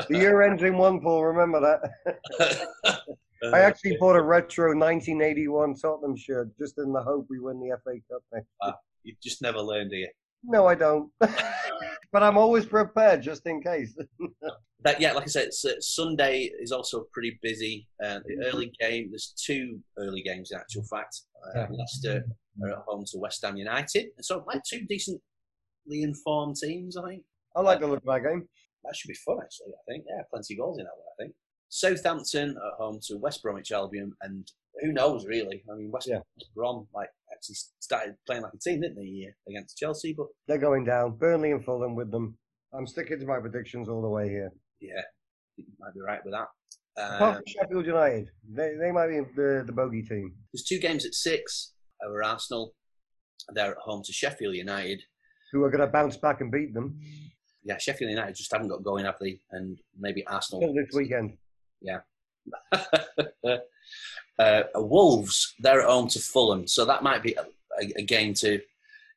The 0.09 0.17
year 0.17 0.41
ends 0.41 0.63
in 0.63 0.75
one, 0.75 0.99
Paul. 1.01 1.23
Remember 1.23 1.59
that. 1.61 2.99
I 3.53 3.59
actually 3.59 3.95
bought 3.99 4.15
a 4.15 4.21
retro 4.23 4.69
1981 4.69 5.75
Tottenham 5.75 6.15
shirt 6.15 6.49
just 6.57 6.79
in 6.79 6.91
the 6.91 7.01
hope 7.03 7.27
we 7.29 7.39
win 7.39 7.59
the 7.59 7.77
FA 7.83 7.99
Cup 8.11 8.23
next 8.33 8.47
year. 8.63 8.73
you 9.03 9.13
just 9.21 9.43
never 9.43 9.59
learn, 9.59 9.89
do 9.89 9.97
you? 9.97 10.07
No, 10.43 10.67
I 10.67 10.75
don't. 10.75 11.09
but 11.19 12.23
I'm 12.23 12.37
always 12.37 12.65
prepared 12.65 13.21
just 13.21 13.45
in 13.45 13.61
case. 13.61 13.95
That 14.85 14.99
yeah, 14.99 15.13
like 15.13 15.23
I 15.23 15.27
said, 15.27 15.47
uh, 15.65 15.79
Sunday 15.79 16.51
is 16.59 16.73
also 16.73 17.05
pretty 17.13 17.39
busy. 17.41 17.87
Uh, 18.03 18.19
the 18.25 18.33
Mm-hmm. 18.35 18.41
early 18.53 18.71
game, 18.81 19.07
there's 19.11 19.33
two 19.41 19.79
early 19.97 20.21
games 20.21 20.51
in 20.51 20.57
actual 20.59 20.83
fact. 20.83 21.21
Uh, 21.41 21.59
Yeah. 21.59 21.67
Leicester 21.71 22.25
are 22.61 22.69
at 22.71 22.77
home 22.85 23.05
to 23.11 23.17
West 23.17 23.45
Ham 23.45 23.55
United, 23.55 24.07
so 24.19 24.43
like 24.45 24.61
two 24.69 24.81
decently 24.89 25.21
informed 25.89 26.57
teams. 26.57 26.97
I 26.97 27.07
think 27.07 27.23
I 27.55 27.61
like 27.61 27.79
the 27.79 27.87
look 27.87 27.99
of 27.99 28.07
that 28.07 28.23
game. 28.29 28.45
that 28.83 28.93
should 28.93 29.07
be 29.07 29.13
fun. 29.25 29.37
Actually, 29.41 29.71
I 29.71 29.83
think 29.89 30.03
yeah, 30.05 30.23
plenty 30.29 30.53
of 30.55 30.59
goals 30.59 30.77
in 30.79 30.83
that 30.83 30.97
one. 30.97 31.07
I 31.13 31.23
think 31.23 31.35
Southampton 31.69 32.49
at 32.49 32.73
home 32.77 32.99
to 33.07 33.15
West 33.15 33.41
Bromwich 33.41 33.71
Albion, 33.71 34.11
and 34.21 34.45
who 34.81 34.91
knows 34.91 35.25
really? 35.25 35.63
I 35.71 35.75
mean, 35.77 35.91
West, 35.91 36.07
Yeah. 36.09 36.19
West 36.35 36.51
Brom 36.53 36.87
like 36.93 37.09
actually 37.43 37.55
started 37.79 38.15
playing 38.25 38.43
like 38.43 38.53
a 38.53 38.57
team, 38.57 38.81
didn't 38.81 38.95
they, 38.95 39.27
against 39.49 39.77
Chelsea? 39.77 40.13
But 40.17 40.27
They're 40.47 40.57
going 40.57 40.85
down. 40.85 41.17
Burnley 41.17 41.51
and 41.51 41.63
Fulham 41.63 41.95
with 41.95 42.11
them. 42.11 42.37
I'm 42.73 42.87
sticking 42.87 43.19
to 43.19 43.25
my 43.25 43.39
predictions 43.39 43.89
all 43.89 44.01
the 44.01 44.09
way 44.09 44.29
here. 44.29 44.51
yeah, 44.79 45.01
you 45.57 45.65
might 45.79 45.93
be 45.93 45.99
right 46.01 46.19
with 46.23 46.33
that. 46.33 46.47
Apart 46.97 47.21
Um, 47.21 47.35
from 47.35 47.43
Sheffield 47.47 47.85
United, 47.85 48.29
they, 48.49 48.75
they 48.79 48.91
might 48.91 49.07
be 49.07 49.19
the, 49.35 49.63
the 49.65 49.71
bogey 49.73 50.03
team. 50.03 50.33
There's 50.53 50.63
two 50.63 50.79
games 50.79 51.05
at 51.05 51.13
six. 51.13 51.73
over 52.05 52.23
Arsenal, 52.23 52.73
they're 53.53 53.71
at 53.71 53.77
home 53.77 54.01
to 54.05 54.13
Sheffield 54.13 54.55
United. 54.55 55.01
Who 55.51 55.63
are 55.63 55.69
going 55.69 55.81
to 55.81 55.87
bounce 55.87 56.17
back 56.17 56.41
and 56.41 56.51
beat 56.51 56.73
them 56.73 56.99
Yeah, 57.63 57.77
Sheffield 57.77 58.09
United 58.09 58.35
just 58.35 58.51
haven't 58.51 58.69
got 58.69 58.83
going, 58.83 59.05
have 59.05 59.15
they? 59.21 59.39
And 59.51 59.77
maybe 59.99 60.25
Arsenal. 60.25 60.61
Still 60.61 60.73
this 60.73 60.95
weekend. 60.95 61.37
uh, 64.39 64.63
Wolves, 64.75 65.53
they're 65.59 65.81
at 65.81 65.87
home 65.87 66.07
to 66.09 66.19
Fulham, 66.19 66.67
so 66.67 66.85
that 66.85 67.03
might 67.03 67.23
be 67.23 67.33
a, 67.33 67.45
a, 67.81 67.93
a 67.97 68.03
game 68.03 68.33
to 68.35 68.59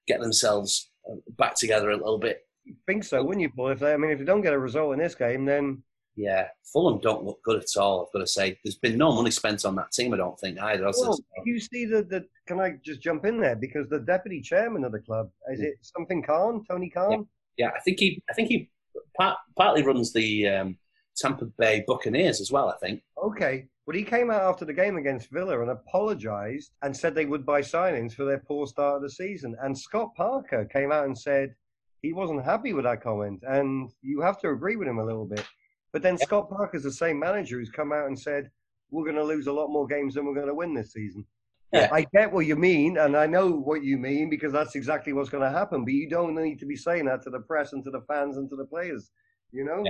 get 0.06 0.20
themselves 0.20 0.90
uh, 1.10 1.16
back 1.38 1.54
together 1.54 1.90
a 1.90 1.96
little 1.96 2.18
bit. 2.18 2.46
think 2.86 3.04
so, 3.04 3.22
wouldn't 3.22 3.42
you, 3.42 3.50
Paul? 3.50 3.70
If 3.70 3.80
they, 3.80 3.92
I 3.92 3.96
mean, 3.96 4.10
if 4.10 4.18
they 4.18 4.24
don't 4.24 4.42
get 4.42 4.52
a 4.52 4.58
result 4.58 4.92
in 4.92 4.98
this 4.98 5.14
game, 5.14 5.44
then 5.44 5.82
Yeah, 6.16 6.48
Fulham 6.72 7.00
don't 7.00 7.24
look 7.24 7.42
good 7.42 7.62
at 7.62 7.80
all. 7.80 8.06
I've 8.06 8.12
got 8.12 8.20
to 8.20 8.26
say, 8.26 8.58
there's 8.64 8.78
been 8.78 8.96
no 8.96 9.12
money 9.12 9.30
spent 9.30 9.64
on 9.64 9.76
that 9.76 9.92
team. 9.92 10.14
I 10.14 10.16
don't 10.16 10.38
think 10.38 10.58
either. 10.58 10.90
well, 10.98 11.18
you 11.44 11.60
see 11.60 11.84
the, 11.84 12.02
the. 12.02 12.26
Can 12.46 12.60
I 12.60 12.78
just 12.84 13.02
jump 13.02 13.26
in 13.26 13.40
there 13.40 13.56
because 13.56 13.88
the 13.88 14.00
deputy 14.00 14.40
chairman 14.40 14.84
of 14.84 14.92
the 14.92 15.00
club 15.00 15.30
is 15.52 15.60
it 15.60 15.74
something 15.82 16.22
Khan, 16.22 16.64
Tony 16.68 16.90
Khan? 16.90 17.26
Yeah, 17.58 17.68
I 17.68 17.80
think 17.80 18.00
he, 18.00 18.22
I 18.30 18.34
think 18.34 18.48
he 18.48 18.70
part, 19.16 19.38
partly 19.56 19.82
runs 19.82 20.12
the 20.12 20.48
um, 20.48 20.78
Tampa 21.16 21.46
Bay 21.58 21.84
Buccaneers 21.86 22.40
as 22.40 22.50
well. 22.50 22.68
I 22.68 22.76
think. 22.78 23.02
Okay, 23.22 23.66
well, 23.86 23.96
he 23.96 24.02
came 24.02 24.32
out 24.32 24.42
after 24.42 24.64
the 24.64 24.72
game 24.72 24.96
against 24.96 25.30
Villa 25.30 25.60
and 25.60 25.70
apologised 25.70 26.72
and 26.82 26.96
said 26.96 27.14
they 27.14 27.24
would 27.24 27.46
buy 27.46 27.60
signings 27.60 28.14
for 28.14 28.24
their 28.24 28.42
poor 28.46 28.66
start 28.66 28.96
of 28.96 29.02
the 29.02 29.10
season. 29.10 29.54
And 29.62 29.78
Scott 29.78 30.14
Parker 30.16 30.64
came 30.64 30.90
out 30.90 31.04
and 31.04 31.16
said 31.16 31.54
he 32.02 32.12
wasn't 32.12 32.44
happy 32.44 32.72
with 32.72 32.84
that 32.84 33.02
comment, 33.02 33.42
and 33.46 33.90
you 34.02 34.20
have 34.20 34.40
to 34.40 34.50
agree 34.50 34.74
with 34.74 34.88
him 34.88 34.98
a 34.98 35.04
little 35.04 35.24
bit. 35.24 35.44
But 35.92 36.02
then 36.02 36.18
Scott 36.18 36.50
Parker's 36.50 36.82
the 36.82 36.92
same 36.92 37.18
manager 37.18 37.58
who's 37.58 37.70
come 37.70 37.92
out 37.92 38.06
and 38.06 38.18
said 38.18 38.50
we're 38.90 39.04
going 39.04 39.16
to 39.16 39.24
lose 39.24 39.46
a 39.46 39.52
lot 39.52 39.68
more 39.68 39.86
games 39.86 40.14
than 40.14 40.26
we're 40.26 40.34
going 40.34 40.48
to 40.48 40.54
win 40.54 40.74
this 40.74 40.92
season. 40.92 41.24
Yeah. 41.72 41.88
I 41.92 42.06
get 42.12 42.32
what 42.32 42.46
you 42.46 42.56
mean, 42.56 42.98
and 42.98 43.16
I 43.16 43.26
know 43.26 43.50
what 43.50 43.84
you 43.84 43.98
mean 43.98 44.30
because 44.30 44.52
that's 44.52 44.74
exactly 44.74 45.12
what's 45.12 45.30
going 45.30 45.42
to 45.42 45.56
happen. 45.56 45.84
But 45.84 45.94
you 45.94 46.08
don't 46.08 46.34
need 46.34 46.58
to 46.58 46.66
be 46.66 46.76
saying 46.76 47.06
that 47.06 47.22
to 47.22 47.30
the 47.30 47.40
press 47.40 47.72
and 47.72 47.84
to 47.84 47.90
the 47.90 48.02
fans 48.02 48.36
and 48.36 48.48
to 48.50 48.56
the 48.56 48.66
players. 48.66 49.10
You 49.52 49.64
know, 49.64 49.84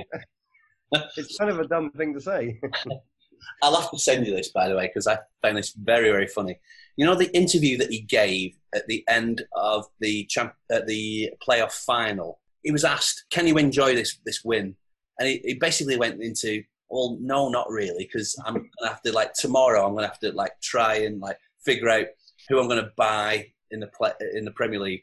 it's 1.16 1.36
kind 1.38 1.50
of 1.50 1.60
a 1.60 1.66
dumb 1.66 1.90
thing 1.92 2.12
to 2.12 2.20
say. 2.20 2.60
I'll 3.62 3.80
have 3.80 3.90
to 3.90 3.98
send 3.98 4.26
you 4.26 4.34
this, 4.34 4.48
by 4.48 4.68
the 4.68 4.76
way, 4.76 4.86
because 4.86 5.06
I 5.06 5.18
found 5.42 5.56
this 5.56 5.72
very, 5.72 6.10
very 6.10 6.26
funny. 6.26 6.58
You 6.96 7.04
know 7.04 7.14
the 7.14 7.34
interview 7.36 7.76
that 7.78 7.90
he 7.90 8.00
gave 8.00 8.56
at 8.74 8.86
the 8.86 9.04
end 9.08 9.44
of 9.54 9.86
the 10.00 10.24
champ 10.26 10.54
at 10.70 10.86
the 10.86 11.30
playoff 11.46 11.72
final. 11.72 12.40
He 12.62 12.72
was 12.72 12.84
asked, 12.84 13.26
"Can 13.30 13.46
you 13.46 13.58
enjoy 13.58 13.94
this 13.94 14.18
this 14.24 14.42
win?" 14.44 14.76
And 15.18 15.28
he, 15.28 15.40
he 15.44 15.54
basically 15.54 15.96
went 15.96 16.22
into, 16.22 16.62
"Well, 16.88 17.18
no, 17.20 17.48
not 17.48 17.70
really, 17.70 18.04
because 18.04 18.34
I'm 18.44 18.54
gonna 18.54 18.88
have 18.88 19.02
to 19.02 19.12
like 19.12 19.34
tomorrow. 19.34 19.86
I'm 19.86 19.94
gonna 19.94 20.06
have 20.06 20.20
to 20.20 20.32
like 20.32 20.52
try 20.62 20.96
and 20.96 21.20
like 21.20 21.38
figure 21.64 21.90
out 21.90 22.06
who 22.48 22.58
I'm 22.58 22.68
gonna 22.68 22.92
buy 22.96 23.52
in 23.70 23.80
the 23.80 23.88
play, 23.88 24.12
in 24.32 24.44
the 24.44 24.52
Premier 24.52 24.80
League." 24.80 25.02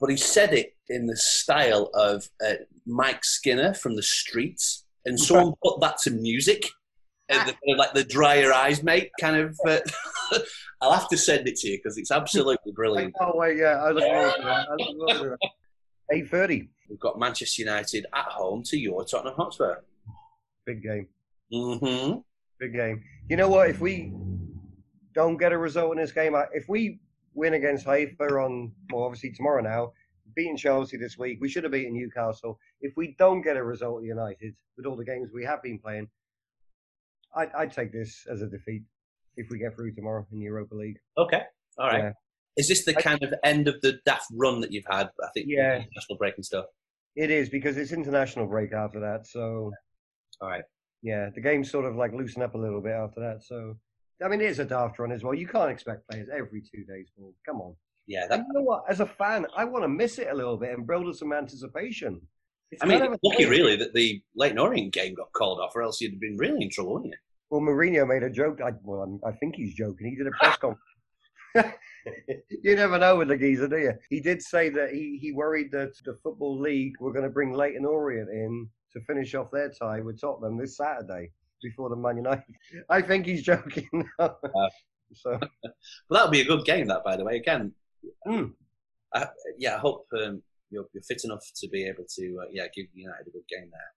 But 0.00 0.10
he 0.10 0.16
said 0.16 0.52
it 0.52 0.74
in 0.88 1.06
the 1.06 1.16
style 1.16 1.90
of 1.94 2.28
uh, 2.44 2.54
Mike 2.86 3.24
Skinner 3.24 3.74
from 3.74 3.94
the 3.94 4.02
Streets, 4.02 4.84
and 5.04 5.20
someone 5.20 5.54
put 5.62 5.80
that 5.80 5.98
to 5.98 6.10
music 6.10 6.70
uh, 7.30 7.44
the, 7.44 7.52
kind 7.52 7.58
of 7.72 7.78
like 7.78 7.92
the 7.94 8.04
dry 8.04 8.36
your 8.36 8.52
eyes, 8.52 8.82
mate. 8.82 9.10
Kind 9.20 9.36
of. 9.36 9.58
Uh, 9.66 9.78
I'll 10.82 10.92
have 10.92 11.08
to 11.10 11.16
send 11.18 11.46
it 11.46 11.56
to 11.56 11.68
you 11.68 11.76
because 11.78 11.98
it's 11.98 12.10
absolutely 12.10 12.72
brilliant. 12.72 13.14
Oh 13.20 13.32
wait, 13.34 13.58
yeah, 13.58 13.82
I 13.82 13.90
look 13.90 14.04
forward 14.04 14.34
to 14.36 14.42
that. 14.42 14.68
I 14.68 14.74
look 14.74 14.96
forward 14.96 15.22
to 15.22 15.36
that. 15.40 15.50
Eight 16.12 16.28
thirty, 16.28 16.68
We've 16.88 16.98
got 17.00 17.18
Manchester 17.18 17.62
United 17.62 18.06
at 18.14 18.24
home 18.24 18.62
to 18.64 18.78
your 18.78 19.04
Tottenham 19.04 19.34
Hotspur. 19.36 19.76
big 20.66 20.82
game, 20.82 21.06
Mm-hmm. 21.52 22.18
big 22.58 22.72
game. 22.72 23.02
You 23.28 23.36
know 23.36 23.48
what? 23.48 23.68
If 23.70 23.80
we 23.80 24.12
don't 25.14 25.36
get 25.36 25.52
a 25.52 25.58
result 25.58 25.92
in 25.92 25.98
this 25.98 26.12
game, 26.12 26.34
if 26.52 26.68
we 26.68 27.00
win 27.34 27.54
against 27.54 27.84
Haifa 27.86 28.24
on, 28.24 28.72
well, 28.92 29.04
obviously 29.04 29.30
tomorrow 29.32 29.62
now, 29.62 29.92
beating 30.34 30.56
Chelsea 30.56 30.96
this 30.96 31.18
week, 31.18 31.38
we 31.40 31.48
should 31.48 31.64
have 31.64 31.72
beaten 31.72 31.92
Newcastle. 31.94 32.58
If 32.80 32.92
we 32.96 33.14
don't 33.18 33.42
get 33.42 33.56
a 33.56 33.62
result 33.62 33.98
at 34.02 34.06
United 34.06 34.54
with 34.76 34.86
all 34.86 34.96
the 34.96 35.04
games 35.04 35.30
we 35.34 35.44
have 35.44 35.62
been 35.62 35.78
playing, 35.78 36.08
I'd, 37.36 37.50
I'd 37.56 37.72
take 37.72 37.92
this 37.92 38.26
as 38.30 38.42
a 38.42 38.46
defeat 38.46 38.82
if 39.36 39.48
we 39.50 39.58
get 39.58 39.74
through 39.74 39.94
tomorrow 39.94 40.26
in 40.32 40.38
the 40.38 40.44
Europa 40.44 40.74
League. 40.74 40.96
Okay. 41.16 41.42
All 41.78 41.86
right. 41.88 42.04
Yeah. 42.04 42.12
Is 42.56 42.68
this 42.68 42.84
the 42.84 42.96
I- 42.98 43.02
kind 43.02 43.22
of 43.22 43.32
end 43.44 43.68
of 43.68 43.80
the 43.80 43.98
daft 44.04 44.26
run 44.32 44.60
that 44.60 44.72
you've 44.72 44.84
had? 44.90 45.06
I 45.22 45.28
think. 45.34 45.46
Yeah. 45.48 45.82
National 45.94 46.18
break 46.18 46.34
and 46.36 46.44
stuff. 46.44 46.66
It 47.16 47.30
is 47.30 47.48
because 47.48 47.76
it's 47.76 47.92
international 47.92 48.46
break 48.46 48.72
after 48.72 49.00
that, 49.00 49.26
so 49.26 49.72
All 50.40 50.48
right. 50.48 50.62
yeah, 51.02 51.28
the 51.34 51.40
game's 51.40 51.68
sort 51.70 51.84
of 51.84 51.96
like 51.96 52.12
loosen 52.12 52.40
up 52.40 52.54
a 52.54 52.58
little 52.58 52.80
bit 52.80 52.92
after 52.92 53.20
that. 53.20 53.42
So 53.42 53.76
I 54.24 54.28
mean, 54.28 54.40
it 54.40 54.46
is 54.50 54.58
a 54.60 54.64
daft 54.64 54.98
run 54.98 55.10
as 55.12 55.24
well. 55.24 55.34
You 55.34 55.48
can't 55.48 55.70
expect 55.70 56.08
players 56.08 56.28
every 56.32 56.60
two 56.62 56.84
days. 56.84 57.08
Paul. 57.18 57.34
Come 57.46 57.60
on. 57.60 57.74
Yeah. 58.06 58.26
That, 58.28 58.38
you 58.40 58.52
know 58.52 58.62
what? 58.62 58.84
As 58.88 59.00
a 59.00 59.06
fan, 59.06 59.46
I 59.56 59.64
want 59.64 59.82
to 59.84 59.88
miss 59.88 60.18
it 60.18 60.28
a 60.30 60.34
little 60.34 60.56
bit 60.56 60.70
and 60.76 60.86
build 60.86 61.06
up 61.08 61.14
some 61.14 61.32
anticipation. 61.32 62.20
It's 62.72 62.82
I 62.82 62.86
mean, 62.86 63.00
kind 63.00 63.12
of 63.14 63.20
lucky 63.22 63.44
thing. 63.44 63.50
really 63.50 63.76
that 63.76 63.94
the 63.94 64.22
Leyton 64.36 64.58
Orient 64.58 64.92
game 64.92 65.14
got 65.14 65.32
called 65.32 65.60
off, 65.60 65.74
or 65.74 65.82
else 65.82 66.00
you'd 66.00 66.12
have 66.12 66.20
been 66.20 66.36
really 66.36 66.62
in 66.62 66.70
trouble, 66.70 66.94
wouldn't 66.94 67.12
you? 67.12 67.18
Well, 67.50 67.60
Mourinho 67.60 68.06
made 68.06 68.22
a 68.22 68.30
joke. 68.30 68.60
I, 68.64 68.72
well, 68.84 69.18
I 69.26 69.32
think 69.32 69.56
he's 69.56 69.74
joking. 69.74 70.08
He 70.08 70.16
did 70.16 70.26
a 70.28 70.30
press 70.30 70.56
conference. 70.56 70.80
you 72.62 72.76
never 72.76 72.96
know 72.96 73.16
with 73.16 73.28
the 73.28 73.36
geezer, 73.36 73.66
do 73.66 73.76
you? 73.78 73.92
He 74.08 74.20
did 74.20 74.40
say 74.40 74.68
that 74.68 74.90
he, 74.92 75.18
he 75.20 75.32
worried 75.32 75.72
that 75.72 75.92
the 76.04 76.16
Football 76.22 76.60
League 76.60 76.94
were 77.00 77.12
going 77.12 77.24
to 77.24 77.30
bring 77.30 77.52
Leyton 77.52 77.84
Orient 77.84 78.30
in 78.30 78.68
to 78.92 79.00
finish 79.00 79.34
off 79.34 79.50
their 79.50 79.70
tie 79.70 80.00
with 80.00 80.20
Tottenham 80.20 80.56
this 80.58 80.76
Saturday 80.76 81.32
before 81.60 81.88
the 81.88 81.96
Man 81.96 82.18
United. 82.18 82.44
I 82.88 83.02
think 83.02 83.26
he's 83.26 83.42
joking. 83.42 83.88
so, 84.18 84.38
But 85.40 85.50
that 86.10 86.22
would 86.24 86.30
be 86.30 86.42
a 86.42 86.46
good 86.46 86.64
game, 86.64 86.86
that 86.86 87.02
by 87.04 87.16
the 87.16 87.24
way. 87.24 87.36
Again, 87.36 87.72
Mm. 88.26 88.52
I, 89.14 89.26
yeah, 89.58 89.76
I 89.76 89.78
hope 89.78 90.06
um, 90.22 90.42
you're, 90.70 90.86
you're 90.92 91.02
fit 91.02 91.22
enough 91.24 91.44
to 91.56 91.68
be 91.68 91.84
able 91.84 92.04
to, 92.16 92.40
uh, 92.42 92.46
yeah, 92.52 92.66
give 92.74 92.86
United 92.94 93.26
a 93.26 93.30
good 93.30 93.46
game 93.48 93.68
there. 93.70 93.92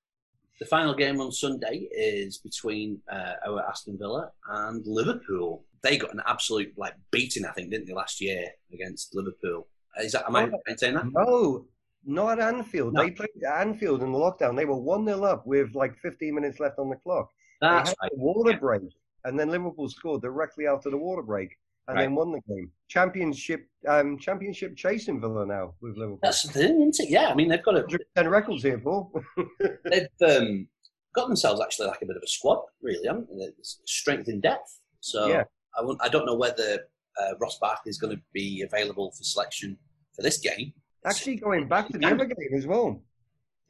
The 0.60 0.66
final 0.66 0.94
game 0.94 1.20
on 1.20 1.32
Sunday 1.32 1.88
is 1.92 2.38
between 2.38 3.00
uh, 3.12 3.34
our 3.48 3.68
Aston 3.68 3.98
Villa 3.98 4.32
and 4.50 4.86
Liverpool. 4.86 5.66
They 5.82 5.98
got 5.98 6.14
an 6.14 6.22
absolute 6.26 6.74
like 6.78 6.94
beating, 7.12 7.46
I 7.46 7.52
think, 7.52 7.72
didn't 7.72 7.88
they, 7.88 7.94
last 7.94 8.22
year 8.22 8.46
against 8.72 9.16
Liverpool? 9.16 9.68
Is 10.00 10.14
that 10.14 10.26
am 10.28 10.36
I 10.36 10.46
Oh. 10.50 10.76
saying 10.78 10.96
that? 10.96 11.06
no, 11.12 11.66
not 12.06 12.40
at 12.40 12.54
Anfield. 12.54 12.94
No. 12.94 13.04
They 13.04 13.12
played 13.12 13.30
at 13.46 13.62
Anfield 13.68 14.04
in 14.04 14.12
the 14.12 14.18
lockdown. 14.18 14.56
They 14.56 14.66
were 14.66 14.78
1 14.78 15.06
0 15.06 15.24
up 15.24 15.46
with 15.46 15.74
like 15.76 15.98
15 15.98 16.34
minutes 16.36 16.60
left 16.60 16.80
on 16.80 16.90
the 16.90 16.96
clock. 16.98 17.30
That's 17.62 17.90
they 17.90 17.90
had 17.90 17.98
right. 18.04 18.12
the 18.12 18.18
water 18.18 18.52
Yeah. 18.52 18.58
break, 18.60 18.82
and 19.26 19.40
then 19.40 19.50
Liverpool 19.50 19.90
scored 19.90 20.22
directly 20.22 20.68
after 20.68 20.90
the 20.90 20.98
water 20.98 21.24
break, 21.24 21.58
and 21.88 21.96
Right. 21.98 22.04
then 22.04 22.16
won 22.16 22.32
the 22.32 22.42
game. 22.48 22.72
Championship, 22.88 23.68
um, 23.88 24.18
championship 24.18 24.76
chasing 24.76 25.20
Villa 25.20 25.46
now 25.46 25.74
with 25.82 25.98
Liverpool. 25.98 26.20
That's 26.22 26.44
the 26.44 26.54
thing, 26.54 26.82
isn't 26.90 27.06
it? 27.08 27.10
Yeah, 27.12 27.28
I 27.30 27.36
mean 27.36 27.50
they've 27.50 27.64
got 27.64 27.76
a, 27.76 27.82
110 27.82 28.28
records 28.30 28.64
here, 28.64 28.78
Paul. 28.80 29.12
they've 29.86 30.08
um, 30.26 30.68
got 31.14 31.28
themselves 31.28 31.62
actually 31.62 31.88
like 31.88 32.02
a 32.02 32.06
bit 32.06 32.16
of 32.16 32.24
a 32.24 32.28
squad, 32.28 32.64
really, 32.82 33.06
haven't 33.08 33.28
they? 33.38 33.50
Strength 33.62 34.30
in 34.30 34.40
depth. 34.40 34.80
So 35.02 35.28
Yeah. 35.28 35.44
I, 35.78 35.84
won't- 35.84 36.02
I 36.02 36.08
don't 36.10 36.26
know 36.26 36.36
whether 36.36 36.80
uh, 37.20 37.38
Ross 37.40 37.58
Barkley 37.60 37.90
is 37.90 37.98
going 37.98 38.16
to 38.16 38.22
be 38.34 38.62
available 38.62 39.12
for 39.12 39.24
selection 39.24 39.78
for 40.16 40.22
this 40.22 40.38
game. 40.40 40.74
Actually, 41.06 41.36
going 41.36 41.68
back 41.68 41.90
to 41.90 41.98
the 41.98 42.06
other 42.08 42.26
game 42.26 42.54
as 42.56 42.66
well. 42.66 43.02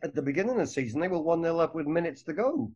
At 0.03 0.13
the 0.13 0.21
beginning 0.21 0.51
of 0.51 0.57
the 0.57 0.67
season, 0.67 0.99
they 0.99 1.07
were 1.07 1.19
1 1.21 1.41
0 1.41 1.57
up 1.59 1.73
with 1.73 1.87
minutes 1.87 2.21
to 2.23 2.33
go. 2.33 2.71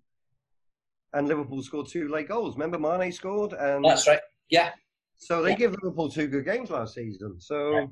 And 1.13 1.28
Liverpool 1.28 1.62
scored 1.62 1.88
two 1.88 2.08
late 2.10 2.28
goals. 2.28 2.56
Remember, 2.56 2.80
Mane 2.80 3.12
scored, 3.12 3.54
and 3.54 3.84
That's 3.86 4.08
right. 4.08 4.19
Yeah, 4.50 4.71
so 5.17 5.41
they 5.41 5.51
Yeah. 5.51 5.56
give 5.58 5.71
Liverpool 5.82 6.10
two 6.10 6.27
good 6.27 6.45
games 6.45 6.69
last 6.69 6.93
season. 6.95 7.39
So 7.39 7.71
Right. 7.71 7.89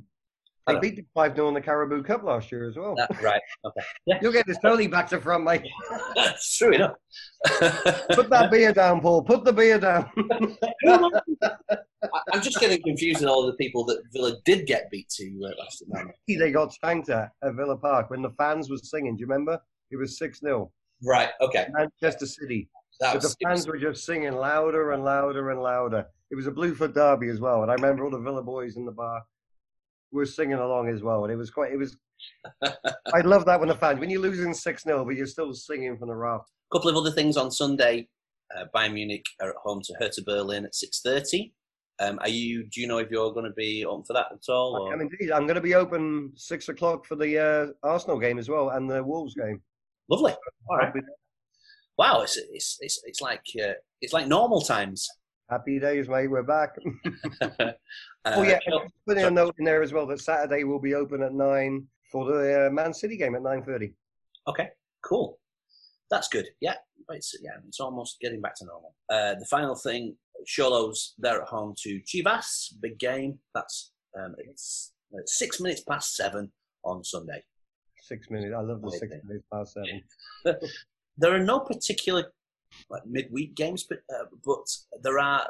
they 0.68 0.80
beat 0.90 0.96
the 0.96 1.06
5 1.14 1.36
0 1.36 1.48
in 1.50 1.54
the 1.54 1.62
Carabao 1.62 2.02
Cup 2.02 2.24
last 2.24 2.52
year 2.52 2.68
as 2.68 2.76
well. 2.76 2.96
that's 2.96 3.22
right. 3.22 3.42
Okay. 3.66 3.82
Yeah, 4.08 4.20
You'll 4.22 4.32
get 4.32 4.48
this 4.48 4.58
totally 4.60 4.88
back 4.88 5.08
to 5.10 5.22
front, 5.22 5.44
mate. 5.44 5.62
that's 6.16 6.58
true 6.58 6.74
enough. 6.74 6.96
Put 8.14 8.30
that 8.32 8.50
beer 8.52 8.74
down, 8.74 9.00
Paul. 9.02 9.22
Put 9.24 9.44
the 9.46 9.54
beer 9.54 9.80
down. 9.80 10.10
I'm 12.34 12.42
just 12.42 12.60
getting 12.60 12.82
confused 12.84 13.22
with 13.22 13.30
all 13.30 13.46
the 13.46 13.54
people 13.54 13.84
that 13.86 14.02
Villa 14.14 14.36
did 14.46 14.68
get 14.68 14.90
beat 14.92 15.10
to 15.10 15.26
uh, 15.46 15.50
last 15.60 15.84
night. 15.88 16.14
they 16.28 16.52
got 16.52 16.74
spanked 16.74 17.10
at, 17.10 17.32
at 17.44 17.54
Villa 17.56 17.78
Park 17.78 18.10
when 18.10 18.22
the 18.22 18.30
fans 18.32 18.70
were 18.70 18.78
singing. 18.78 19.16
Do 19.16 19.22
you 19.22 19.28
remember? 19.28 19.60
It 19.92 19.98
was 19.98 20.18
6 20.18 20.40
0. 20.40 20.72
Right. 21.04 21.30
Okay. 21.42 21.68
Manchester 21.72 22.26
City. 22.26 22.70
That 23.00 23.14
But 23.14 23.22
the 23.24 23.28
was, 23.28 23.36
fans 23.44 23.68
were 23.68 23.78
just 23.78 24.06
singing 24.06 24.34
louder 24.34 24.92
and 24.92 25.04
louder 25.04 25.50
and 25.52 25.62
louder. 25.62 26.06
It 26.32 26.36
was 26.36 26.48
a 26.48 26.52
Bluefoot 26.52 26.94
derby 26.94 27.30
as 27.30 27.40
well. 27.40 27.62
And 27.62 27.72
I 27.72 27.76
remember 27.76 28.04
all 28.06 28.12
the 28.12 28.20
Villa 28.20 28.42
boys 28.44 28.78
in 28.78 28.86
the 28.86 28.92
bar 28.92 29.22
were 30.12 30.26
singing 30.26 30.54
along 30.56 30.90
as 30.90 31.04
well. 31.04 31.24
And 31.24 31.32
it 31.32 31.36
was 31.36 31.52
quite, 31.52 31.72
it 31.72 31.78
was, 31.78 31.98
I 32.64 33.22
love 33.24 33.46
that 33.46 33.60
when 33.60 33.70
the 33.70 33.76
fans, 33.76 34.00
when 34.00 34.10
you're 34.10 34.22
losing 34.22 34.54
6 34.54 34.84
0, 34.84 35.06
but 35.06 35.16
you're 35.16 35.28
still 35.28 35.54
singing 35.54 35.98
from 35.98 36.08
the 36.10 36.16
raft. 36.16 36.50
a 36.72 36.78
couple 36.78 36.90
of 36.90 36.96
other 36.96 37.12
things 37.12 37.38
on 37.38 37.52
Sunday. 37.52 38.08
Uh, 38.56 38.66
Bayern 38.76 38.94
Munich 38.94 39.26
are 39.42 39.50
at 39.50 39.56
home 39.64 39.82
to 39.84 39.94
Hertha 40.00 40.22
Berlin 40.24 40.66
at 40.66 40.76
six 40.76 41.02
thirty. 41.02 41.54
Um, 42.00 42.20
are 42.22 42.30
you? 42.30 42.64
Do 42.70 42.80
you 42.80 42.88
know 42.88 43.00
if 43.00 43.10
you're 43.10 43.32
going 43.34 43.46
to 43.48 43.54
be 43.54 43.84
on 43.84 44.04
for 44.04 44.14
that 44.14 44.28
at 44.32 44.52
all? 44.54 44.76
I 44.76 44.80
Or? 44.90 44.94
am 44.94 45.02
indeed. 45.02 45.32
I'm 45.32 45.44
going 45.48 45.56
to 45.56 45.62
be 45.62 45.74
open 45.74 46.32
6 46.36 46.70
o'clock 46.70 47.06
for 47.08 47.16
the 47.16 47.40
uh, 47.84 47.88
Arsenal 47.88 48.20
game 48.20 48.38
as 48.38 48.48
well 48.48 48.70
and 48.70 48.90
the 48.90 49.04
Wolves 49.04 49.34
game. 49.34 49.62
Lovely. 50.10 50.34
All 50.70 50.78
right. 50.78 50.94
Wow, 51.98 52.22
it's 52.22 52.38
it's 52.38 52.78
it's, 52.82 53.02
it's 53.06 53.22
like 53.22 53.42
uh, 53.64 53.74
it's 54.02 54.14
like 54.14 54.28
normal 54.28 54.62
times. 54.62 55.08
Happy 55.50 55.80
days, 55.80 56.10
mate. 56.10 56.28
We're 56.28 56.44
back. 56.44 56.76
uh, 57.42 57.72
Oh 58.26 58.42
yeah, 58.42 58.60
putting 59.08 59.26
a 59.26 59.30
note 59.30 59.56
in 59.60 59.66
there 59.66 59.84
as 59.84 59.94
well 59.94 60.08
that 60.08 60.20
Saturday 60.20 60.64
will 60.64 60.80
be 60.80 60.96
open 60.96 61.22
at 61.22 61.34
nine 61.34 61.86
for 62.12 62.26
the 62.26 62.68
uh, 62.68 62.70
Man 62.72 62.94
City 62.94 63.16
game 63.16 63.36
at 63.36 63.44
nine 63.44 63.64
thirty. 63.64 63.94
Okay, 64.48 64.70
cool. 65.04 65.40
That's 66.10 66.28
good. 66.30 66.48
Yeah, 66.62 66.76
it's 67.10 67.36
yeah, 67.44 67.58
it's 67.68 67.80
almost 67.80 68.20
getting 68.20 68.42
back 68.42 68.56
to 68.56 68.66
normal. 68.66 68.96
Uh, 69.08 69.36
the 69.36 69.46
final 69.46 69.76
thing, 69.76 70.16
Xolos 70.48 71.12
they're 71.20 71.42
at 71.44 71.48
home 71.48 71.76
to 71.84 72.02
Chivas, 72.02 72.74
big 72.82 72.98
game. 72.98 73.38
That's 73.54 73.92
um, 74.18 74.34
it's 74.40 74.94
uh, 75.14 75.22
six 75.26 75.62
minutes 75.62 75.82
past 75.82 76.16
seven 76.16 76.52
on 76.84 77.04
Sunday. 77.04 77.44
Six 78.02 78.32
minutes. 78.32 78.54
I 78.58 78.62
love 78.62 78.82
the 78.82 78.92
six 78.92 79.14
minutes 79.24 79.46
past 79.52 79.74
seven. 79.74 80.02
There 81.18 81.34
are 81.34 81.40
no 81.40 81.62
particular 81.62 82.34
like 82.90 83.06
midweek 83.06 83.56
games, 83.56 83.86
but 83.90 84.00
uh, 84.14 84.26
but 84.44 84.68
there 85.02 85.20
are 85.20 85.48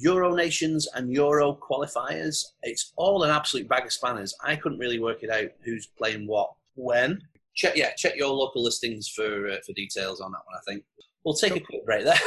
Euro 0.00 0.34
nations 0.34 0.88
and 0.94 1.12
Euro 1.12 1.58
qualifiers. 1.60 2.44
It's 2.62 2.92
all 2.96 3.24
an 3.24 3.30
absolute 3.30 3.68
bag 3.68 3.84
of 3.84 3.92
spanners. 3.92 4.34
I 4.42 4.56
couldn't 4.56 4.78
really 4.78 4.98
work 4.98 5.22
it 5.22 5.30
out 5.30 5.50
who's 5.64 5.86
playing 5.86 6.26
what 6.26 6.50
when. 6.74 7.20
Check 7.54 7.76
yeah, 7.76 7.92
check 7.96 8.16
your 8.16 8.32
local 8.32 8.62
listings 8.62 9.08
for 9.08 9.48
uh, 9.50 9.56
for 9.66 9.72
details 9.74 10.20
on 10.20 10.32
that 10.32 10.40
one. 10.46 10.56
I 10.56 10.62
think 10.66 10.84
we'll 11.24 11.34
take 11.34 11.56
a 11.56 11.60
quick 11.60 11.84
break 11.84 12.04
there. 12.04 12.18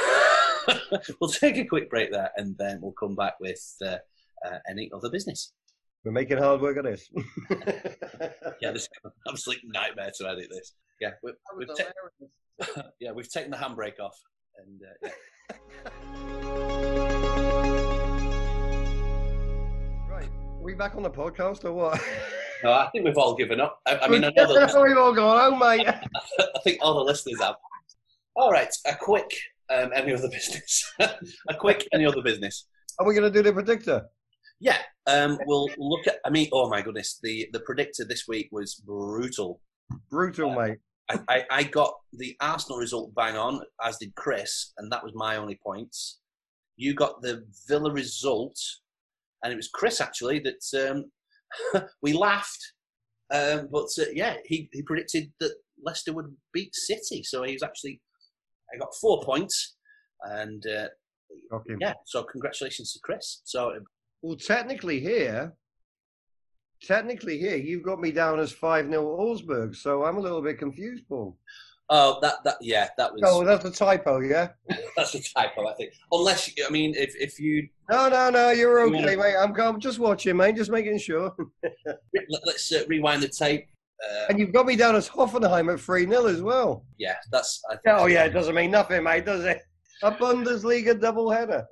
we'll 1.19 1.29
take 1.29 1.57
a 1.57 1.65
quick 1.65 1.89
break 1.89 2.11
there, 2.11 2.31
and 2.37 2.55
then 2.57 2.79
we'll 2.81 2.91
come 2.91 3.15
back 3.15 3.39
with 3.39 3.75
uh, 3.83 3.97
uh, 4.45 4.59
any 4.69 4.91
other 4.93 5.09
business. 5.09 5.53
We're 6.03 6.11
making 6.11 6.37
hard 6.37 6.61
work 6.61 6.77
of 6.77 6.85
this. 6.85 7.09
Yeah, 8.61 8.71
this 8.71 8.83
is 8.83 8.89
an 9.03 9.11
absolute 9.27 9.59
nightmare 9.65 10.11
to 10.17 10.29
edit 10.29 10.47
this. 10.49 10.73
Yeah, 11.01 11.11
we, 11.23 11.31
we've 11.57 11.67
ta- 11.75 12.83
yeah 12.99 13.11
we've 13.11 13.29
taken 13.29 13.51
the 13.51 13.57
handbrake 13.57 13.99
off, 13.99 14.17
and 14.57 14.81
uh, 14.81 14.85
yeah. 15.03 15.09
right. 20.09 20.29
Are 20.29 20.63
we 20.63 20.73
back 20.73 20.95
on 20.95 21.03
the 21.03 21.09
podcast 21.09 21.65
or 21.65 21.73
what? 21.73 22.01
No, 22.63 22.71
I 22.71 22.89
think 22.89 23.03
we've 23.05 23.17
all 23.17 23.35
given 23.35 23.59
up. 23.59 23.81
I, 23.85 23.97
I 23.97 24.07
mean, 24.07 24.23
I 24.23 24.31
know 24.35 24.51
that 24.51 24.81
we've 24.87 24.97
all 24.97 25.13
gone 25.13 25.51
home, 25.51 25.59
mate. 25.59 25.85
I 25.87 26.01
think 26.63 26.79
all 26.81 26.95
the 26.95 27.01
listeners 27.01 27.39
have. 27.41 27.55
All 28.35 28.49
right, 28.49 28.73
a 28.87 28.95
quick 28.95 29.29
um, 29.69 29.91
any 29.93 30.13
other 30.13 30.29
business. 30.29 30.91
a 30.99 31.53
quick 31.59 31.85
any 31.93 32.05
other 32.05 32.21
business. 32.23 32.65
Are 32.97 33.05
we 33.05 33.13
going 33.13 33.29
to 33.29 33.29
do 33.29 33.43
the 33.43 33.51
predictor? 33.53 34.05
Yeah, 34.59 34.77
um, 35.05 35.37
we'll 35.45 35.69
look 35.77 36.07
at. 36.07 36.19
I 36.25 36.29
mean, 36.29 36.47
oh 36.53 36.69
my 36.69 36.81
goodness, 36.81 37.19
the 37.21 37.47
the 37.51 37.59
predictor 37.59 38.05
this 38.05 38.25
week 38.27 38.47
was 38.51 38.75
brutal. 38.75 39.61
Brutal, 40.09 40.55
mate. 40.55 40.77
I, 41.09 41.19
I, 41.29 41.43
I 41.51 41.63
got 41.63 41.93
the 42.13 42.35
Arsenal 42.39 42.79
result 42.79 43.13
bang 43.15 43.37
on, 43.37 43.61
as 43.83 43.97
did 43.97 44.15
Chris, 44.15 44.73
and 44.77 44.91
that 44.91 45.03
was 45.03 45.13
my 45.15 45.37
only 45.37 45.59
points. 45.63 46.19
You 46.77 46.93
got 46.93 47.21
the 47.21 47.45
Villa 47.67 47.91
result, 47.91 48.57
and 49.43 49.53
it 49.53 49.55
was 49.55 49.69
Chris 49.73 50.01
actually 50.01 50.39
that 50.39 50.89
um, 50.89 51.83
we 52.01 52.13
laughed. 52.13 52.73
Um, 53.33 53.69
but 53.71 53.87
uh, 53.99 54.05
yeah, 54.13 54.37
he, 54.45 54.69
he 54.71 54.81
predicted 54.81 55.31
that 55.39 55.55
Leicester 55.83 56.13
would 56.13 56.35
beat 56.53 56.73
City, 56.75 57.23
so 57.23 57.43
he 57.43 57.53
was 57.53 57.63
actually. 57.63 58.01
I 58.73 58.77
got 58.77 58.95
four 58.99 59.21
points. 59.21 59.75
And 60.23 60.65
uh, 60.65 60.87
Shocking. 61.51 61.77
yeah, 61.79 61.93
so 62.05 62.23
congratulations 62.23 62.93
to 62.93 62.99
Chris. 63.03 63.41
So 63.45 63.73
Well, 64.21 64.37
technically 64.37 64.99
here, 64.99 65.53
technically 66.85 67.37
here, 67.37 67.55
you've 67.57 67.83
got 67.83 67.99
me 67.99 68.11
down 68.11 68.39
as 68.39 68.51
5 68.51 68.89
0 68.89 69.03
Augsburg, 69.19 69.75
so 69.75 70.03
I'm 70.03 70.17
a 70.17 70.21
little 70.21 70.41
bit 70.41 70.57
confused, 70.59 71.03
Paul. 71.09 71.37
oh, 71.89 72.19
that 72.21 72.43
that 72.43 72.55
yeah, 72.61 72.89
that 72.97 73.13
was 73.13 73.21
Oh, 73.25 73.43
that's 73.43 73.65
a 73.65 73.71
typo, 73.71 74.19
yeah? 74.19 74.49
that's 74.97 75.13
a 75.15 75.21
typo, 75.21 75.67
I 75.67 75.73
think. 75.75 75.93
Unless 76.11 76.55
you, 76.57 76.65
I 76.67 76.71
mean, 76.71 76.93
if 76.95 77.15
if 77.15 77.39
you 77.39 77.67
No, 77.89 78.09
no, 78.09 78.29
no, 78.29 78.51
you're 78.51 78.79
okay, 78.87 79.11
Yeah. 79.11 79.15
mate. 79.17 79.35
I'm, 79.39 79.53
I'm 79.59 79.79
just 79.79 79.99
watching, 79.99 80.37
mate, 80.37 80.55
just 80.55 80.71
making 80.71 80.97
sure. 80.99 81.33
let, 81.83 82.55
us 82.55 82.71
uh, 82.71 82.83
rewind 82.87 83.21
the 83.23 83.27
tape. 83.29 83.67
Uh, 84.03 84.25
And 84.29 84.39
you've 84.39 84.51
got 84.53 84.65
me 84.65 84.75
down 84.75 84.95
as 84.95 85.07
Hoffenheim 85.07 85.71
at 85.73 85.79
3 85.79 86.05
0 86.07 86.25
as 86.27 86.41
well. 86.41 86.85
yeah, 86.97 87.15
that's. 87.31 87.61
I 87.69 87.75
think, 87.77 87.97
Oh, 87.99 88.05
yeah, 88.07 88.25
it 88.25 88.31
doesn't 88.33 88.55
mean 88.55 88.71
nothing, 88.71 89.03
mate, 89.03 89.25
does 89.25 89.43
it? 89.45 89.61
A 90.03 90.11
Bundesliga 90.11 90.99
double 90.99 91.29
header. 91.31 91.65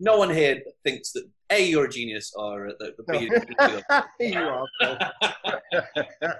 No 0.00 0.16
one 0.18 0.30
here 0.30 0.60
thinks 0.84 1.12
that 1.12 1.24
a 1.50 1.64
you're 1.68 1.84
a 1.84 1.88
genius 1.90 2.32
or 2.36 2.72
that 2.78 2.96
the 2.96 3.04
B 3.04 3.30
you're 4.20 4.32
you 4.32 4.38
are. 4.40 5.10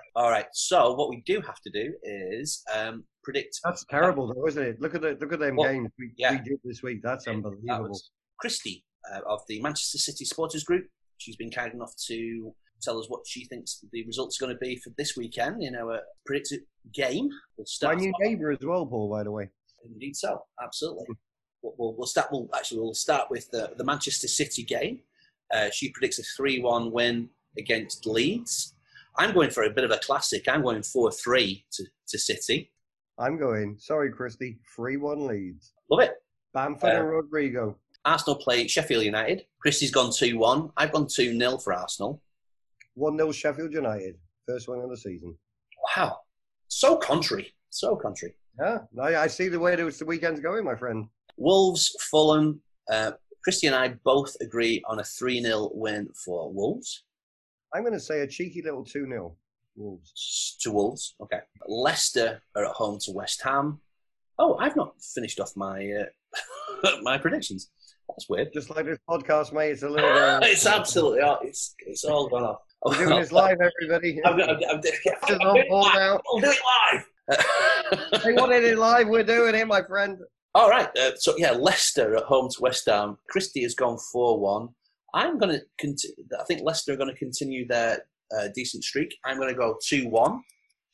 All 0.16 0.30
right. 0.30 0.46
So 0.52 0.94
what 0.94 1.10
we 1.10 1.22
do 1.26 1.40
have 1.40 1.60
to 1.60 1.70
do 1.70 1.92
is 2.02 2.62
um, 2.74 3.04
predict. 3.22 3.60
That's 3.64 3.84
terrible, 3.90 4.32
though, 4.32 4.46
isn't 4.46 4.62
it? 4.62 4.80
Look 4.80 4.94
at 4.94 5.02
the 5.02 5.16
look 5.20 5.32
at 5.32 5.40
them 5.40 5.56
Well, 5.56 5.72
games 5.72 5.90
we, 5.98 6.10
yeah. 6.16 6.32
we 6.32 6.38
did 6.38 6.58
this 6.64 6.82
week. 6.82 7.00
That's 7.02 7.24
That 7.24 7.32
unbelievable. 7.34 7.88
was 7.90 8.10
Christy 8.38 8.84
uh, 9.12 9.20
of 9.28 9.40
the 9.48 9.60
Manchester 9.60 9.98
City 9.98 10.24
Supporters 10.24 10.64
Group. 10.64 10.86
She's 11.18 11.36
been 11.36 11.50
kind 11.50 11.72
enough 11.72 11.92
to 12.08 12.54
tell 12.82 12.98
us 12.98 13.06
what 13.08 13.20
she 13.26 13.44
thinks 13.46 13.82
the 13.92 14.04
results 14.06 14.40
are 14.40 14.46
going 14.46 14.56
to 14.56 14.60
be 14.60 14.76
for 14.76 14.90
this 14.98 15.16
weekend 15.16 15.62
in 15.62 15.74
our 15.76 16.00
predicted 16.26 16.60
game. 16.92 17.28
We'll 17.56 17.66
My 17.82 17.94
new 17.94 18.12
neighbour 18.20 18.50
as 18.52 18.58
well, 18.62 18.84
Paul. 18.86 19.10
By 19.10 19.22
the 19.24 19.30
way. 19.30 19.48
Indeed, 19.84 20.16
so 20.16 20.40
absolutely. 20.62 21.06
We'll, 21.78 21.94
we'll, 21.96 22.06
start. 22.06 22.28
We'll 22.30 22.48
actually 22.54 22.80
we'll 22.80 22.94
start 22.94 23.30
with 23.30 23.50
the, 23.50 23.72
the 23.76 23.84
Manchester 23.84 24.28
City 24.28 24.62
game. 24.62 25.00
Uh, 25.52 25.70
she 25.70 25.90
predicts 25.90 26.18
a 26.18 26.22
three-one 26.36 26.90
win 26.92 27.30
against 27.58 28.06
Leeds. 28.06 28.74
I'm 29.16 29.32
going 29.32 29.50
for 29.50 29.62
a 29.62 29.70
bit 29.70 29.84
of 29.84 29.90
a 29.90 29.98
classic. 29.98 30.48
I'm 30.48 30.62
going 30.62 30.82
four-three 30.82 31.64
to, 31.72 31.84
to 32.08 32.18
City. 32.18 32.72
I'm 33.18 33.38
going. 33.38 33.76
Sorry, 33.78 34.10
Christy. 34.10 34.58
Three 34.74 34.96
one 34.96 35.26
leads. 35.26 35.72
Love 35.90 36.00
it. 36.00 36.14
Bamford 36.52 36.90
Uh, 36.94 37.00
and 37.00 37.08
Rodrigo. 37.08 37.78
Arsenal 38.04 38.36
play 38.36 38.66
Sheffield 38.66 39.04
United. 39.04 39.46
Christy's 39.60 39.90
gone 39.90 40.12
2 40.12 40.36
1. 40.36 40.70
I've 40.76 40.92
gone 40.92 41.06
2 41.06 41.38
0 41.38 41.58
for 41.58 41.72
Arsenal. 41.72 42.22
One 42.94 43.16
0 43.16 43.32
Sheffield 43.32 43.72
United. 43.72 44.16
First 44.46 44.68
one 44.68 44.80
of 44.80 44.90
the 44.90 44.96
season. 44.96 45.36
Wow. 45.96 46.18
So 46.68 46.96
contrary. 46.96 47.54
So 47.70 47.96
contrary. 47.96 48.34
Yeah, 48.60 48.78
I, 49.00 49.16
I 49.16 49.26
see 49.26 49.48
the 49.48 49.58
way 49.58 49.74
the 49.74 50.04
weekend's 50.06 50.40
going, 50.40 50.64
my 50.64 50.76
friend. 50.76 51.08
Wolves, 51.36 51.94
Fulham. 52.10 52.60
Uh, 52.90 53.12
Christy 53.42 53.66
and 53.66 53.76
I 53.76 53.88
both 54.04 54.34
agree 54.40 54.82
on 54.88 55.00
a 55.00 55.04
3 55.04 55.42
0 55.42 55.70
win 55.74 56.08
for 56.24 56.52
Wolves. 56.52 57.04
I'm 57.74 57.82
going 57.82 57.92
to 57.92 58.00
say 58.00 58.20
a 58.20 58.26
cheeky 58.26 58.62
little 58.62 58.84
two 58.84 59.06
0 59.06 59.36
Wolves. 59.76 60.56
To 60.60 60.72
Wolves. 60.72 61.14
Okay. 61.20 61.40
Leicester 61.66 62.42
are 62.56 62.64
at 62.64 62.72
home 62.72 62.98
to 63.02 63.12
West 63.12 63.42
Ham. 63.42 63.80
Oh, 64.38 64.56
I've 64.56 64.76
not 64.76 64.94
finished 65.14 65.40
off 65.40 65.52
my 65.56 65.90
uh, 65.92 66.90
my 67.02 67.18
predictions. 67.18 67.70
That's 68.08 68.28
weird. 68.28 68.52
Just 68.52 68.70
like 68.70 68.86
this 68.86 68.98
podcast, 69.08 69.52
mate. 69.52 69.72
It's 69.72 69.82
a 69.82 69.88
little. 69.90 70.10
Uh, 70.10 70.40
it's 70.42 70.66
absolutely 70.66 71.20
all, 71.20 71.38
it's 71.42 71.74
it's 71.80 72.04
all 72.04 72.28
gone 72.28 72.44
off. 72.44 72.60
We're 72.84 73.06
doing 73.06 73.20
this 73.20 73.32
live, 73.32 73.58
everybody. 73.60 74.20
I'm, 74.26 74.40
I'm, 74.40 74.58
I'm, 74.70 74.82
Just 74.82 75.40
on 75.40 75.64
Paul 75.68 75.90
now. 75.94 76.20
I'll 76.28 76.40
do 76.40 76.50
it 76.50 76.58
live. 76.92 78.22
They 78.22 78.32
wanted 78.34 78.64
it 78.64 78.78
live. 78.78 79.08
We're 79.08 79.24
doing 79.24 79.54
it, 79.54 79.66
my 79.66 79.82
friend. 79.82 80.18
All 80.54 80.70
right. 80.70 80.88
Uh, 80.96 81.12
so 81.16 81.34
yeah, 81.36 81.50
Leicester 81.50 82.16
at 82.16 82.24
home 82.24 82.48
to 82.50 82.60
West 82.60 82.86
Ham. 82.86 83.18
Christie 83.28 83.62
has 83.62 83.74
gone 83.74 83.98
four-one. 84.12 84.68
I'm 85.14 85.38
going 85.38 85.52
to. 85.52 85.62
Conti- 85.80 86.14
I 86.38 86.44
think 86.44 86.62
Leicester 86.62 86.92
are 86.92 86.96
going 86.96 87.10
to 87.10 87.18
continue 87.18 87.66
their 87.66 88.04
uh, 88.36 88.48
decent 88.54 88.84
streak. 88.84 89.14
I'm 89.24 89.36
going 89.36 89.48
to 89.48 89.54
go 89.54 89.76
two-one. 89.84 90.42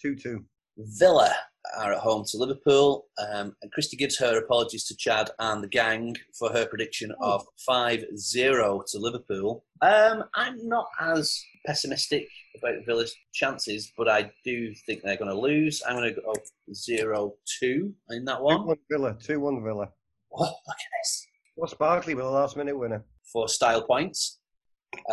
Two 0.01 0.15
two. 0.17 0.45
Villa 0.79 1.35
are 1.77 1.93
at 1.93 1.99
home 1.99 2.25
to 2.29 2.39
Liverpool, 2.39 3.07
um, 3.19 3.55
and 3.63 3.73
Christie 3.73 3.97
gives 3.97 4.19
her 4.19 4.39
apologies 4.39 4.85
to 4.87 4.97
Chad 4.97 5.31
and 5.39 5.63
the 5.63 5.69
gang 5.69 6.17
for 6.39 6.51
her 6.51 6.67
prediction 6.67 7.13
of 7.21 7.47
5-0 7.69 8.87
to 8.91 8.99
Liverpool. 8.99 9.65
Um, 9.83 10.25
I'm 10.35 10.67
not 10.69 10.89
as 11.01 11.43
pessimistic 11.67 12.27
about 12.59 12.85
Villa's 12.87 13.15
chances, 13.33 13.93
but 13.97 14.09
I 14.09 14.31
do 14.45 14.75
think 14.87 15.03
they're 15.03 15.17
going 15.17 15.31
to 15.31 15.39
lose. 15.39 15.83
I'm 15.87 15.97
going 15.97 16.15
to 16.15 16.21
go 16.21 16.35
0-2 16.73 17.93
in 18.11 18.25
that 18.25 18.43
one. 18.43 18.57
Two 18.57 18.59
one. 18.59 18.67
one 18.67 18.79
Villa. 18.91 19.17
Two 19.23 19.41
one 19.41 19.63
Villa. 19.63 19.89
Oh, 20.33 20.45
look 20.45 20.53
at 20.69 21.01
this. 21.03 21.27
What's 21.57 21.75
Barkley 21.75 22.15
with 22.15 22.25
a 22.25 22.31
last 22.31 22.57
minute 22.57 22.79
winner? 22.79 23.05
for 23.33 23.49
style 23.49 23.83
points. 23.83 24.39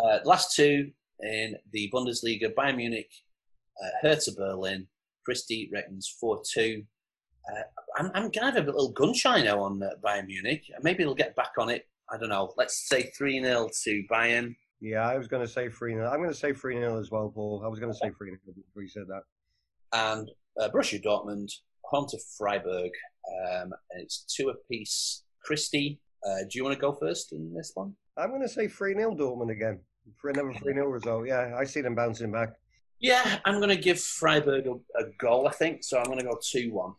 Uh, 0.02 0.18
last 0.24 0.54
two 0.54 0.90
in 1.20 1.56
the 1.72 1.90
Bundesliga, 1.92 2.52
Bayern 2.54 2.76
Munich, 2.76 3.10
uh, 3.82 3.88
Hertha 4.02 4.32
Berlin. 4.36 4.86
Christie 5.28 5.68
reckons 5.70 6.16
4 6.18 6.40
2. 6.54 6.82
Uh, 7.50 7.62
I'm, 7.98 8.06
I'm 8.14 8.30
going 8.30 8.50
to 8.50 8.58
have 8.58 8.66
a 8.66 8.72
little 8.72 8.94
gunshine 8.94 9.44
now 9.44 9.60
on 9.60 9.82
uh, 9.82 9.90
Bayern 10.02 10.26
Munich. 10.26 10.64
Maybe 10.82 11.02
it'll 11.02 11.14
get 11.14 11.36
back 11.36 11.50
on 11.58 11.68
it. 11.68 11.86
I 12.10 12.16
don't 12.16 12.30
know. 12.30 12.54
Let's 12.56 12.88
say 12.88 13.10
3 13.10 13.42
0 13.42 13.68
to 13.84 14.02
Bayern. 14.10 14.56
Yeah, 14.80 15.06
I 15.06 15.18
was 15.18 15.28
going 15.28 15.46
to 15.46 15.52
say 15.52 15.68
3 15.68 15.92
0. 15.96 16.08
I'm 16.08 16.16
going 16.16 16.30
to 16.30 16.34
say 16.34 16.54
3 16.54 16.76
0 16.76 16.98
as 16.98 17.10
well, 17.10 17.28
Paul. 17.28 17.60
I 17.62 17.68
was 17.68 17.78
going 17.78 17.92
to 17.92 17.98
say 17.98 18.08
3 18.08 18.30
0 18.30 18.38
before 18.46 18.82
you 18.82 18.88
said 18.88 19.04
that. 19.08 19.24
And 19.92 20.30
uh, 20.58 20.70
Borussia 20.70 21.04
Dortmund, 21.04 21.52
home 21.84 22.06
to 22.08 22.18
Freiburg. 22.38 22.90
Um, 23.28 23.74
and 23.90 24.02
it's 24.02 24.24
two 24.34 24.48
apiece. 24.48 25.24
Christie, 25.44 26.00
uh, 26.26 26.38
do 26.48 26.56
you 26.56 26.64
want 26.64 26.74
to 26.74 26.80
go 26.80 26.92
first 26.94 27.32
in 27.32 27.52
this 27.52 27.72
one? 27.74 27.92
I'm 28.16 28.30
going 28.30 28.40
to 28.40 28.48
say 28.48 28.66
3 28.66 28.94
0 28.94 29.14
Dortmund 29.14 29.50
again 29.50 29.80
for 30.16 30.30
another 30.30 30.54
3 30.54 30.72
0 30.72 30.86
result. 30.88 31.26
Yeah, 31.26 31.54
I 31.54 31.64
see 31.64 31.82
them 31.82 31.94
bouncing 31.94 32.32
back. 32.32 32.54
Yeah, 33.00 33.38
I'm 33.44 33.56
going 33.56 33.68
to 33.68 33.76
give 33.76 34.00
Freiburg 34.00 34.66
a, 34.66 34.72
a 34.98 35.04
goal, 35.18 35.46
I 35.46 35.52
think. 35.52 35.84
So 35.84 35.98
I'm 35.98 36.06
going 36.06 36.18
to 36.18 36.24
go 36.24 36.38
2 36.42 36.72
1. 36.72 36.94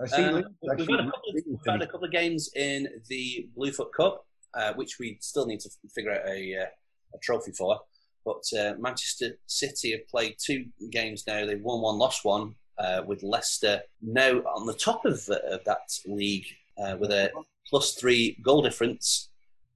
I 0.00 0.06
see 0.06 0.22
Um, 0.22 0.34
we've, 0.34 0.44
had 0.44 0.70
a 0.70 0.76
couple 0.76 0.98
of, 0.98 1.12
we've 1.34 1.58
had 1.66 1.82
a 1.82 1.86
couple 1.86 2.04
of 2.04 2.12
games 2.12 2.50
in 2.54 2.88
the 3.08 3.48
Bluefoot 3.56 3.92
Cup, 3.92 4.26
uh, 4.54 4.72
which 4.74 4.98
we 4.98 5.18
still 5.20 5.46
need 5.46 5.60
to 5.60 5.70
figure 5.94 6.12
out 6.12 6.26
a, 6.26 6.56
uh, 6.56 6.66
a 7.14 7.18
trophy 7.22 7.52
for. 7.52 7.80
But 8.24 8.44
uh, 8.58 8.74
Manchester 8.78 9.38
City 9.46 9.92
have 9.92 10.06
played 10.08 10.36
two 10.38 10.66
games 10.90 11.24
now. 11.26 11.46
They've 11.46 11.62
won 11.62 11.80
one, 11.80 11.98
lost 11.98 12.24
one, 12.24 12.54
uh, 12.78 13.02
with 13.06 13.22
Leicester 13.22 13.82
now 14.02 14.38
on 14.40 14.66
the 14.66 14.74
top 14.74 15.04
of, 15.04 15.28
uh, 15.28 15.38
of 15.50 15.64
that 15.64 15.88
league 16.06 16.46
uh, 16.78 16.96
with 16.98 17.10
a 17.10 17.30
plus 17.68 17.94
three 17.94 18.36
goal 18.42 18.62
difference. 18.62 19.30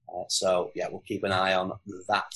Uh, 0.09 0.23
so, 0.29 0.71
yeah, 0.75 0.87
we'll 0.89 1.03
keep 1.07 1.23
an 1.23 1.31
eye 1.31 1.53
on 1.53 1.73
that 2.07 2.31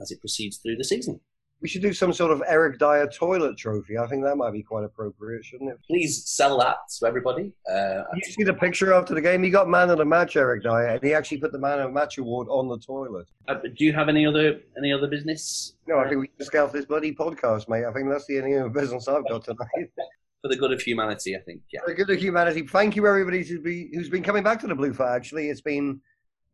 as 0.00 0.10
it 0.10 0.20
proceeds 0.20 0.58
through 0.58 0.76
the 0.76 0.84
season. 0.84 1.20
We 1.66 1.70
should 1.70 1.82
do 1.82 1.92
some 1.92 2.12
sort 2.12 2.30
of 2.30 2.44
Eric 2.46 2.78
Dier 2.78 3.08
toilet 3.08 3.56
trophy. 3.58 3.98
I 3.98 4.06
think 4.06 4.22
that 4.22 4.36
might 4.36 4.52
be 4.52 4.62
quite 4.62 4.84
appropriate, 4.84 5.44
shouldn't 5.44 5.68
it? 5.68 5.78
Please 5.84 6.24
sell 6.24 6.58
that 6.60 6.76
to 7.00 7.06
everybody. 7.08 7.52
Uh, 7.68 8.04
You 8.14 8.22
see 8.22 8.44
the 8.44 8.54
picture 8.54 8.92
after 8.92 9.16
the 9.16 9.20
game? 9.20 9.42
He 9.42 9.50
got 9.50 9.68
man 9.68 9.90
of 9.90 9.98
the 9.98 10.04
match, 10.04 10.36
Eric 10.36 10.62
Dier, 10.62 10.86
and 10.90 11.02
he 11.02 11.12
actually 11.12 11.38
put 11.38 11.50
the 11.50 11.58
man 11.58 11.80
of 11.80 11.88
the 11.88 11.92
match 11.92 12.18
award 12.18 12.46
on 12.50 12.68
the 12.68 12.78
toilet. 12.78 13.26
uh, 13.48 13.54
do 13.54 13.84
you 13.84 13.92
have 13.92 14.08
any 14.08 14.24
other 14.24 14.60
any 14.78 14.92
other 14.92 15.08
business 15.08 15.72
No, 15.88 15.98
I 15.98 16.08
think 16.08 16.20
we 16.20 16.30
just 16.38 16.52
get 16.52 16.62
off 16.62 16.70
this 16.70 16.84
bloody 16.84 17.12
podcast, 17.12 17.68
mate. 17.68 17.84
I 17.84 17.92
think 17.92 18.08
that's 18.10 18.26
the 18.26 18.40
only 18.40 18.68
business 18.68 19.08
I've 19.08 19.26
got 19.28 19.42
tonight. 19.42 19.90
for 20.42 20.46
the 20.48 20.54
good 20.56 20.70
of 20.70 20.80
humanity? 20.80 21.34
I 21.34 21.40
think. 21.40 21.62
Yeah. 21.72 21.80
For 21.80 21.90
the 21.90 21.94
good 21.96 22.10
of 22.10 22.20
humanity. 22.20 22.62
Thank 22.64 22.94
you, 22.94 23.08
everybody 23.08 23.42
who's 23.42 23.60
been, 23.60 23.90
who's 23.92 24.08
been 24.08 24.22
coming 24.22 24.44
back 24.44 24.60
to 24.60 24.68
the 24.68 24.74
Blue 24.76 24.94
Fire. 24.94 25.16
Actually, 25.16 25.48
it's 25.50 25.62
been 25.62 26.00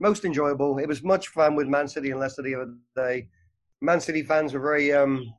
most 0.01 0.25
enjoyable. 0.25 0.79
It 0.79 0.89
was 0.89 1.03
much 1.03 1.29
fun 1.29 1.55
with 1.55 1.67
Man 1.67 1.87
City 1.87 2.13
and 2.13 2.19
Leicester 2.19 2.41
the 2.41 2.55
other 2.55 2.75
day. 2.97 3.29
Man 3.83 4.01
City 4.01 4.23
fans 4.23 4.55
were 4.55 4.61
very, 4.61 4.93
um, 4.93 5.35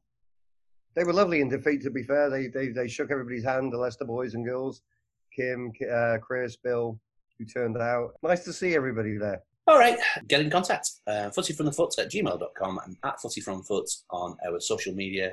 they 0.95 1.05
were 1.05 1.13
lovely 1.13 1.39
in 1.39 1.47
defeat. 1.47 1.81
To 1.83 1.89
be 1.89 2.03
fair, 2.03 2.29
they 2.29 2.47
they, 2.47 2.67
they 2.69 2.87
shook 2.87 3.09
everybody's 3.09 3.45
hand. 3.45 3.71
The 3.71 3.77
Leicester 3.77 4.05
boys 4.05 4.33
and 4.33 4.45
girls, 4.45 4.81
Kim, 5.33 5.71
uh, 5.91 6.17
Chris, 6.21 6.57
Bill, 6.57 6.99
who 7.39 7.45
turned 7.45 7.77
out. 7.77 8.11
Nice 8.21 8.43
to 8.43 8.53
see 8.53 8.75
everybody 8.75 9.17
there. 9.17 9.41
All 9.65 9.79
right, 9.79 9.97
get 10.27 10.41
in 10.41 10.49
contact. 10.49 10.89
Uh, 11.07 11.29
footyfromthefoot 11.35 11.97
at 11.97 12.11
gmail.com 12.11 12.79
and 12.85 12.97
at 13.05 13.17
footyfromfoot 13.23 13.89
on 14.09 14.35
our 14.45 14.59
social 14.59 14.93
media 14.93 15.31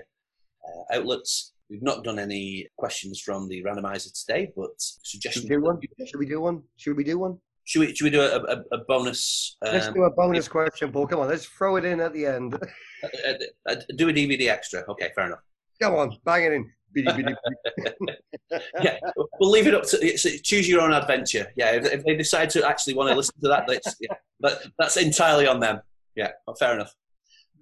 uh, 0.65 0.97
outlets. 0.97 1.53
We've 1.69 1.83
not 1.83 2.05
done 2.05 2.21
any 2.21 2.69
questions 2.77 3.21
from 3.21 3.49
the 3.49 3.63
randomizer 3.65 4.13
today, 4.21 4.53
but 4.57 4.71
Should 5.03 5.43
we 5.43 5.49
do 5.49 5.61
one? 5.61 5.81
Should 6.07 6.19
we 6.19 6.27
do 6.27 6.41
one? 6.41 6.63
Should 6.77 6.97
we 6.97 7.05
do 7.05 7.19
one? 7.19 7.39
Should 7.71 7.79
we, 7.79 7.95
should 7.95 8.03
we 8.03 8.11
do 8.11 8.21
a, 8.21 8.37
a, 8.37 8.65
a 8.73 8.79
bonus? 8.89 9.57
Let's 9.63 9.87
Um, 9.87 9.95
do 9.95 10.03
a 10.03 10.11
bonus 10.11 10.49
question, 10.49 10.91
Paul. 10.91 11.07
Come 11.07 11.21
on, 11.21 11.29
let's 11.29 11.47
throw 11.47 11.77
it 11.77 11.85
in 11.85 12.01
at 12.01 12.13
the 12.13 12.27
end. 12.27 12.55
uh, 13.05 13.09
uh, 13.25 13.35
uh, 13.69 13.77
do 13.97 14.09
a 14.09 14.13
DVD 14.13 14.49
extra. 14.49 14.83
Okay, 14.89 15.13
fair 15.15 15.27
enough. 15.27 15.39
Come 15.81 15.95
on, 15.95 16.17
bang 16.25 16.45
it 16.45 16.53
in. 16.53 16.73
Yeah, 18.83 18.99
we'll 19.39 19.51
leave 19.51 19.69
it 19.69 19.75
up 19.75 19.85
to 19.85 19.99
it's, 20.05 20.25
choose 20.41 20.69
your 20.69 20.81
own 20.81 20.93
adventure. 20.93 21.53
Yeah, 21.55 21.71
if, 21.71 21.85
if 21.85 22.05
they 22.05 22.17
decide 22.17 22.51
to 22.51 22.67
actually 22.67 22.95
want 22.95 23.11
to 23.11 23.15
listen 23.15 23.41
to 23.41 23.49
that, 23.49 23.69
that's, 23.69 23.95
yeah, 24.01 24.15
but 24.41 24.67
that's 24.77 24.97
entirely 24.97 25.47
on 25.47 25.61
them. 25.61 25.81
Yeah, 26.17 26.33
fair 26.59 26.75
enough. 26.75 26.93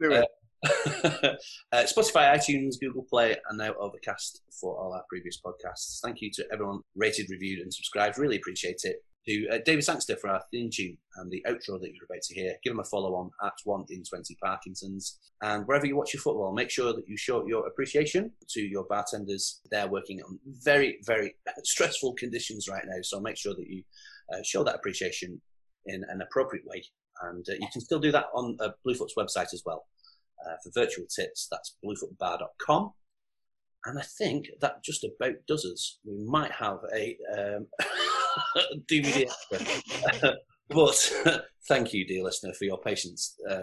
Do 0.00 0.12
it. 0.12 0.26
uh, 0.64 1.84
Spotify, 1.84 2.34
iTunes, 2.34 2.80
Google 2.80 3.04
Play, 3.10 3.36
and 3.50 3.58
now 3.58 3.74
Overcast 3.78 4.40
for 4.58 4.78
all 4.78 4.94
our 4.94 5.04
previous 5.10 5.38
podcasts. 5.38 6.00
Thank 6.02 6.22
you 6.22 6.30
to 6.32 6.46
everyone 6.50 6.80
rated, 6.96 7.28
reviewed, 7.28 7.60
and 7.60 7.72
subscribed. 7.72 8.16
Really 8.16 8.36
appreciate 8.36 8.80
it. 8.84 9.04
To 9.26 9.48
uh, 9.48 9.58
David 9.64 9.84
Sangster 9.84 10.16
for 10.16 10.30
our 10.30 10.42
theme 10.50 10.70
tune 10.72 10.96
and 11.16 11.30
the 11.30 11.44
outro 11.46 11.80
that 11.80 11.92
you're 11.92 12.04
about 12.08 12.22
to 12.22 12.34
hear. 12.34 12.54
Give 12.62 12.72
him 12.72 12.80
a 12.80 12.84
follow 12.84 13.14
on 13.14 13.30
at 13.44 13.54
one 13.64 13.84
in 13.90 14.02
twenty 14.02 14.36
Parkinsons, 14.42 15.18
and 15.42 15.66
wherever 15.66 15.86
you 15.86 15.96
watch 15.96 16.14
your 16.14 16.22
football, 16.22 16.52
make 16.52 16.70
sure 16.70 16.92
that 16.92 17.08
you 17.08 17.16
show 17.16 17.46
your 17.46 17.66
appreciation 17.66 18.32
to 18.50 18.60
your 18.60 18.84
bartenders. 18.84 19.60
They're 19.70 19.88
working 19.88 20.22
on 20.22 20.38
very 20.46 20.98
very 21.04 21.34
stressful 21.64 22.14
conditions 22.14 22.68
right 22.68 22.84
now, 22.86 23.00
so 23.02 23.20
make 23.20 23.36
sure 23.36 23.54
that 23.54 23.68
you 23.68 23.82
uh, 24.32 24.42
show 24.44 24.64
that 24.64 24.76
appreciation 24.76 25.40
in 25.86 26.04
an 26.08 26.22
appropriate 26.22 26.66
way. 26.66 26.84
And 27.22 27.44
uh, 27.48 27.54
you 27.60 27.68
can 27.72 27.80
still 27.80 27.98
do 27.98 28.12
that 28.12 28.26
on 28.34 28.56
uh, 28.60 28.70
Bluefoot's 28.86 29.14
website 29.16 29.52
as 29.52 29.62
well. 29.66 29.86
Uh, 30.46 30.54
for 30.62 30.70
virtual 30.72 31.04
tips, 31.06 31.48
that's 31.50 31.76
bluefootbar.com. 31.84 32.92
And 33.86 33.98
I 33.98 34.02
think 34.02 34.48
that 34.60 34.84
just 34.84 35.04
about 35.04 35.34
does 35.46 35.64
us. 35.64 35.98
We 36.04 36.24
might 36.24 36.52
have 36.52 36.78
a 36.94 37.16
um, 37.36 37.66
DVD 38.90 39.28
extra. 39.52 40.34
but 40.70 41.44
thank 41.68 41.92
you, 41.92 42.06
dear 42.06 42.22
listener, 42.22 42.52
for 42.52 42.64
your 42.64 42.78
patience. 42.78 43.34
Uh, 43.48 43.62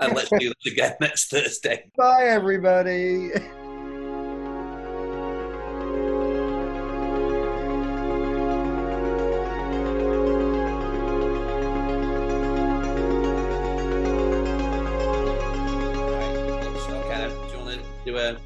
and 0.00 0.14
let's 0.14 0.30
do 0.30 0.48
this 0.48 0.72
again 0.72 0.94
next 1.00 1.30
Thursday. 1.30 1.90
Bye, 1.96 2.26
everybody. 2.26 3.30
Okay, 16.90 17.28
do 17.28 17.52
you 17.52 17.58
want 17.58 17.80
to 17.80 17.82
do 18.04 18.16
a? 18.16 18.36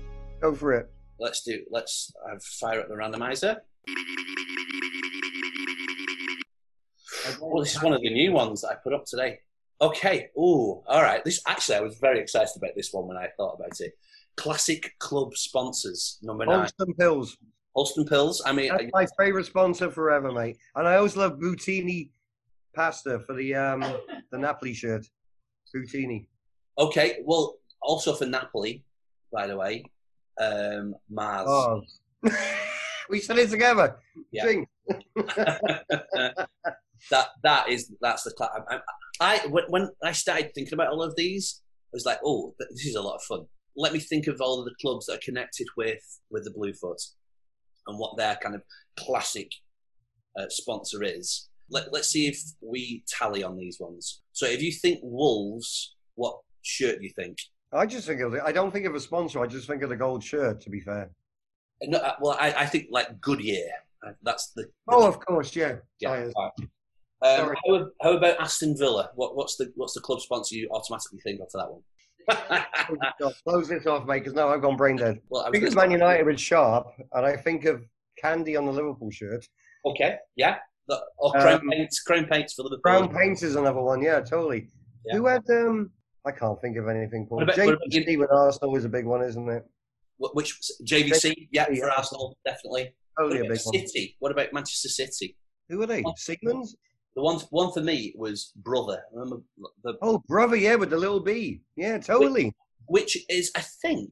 Go 0.40 0.54
for 0.54 0.72
it. 0.74 0.90
Let's 1.18 1.42
do. 1.42 1.62
Let's 1.70 2.12
uh, 2.28 2.36
fire 2.60 2.80
up 2.80 2.88
the 2.88 2.94
randomizer. 2.94 3.56
Well, 7.40 7.62
this 7.62 7.74
is 7.74 7.82
one 7.82 7.92
of 7.92 8.00
the 8.00 8.10
new 8.10 8.32
ones 8.32 8.62
that 8.62 8.68
I 8.68 8.74
put 8.74 8.92
up 8.92 9.04
today. 9.04 9.40
Okay. 9.80 10.28
Ooh. 10.38 10.82
All 10.86 11.02
right. 11.02 11.24
This 11.24 11.40
actually, 11.46 11.76
I 11.76 11.80
was 11.80 11.98
very 11.98 12.20
excited 12.20 12.52
about 12.56 12.74
this 12.74 12.92
one 12.92 13.06
when 13.06 13.16
I 13.16 13.28
thought 13.36 13.56
about 13.58 13.80
it. 13.80 13.98
Classic 14.36 14.94
club 14.98 15.36
sponsors 15.36 16.18
number 16.22 16.46
nine. 16.46 16.66
Holsten 16.66 16.94
Pils. 16.96 17.36
Holsten 17.76 18.08
Pils. 18.08 18.40
I 18.44 18.52
mean, 18.52 18.70
That's 18.70 18.90
my 18.92 19.06
favourite 19.18 19.46
sponsor 19.46 19.90
forever, 19.90 20.32
mate. 20.32 20.56
And 20.74 20.86
I 20.86 20.96
always 20.96 21.16
love 21.16 21.38
Buitoni 21.38 22.10
pasta 22.74 23.20
for 23.20 23.34
the 23.34 23.54
um 23.54 23.80
the 24.30 24.38
Napoli 24.38 24.74
shirt. 24.74 25.06
Buitoni. 25.74 26.26
okay. 26.78 27.18
Well, 27.24 27.56
also 27.82 28.14
for 28.14 28.26
Napoli, 28.26 28.84
by 29.32 29.46
the 29.46 29.56
way, 29.56 29.84
um, 30.40 30.94
Mars. 31.10 31.46
Oh. 31.48 31.82
we 33.10 33.20
said 33.20 33.38
it 33.38 33.50
together. 33.50 33.96
Yeah. 34.32 34.62
That 37.10 37.28
that 37.42 37.68
is 37.68 37.92
that's 38.00 38.22
the 38.24 38.32
cla- 38.32 38.64
I, 38.70 38.80
I 39.20 39.46
when, 39.48 39.64
when 39.68 39.88
I 40.02 40.12
started 40.12 40.52
thinking 40.54 40.74
about 40.74 40.88
all 40.88 41.02
of 41.02 41.14
these, 41.16 41.62
I 41.86 41.94
was 41.94 42.06
like, 42.06 42.18
oh, 42.24 42.54
this 42.58 42.86
is 42.86 42.96
a 42.96 43.02
lot 43.02 43.16
of 43.16 43.22
fun. 43.22 43.46
Let 43.76 43.92
me 43.92 43.98
think 43.98 44.26
of 44.26 44.40
all 44.40 44.58
of 44.58 44.64
the 44.64 44.74
clubs 44.80 45.06
that 45.06 45.16
are 45.16 45.24
connected 45.24 45.66
with 45.76 46.00
with 46.30 46.44
the 46.44 46.50
Bluefoot 46.50 46.98
and 47.86 47.98
what 47.98 48.16
their 48.16 48.36
kind 48.42 48.54
of 48.54 48.62
classic 48.98 49.50
uh, 50.38 50.46
sponsor 50.48 51.02
is. 51.02 51.48
Let, 51.70 51.92
let's 51.92 52.08
see 52.08 52.26
if 52.26 52.40
we 52.60 53.02
tally 53.08 53.42
on 53.42 53.56
these 53.56 53.78
ones. 53.80 54.22
So, 54.32 54.46
if 54.46 54.62
you 54.62 54.72
think 54.72 55.00
Wolves, 55.02 55.96
what 56.14 56.38
shirt 56.62 56.98
do 57.00 57.04
you 57.04 57.12
think? 57.16 57.38
I 57.72 57.86
just 57.86 58.06
think 58.06 58.20
of 58.20 58.34
it. 58.34 58.42
I 58.44 58.52
don't 58.52 58.70
think 58.70 58.86
of 58.86 58.94
a 58.94 59.00
sponsor. 59.00 59.40
I 59.42 59.46
just 59.46 59.66
think 59.66 59.82
of 59.82 59.88
the 59.90 59.96
gold 59.96 60.22
shirt. 60.22 60.60
To 60.62 60.70
be 60.70 60.80
fair. 60.80 61.10
No, 61.82 61.98
uh, 61.98 62.14
well, 62.20 62.36
I, 62.40 62.52
I 62.52 62.66
think 62.66 62.86
like 62.90 63.20
Goodyear. 63.20 63.68
Uh, 64.06 64.12
That's 64.22 64.52
the 64.54 64.66
Oh, 64.88 65.06
of 65.06 65.18
course, 65.20 65.54
yeah. 65.56 65.76
Yeah. 66.00 66.08
Tires. 66.10 66.32
all 66.36 66.52
right. 66.58 66.68
Um, 67.22 67.54
how, 67.66 67.86
how 68.02 68.16
about 68.16 68.38
Aston 68.40 68.76
Villa? 68.76 69.10
What, 69.14 69.36
what's 69.36 69.56
the 69.56 69.72
what's 69.76 69.94
the 69.94 70.00
club 70.00 70.20
sponsor 70.20 70.54
you 70.54 70.68
automatically 70.70 71.18
think 71.24 71.40
of 71.40 71.48
for 71.50 71.58
that 71.58 71.70
one? 71.70 71.82
Close 72.28 72.98
this 73.00 73.26
off- 73.26 73.42
Close 73.44 73.68
this 73.68 73.86
off, 73.86 74.06
mate, 74.06 74.18
because 74.20 74.34
now 74.34 74.48
I've 74.48 74.60
gone 74.62 74.76
brain 74.76 74.96
dead. 74.96 75.20
well, 75.30 75.42
I 75.42 75.48
I 75.48 75.50
think 75.52 75.64
of 75.64 75.74
Man 75.74 75.90
United 75.90 76.26
with 76.26 76.38
Sharp, 76.40 76.86
and 77.12 77.24
I 77.24 77.36
think 77.36 77.64
of 77.64 77.82
Candy 78.20 78.56
on 78.56 78.66
the 78.66 78.72
Liverpool 78.72 79.10
shirt. 79.10 79.46
okay, 79.86 80.16
yeah. 80.36 80.56
The, 80.88 81.00
or 81.18 81.32
crown 81.32 81.60
Um, 81.62 81.68
paints, 81.70 82.00
crown 82.00 82.26
paints 82.26 82.54
for 82.54 82.62
Liverpool. 82.62 82.80
Brown 82.82 83.08
Paints 83.12 83.42
is 83.42 83.56
another 83.56 83.80
one, 83.80 84.02
yeah, 84.02 84.20
totally. 84.20 84.68
Yeah. 85.04 85.16
Who 85.16 85.26
had 85.26 85.42
um? 85.50 85.90
I 86.26 86.30
can't 86.32 86.60
think 86.60 86.76
of 86.76 86.86
anything. 86.88 87.26
Paul. 87.28 87.38
What 87.38 87.44
about- 87.54 87.58
what 87.66 87.74
about- 87.74 87.88
JVC 87.90 88.18
with 88.18 88.30
Arsenal 88.30 88.76
is 88.76 88.84
a 88.84 88.88
big 88.88 89.04
one, 89.06 89.22
isn't 89.22 89.48
it? 89.48 89.64
Wh- 90.18 90.34
Which 90.34 90.58
JVC? 90.84 91.48
Yeah, 91.50 91.66
Yeah. 91.70 91.80
for 91.80 91.90
Arsenal, 91.90 92.36
definitely. 92.44 92.94
What 93.16 93.24
Totally 93.24 93.40
a 93.40 93.44
about 93.44 93.56
big 93.56 93.60
one. 93.64 93.86
City? 93.86 94.16
What 94.20 94.32
about 94.32 94.52
Manchester 94.52 94.88
City? 94.88 95.36
Who 95.70 95.82
are 95.82 95.86
they? 95.86 96.04
Siemens? 96.16 96.76
The 97.16 97.22
one 97.22 97.38
one 97.50 97.72
for 97.72 97.80
me 97.80 98.12
was 98.16 98.52
Brother. 98.56 99.02
Remember 99.12 99.42
the 99.82 99.94
Oh, 100.02 100.22
brother, 100.28 100.56
yeah, 100.56 100.74
with 100.74 100.90
the 100.90 100.98
little 100.98 101.20
B. 101.20 101.62
Yeah, 101.74 101.98
totally. 101.98 102.52
which 102.88 103.16
is 103.30 103.50
I 103.56 103.62
think 103.82 104.10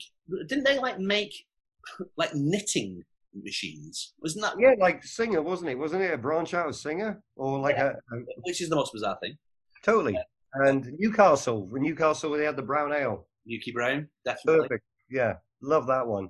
didn't 0.48 0.64
they 0.64 0.78
like 0.78 0.98
make 0.98 1.34
like 2.16 2.34
knitting 2.34 3.02
machines? 3.34 4.14
Wasn't 4.22 4.42
that 4.42 4.54
Yeah, 4.58 4.72
like 4.78 5.04
Singer, 5.04 5.42
wasn't 5.42 5.70
it? 5.70 5.78
Wasn't 5.78 6.00
it 6.02 6.14
a 6.14 6.18
branch 6.18 6.54
out 6.54 6.68
of 6.68 6.76
Singer? 6.76 7.22
Or 7.36 7.58
like 7.58 7.76
a, 7.76 7.90
a 7.90 8.16
which 8.42 8.62
is 8.62 8.68
the 8.70 8.76
most 8.76 8.92
bizarre 8.92 9.18
thing? 9.22 9.36
totally. 9.82 10.18
And 10.54 10.88
Newcastle, 10.98 11.66
when 11.66 11.82
Newcastle 11.82 12.30
they 12.30 12.44
had 12.44 12.56
the 12.56 12.62
brown 12.62 12.92
ale. 12.92 13.26
Newkie 13.46 13.74
Brown, 13.74 14.08
definitely. 14.24 14.68
Perfect. 14.68 14.84
Yeah, 15.10 15.34
love 15.60 15.86
that 15.88 16.06
one. 16.06 16.28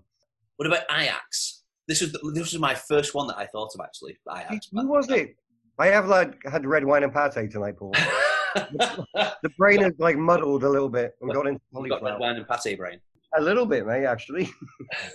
What 0.57 0.67
about 0.67 0.83
Ajax? 0.91 1.63
This 1.87 2.01
was 2.01 2.11
the, 2.13 2.33
this 2.35 2.51
was 2.53 2.59
my 2.59 2.75
first 2.75 3.15
one 3.15 3.29
that 3.29 3.37
I 3.39 3.47
thought 3.47 3.71
of 3.75 3.81
actually. 3.85 4.17
Ajax. 4.35 4.69
Who 4.73 4.89
was 4.89 5.09
it? 5.11 5.37
I 5.79 5.87
have 5.89 6.07
like 6.09 6.39
had 6.45 6.67
red 6.67 6.85
wine 6.85 7.03
and 7.03 7.13
pate 7.13 7.51
tonight, 7.51 7.77
Paul. 7.77 7.95
The 8.55 9.51
brain 9.59 9.83
is 9.83 9.93
like 9.99 10.17
muddled 10.17 10.63
a 10.63 10.69
little 10.69 10.89
bit 10.89 11.17
and 11.21 11.33
got 11.33 11.49
into 11.49 11.61
We've 11.73 11.91
got 11.91 12.03
red 12.03 12.21
wine 12.21 12.37
and 12.37 12.47
pate 12.49 12.79
brain. 12.79 13.01
A 13.37 13.43
little 13.43 13.67
bit, 13.67 13.85
mate, 13.85 14.05
actually. 14.05 14.49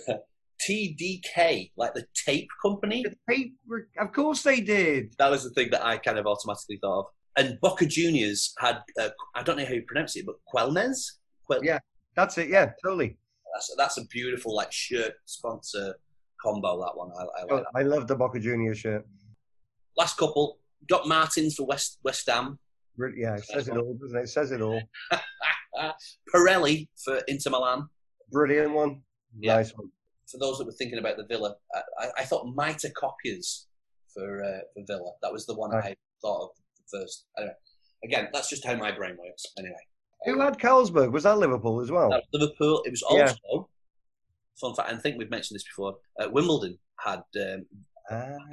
TDK, 0.68 1.70
like 1.76 1.94
the 1.94 2.04
tape 2.14 2.48
company. 2.62 3.04
Hey, 3.28 3.52
of 3.98 4.12
course 4.12 4.42
they 4.42 4.60
did. 4.60 5.14
That 5.18 5.30
was 5.30 5.42
the 5.44 5.50
thing 5.50 5.70
that 5.70 5.84
I 5.84 5.96
kind 5.96 6.18
of 6.18 6.26
automatically 6.26 6.78
thought 6.82 6.98
of. 7.00 7.04
And 7.38 7.58
Boca 7.60 7.86
Juniors 7.86 8.52
had, 8.58 8.82
uh, 9.00 9.08
I 9.34 9.42
don't 9.42 9.56
know 9.56 9.64
how 9.64 9.72
you 9.72 9.84
pronounce 9.86 10.16
it, 10.16 10.26
but 10.26 10.34
Quilmes? 10.52 11.12
Quel- 11.46 11.64
Yeah. 11.64 11.78
That's 12.16 12.36
it. 12.38 12.48
Yeah, 12.50 12.72
totally. 12.84 13.16
That's, 13.54 13.74
that's 13.78 13.96
a 13.98 14.04
beautiful 14.06 14.54
like 14.54 14.70
shirt 14.70 15.14
sponsor 15.24 15.94
combo, 16.44 16.78
that 16.80 16.96
one. 16.96 17.10
I, 17.18 17.22
I 17.22 17.54
like 17.54 17.64
that. 17.64 17.66
I 17.74 17.82
love 17.82 18.06
the 18.06 18.16
Boca 18.16 18.38
Junior 18.38 18.74
shirt. 18.74 19.06
Last 20.00 20.16
couple, 20.16 20.58
got 20.88 21.06
Martens 21.06 21.56
for 21.56 21.66
West, 21.66 21.98
West 22.02 22.26
Ham. 22.30 22.58
Yeah, 23.14 23.36
it 23.36 23.44
says 23.44 23.68
it 23.68 23.76
all, 23.76 23.92
doesn't 24.00 24.18
it? 24.18 24.22
It 24.22 24.28
says 24.28 24.50
it 24.50 24.62
all. 24.62 24.80
Pirelli 26.34 26.88
for 27.04 27.18
Inter 27.28 27.50
Milan. 27.50 27.86
Brilliant 28.32 28.72
one. 28.72 29.02
Yeah. 29.38 29.56
Nice 29.56 29.72
one. 29.76 29.90
For 30.30 30.38
those 30.38 30.56
that 30.56 30.64
were 30.64 30.72
thinking 30.72 30.98
about 30.98 31.18
the 31.18 31.26
Villa, 31.26 31.54
I, 31.74 31.80
I, 31.98 32.10
I 32.20 32.24
thought 32.24 32.46
Mita 32.56 32.90
Copiers 32.96 33.66
for 34.14 34.42
uh, 34.42 34.60
for 34.72 34.84
Villa. 34.86 35.12
That 35.22 35.32
was 35.34 35.44
the 35.44 35.54
one 35.54 35.70
Right. 35.70 35.84
I 35.84 35.96
thought 36.22 36.44
of 36.44 36.50
first. 36.90 37.26
Anyway, 37.36 37.52
again, 38.02 38.28
that's 38.32 38.48
just 38.48 38.64
how 38.64 38.76
my 38.76 38.92
brain 38.92 39.18
works. 39.22 39.44
Anyway, 39.58 39.76
Who 40.24 40.40
had 40.40 40.58
Carlsberg? 40.58 41.12
Was 41.12 41.24
that 41.24 41.36
Liverpool 41.36 41.80
as 41.82 41.90
well? 41.90 42.10
Liverpool. 42.32 42.82
It 42.86 42.90
was 42.90 43.04
Yeah. 43.10 43.34
also 43.52 43.68
fun 44.60 44.74
fact. 44.74 44.90
I 44.92 44.96
think 44.96 45.18
we've 45.18 45.30
mentioned 45.30 45.56
this 45.56 45.64
before. 45.64 45.96
Uh, 46.18 46.30
Wimbledon 46.30 46.78
had 46.98 47.20
um, 47.36 47.66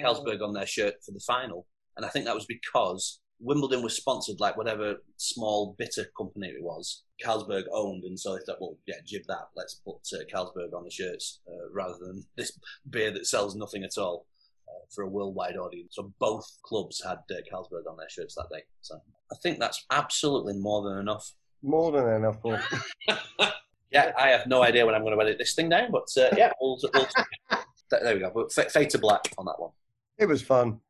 Carlsberg 0.01 0.41
on 0.41 0.53
their 0.53 0.67
shirt 0.67 0.95
for 1.05 1.11
the 1.11 1.19
final, 1.19 1.67
and 1.95 2.05
I 2.05 2.09
think 2.09 2.25
that 2.25 2.35
was 2.35 2.45
because 2.45 3.19
Wimbledon 3.39 3.83
was 3.83 3.95
sponsored 3.95 4.39
like 4.39 4.57
whatever 4.57 4.95
small 5.17 5.75
bitter 5.77 6.05
company 6.17 6.47
it 6.47 6.63
was. 6.63 7.03
Carlsberg 7.23 7.63
owned, 7.71 8.03
and 8.03 8.19
so 8.19 8.33
they 8.33 8.41
thought, 8.45 8.57
well, 8.59 8.77
yeah, 8.87 8.95
jib 9.05 9.23
that. 9.27 9.47
Let's 9.55 9.75
put 9.75 9.95
uh, 10.13 10.23
Carlsberg 10.33 10.73
on 10.75 10.83
the 10.83 10.91
shirts 10.91 11.41
uh, 11.47 11.69
rather 11.71 11.95
than 11.99 12.23
this 12.37 12.57
beer 12.89 13.11
that 13.11 13.27
sells 13.27 13.55
nothing 13.55 13.83
at 13.83 13.97
all 13.97 14.25
uh, 14.67 14.85
for 14.93 15.03
a 15.03 15.09
worldwide 15.09 15.57
audience. 15.57 15.95
So 15.95 16.13
both 16.19 16.45
clubs 16.63 17.01
had 17.03 17.17
uh, 17.31 17.41
Carlsberg 17.51 17.89
on 17.89 17.97
their 17.97 18.09
shirts 18.09 18.35
that 18.35 18.49
day. 18.51 18.63
So 18.81 18.99
I 19.31 19.35
think 19.43 19.59
that's 19.59 19.85
absolutely 19.91 20.57
more 20.57 20.87
than 20.89 20.99
enough. 20.99 21.31
More 21.63 21.91
than 21.91 22.07
enough, 22.07 22.37
Yeah, 23.91 24.11
I 24.17 24.29
have 24.29 24.47
no 24.47 24.63
idea 24.63 24.85
when 24.85 24.95
I'm 24.95 25.01
going 25.01 25.17
to 25.17 25.23
edit 25.23 25.37
this 25.37 25.55
thing 25.55 25.69
down, 25.69 25.91
but 25.91 26.07
uh, 26.21 26.35
yeah, 26.35 26.51
we'll, 26.59 26.77
we'll, 26.93 27.07
there 27.89 28.13
we 28.13 28.19
go. 28.19 28.31
But 28.33 28.51
fa- 28.51 28.69
fade 28.69 28.89
to 28.91 28.99
black 28.99 29.33
on 29.37 29.45
that 29.45 29.59
one. 29.59 29.71
It 30.17 30.27
was 30.27 30.41
fun. 30.41 30.81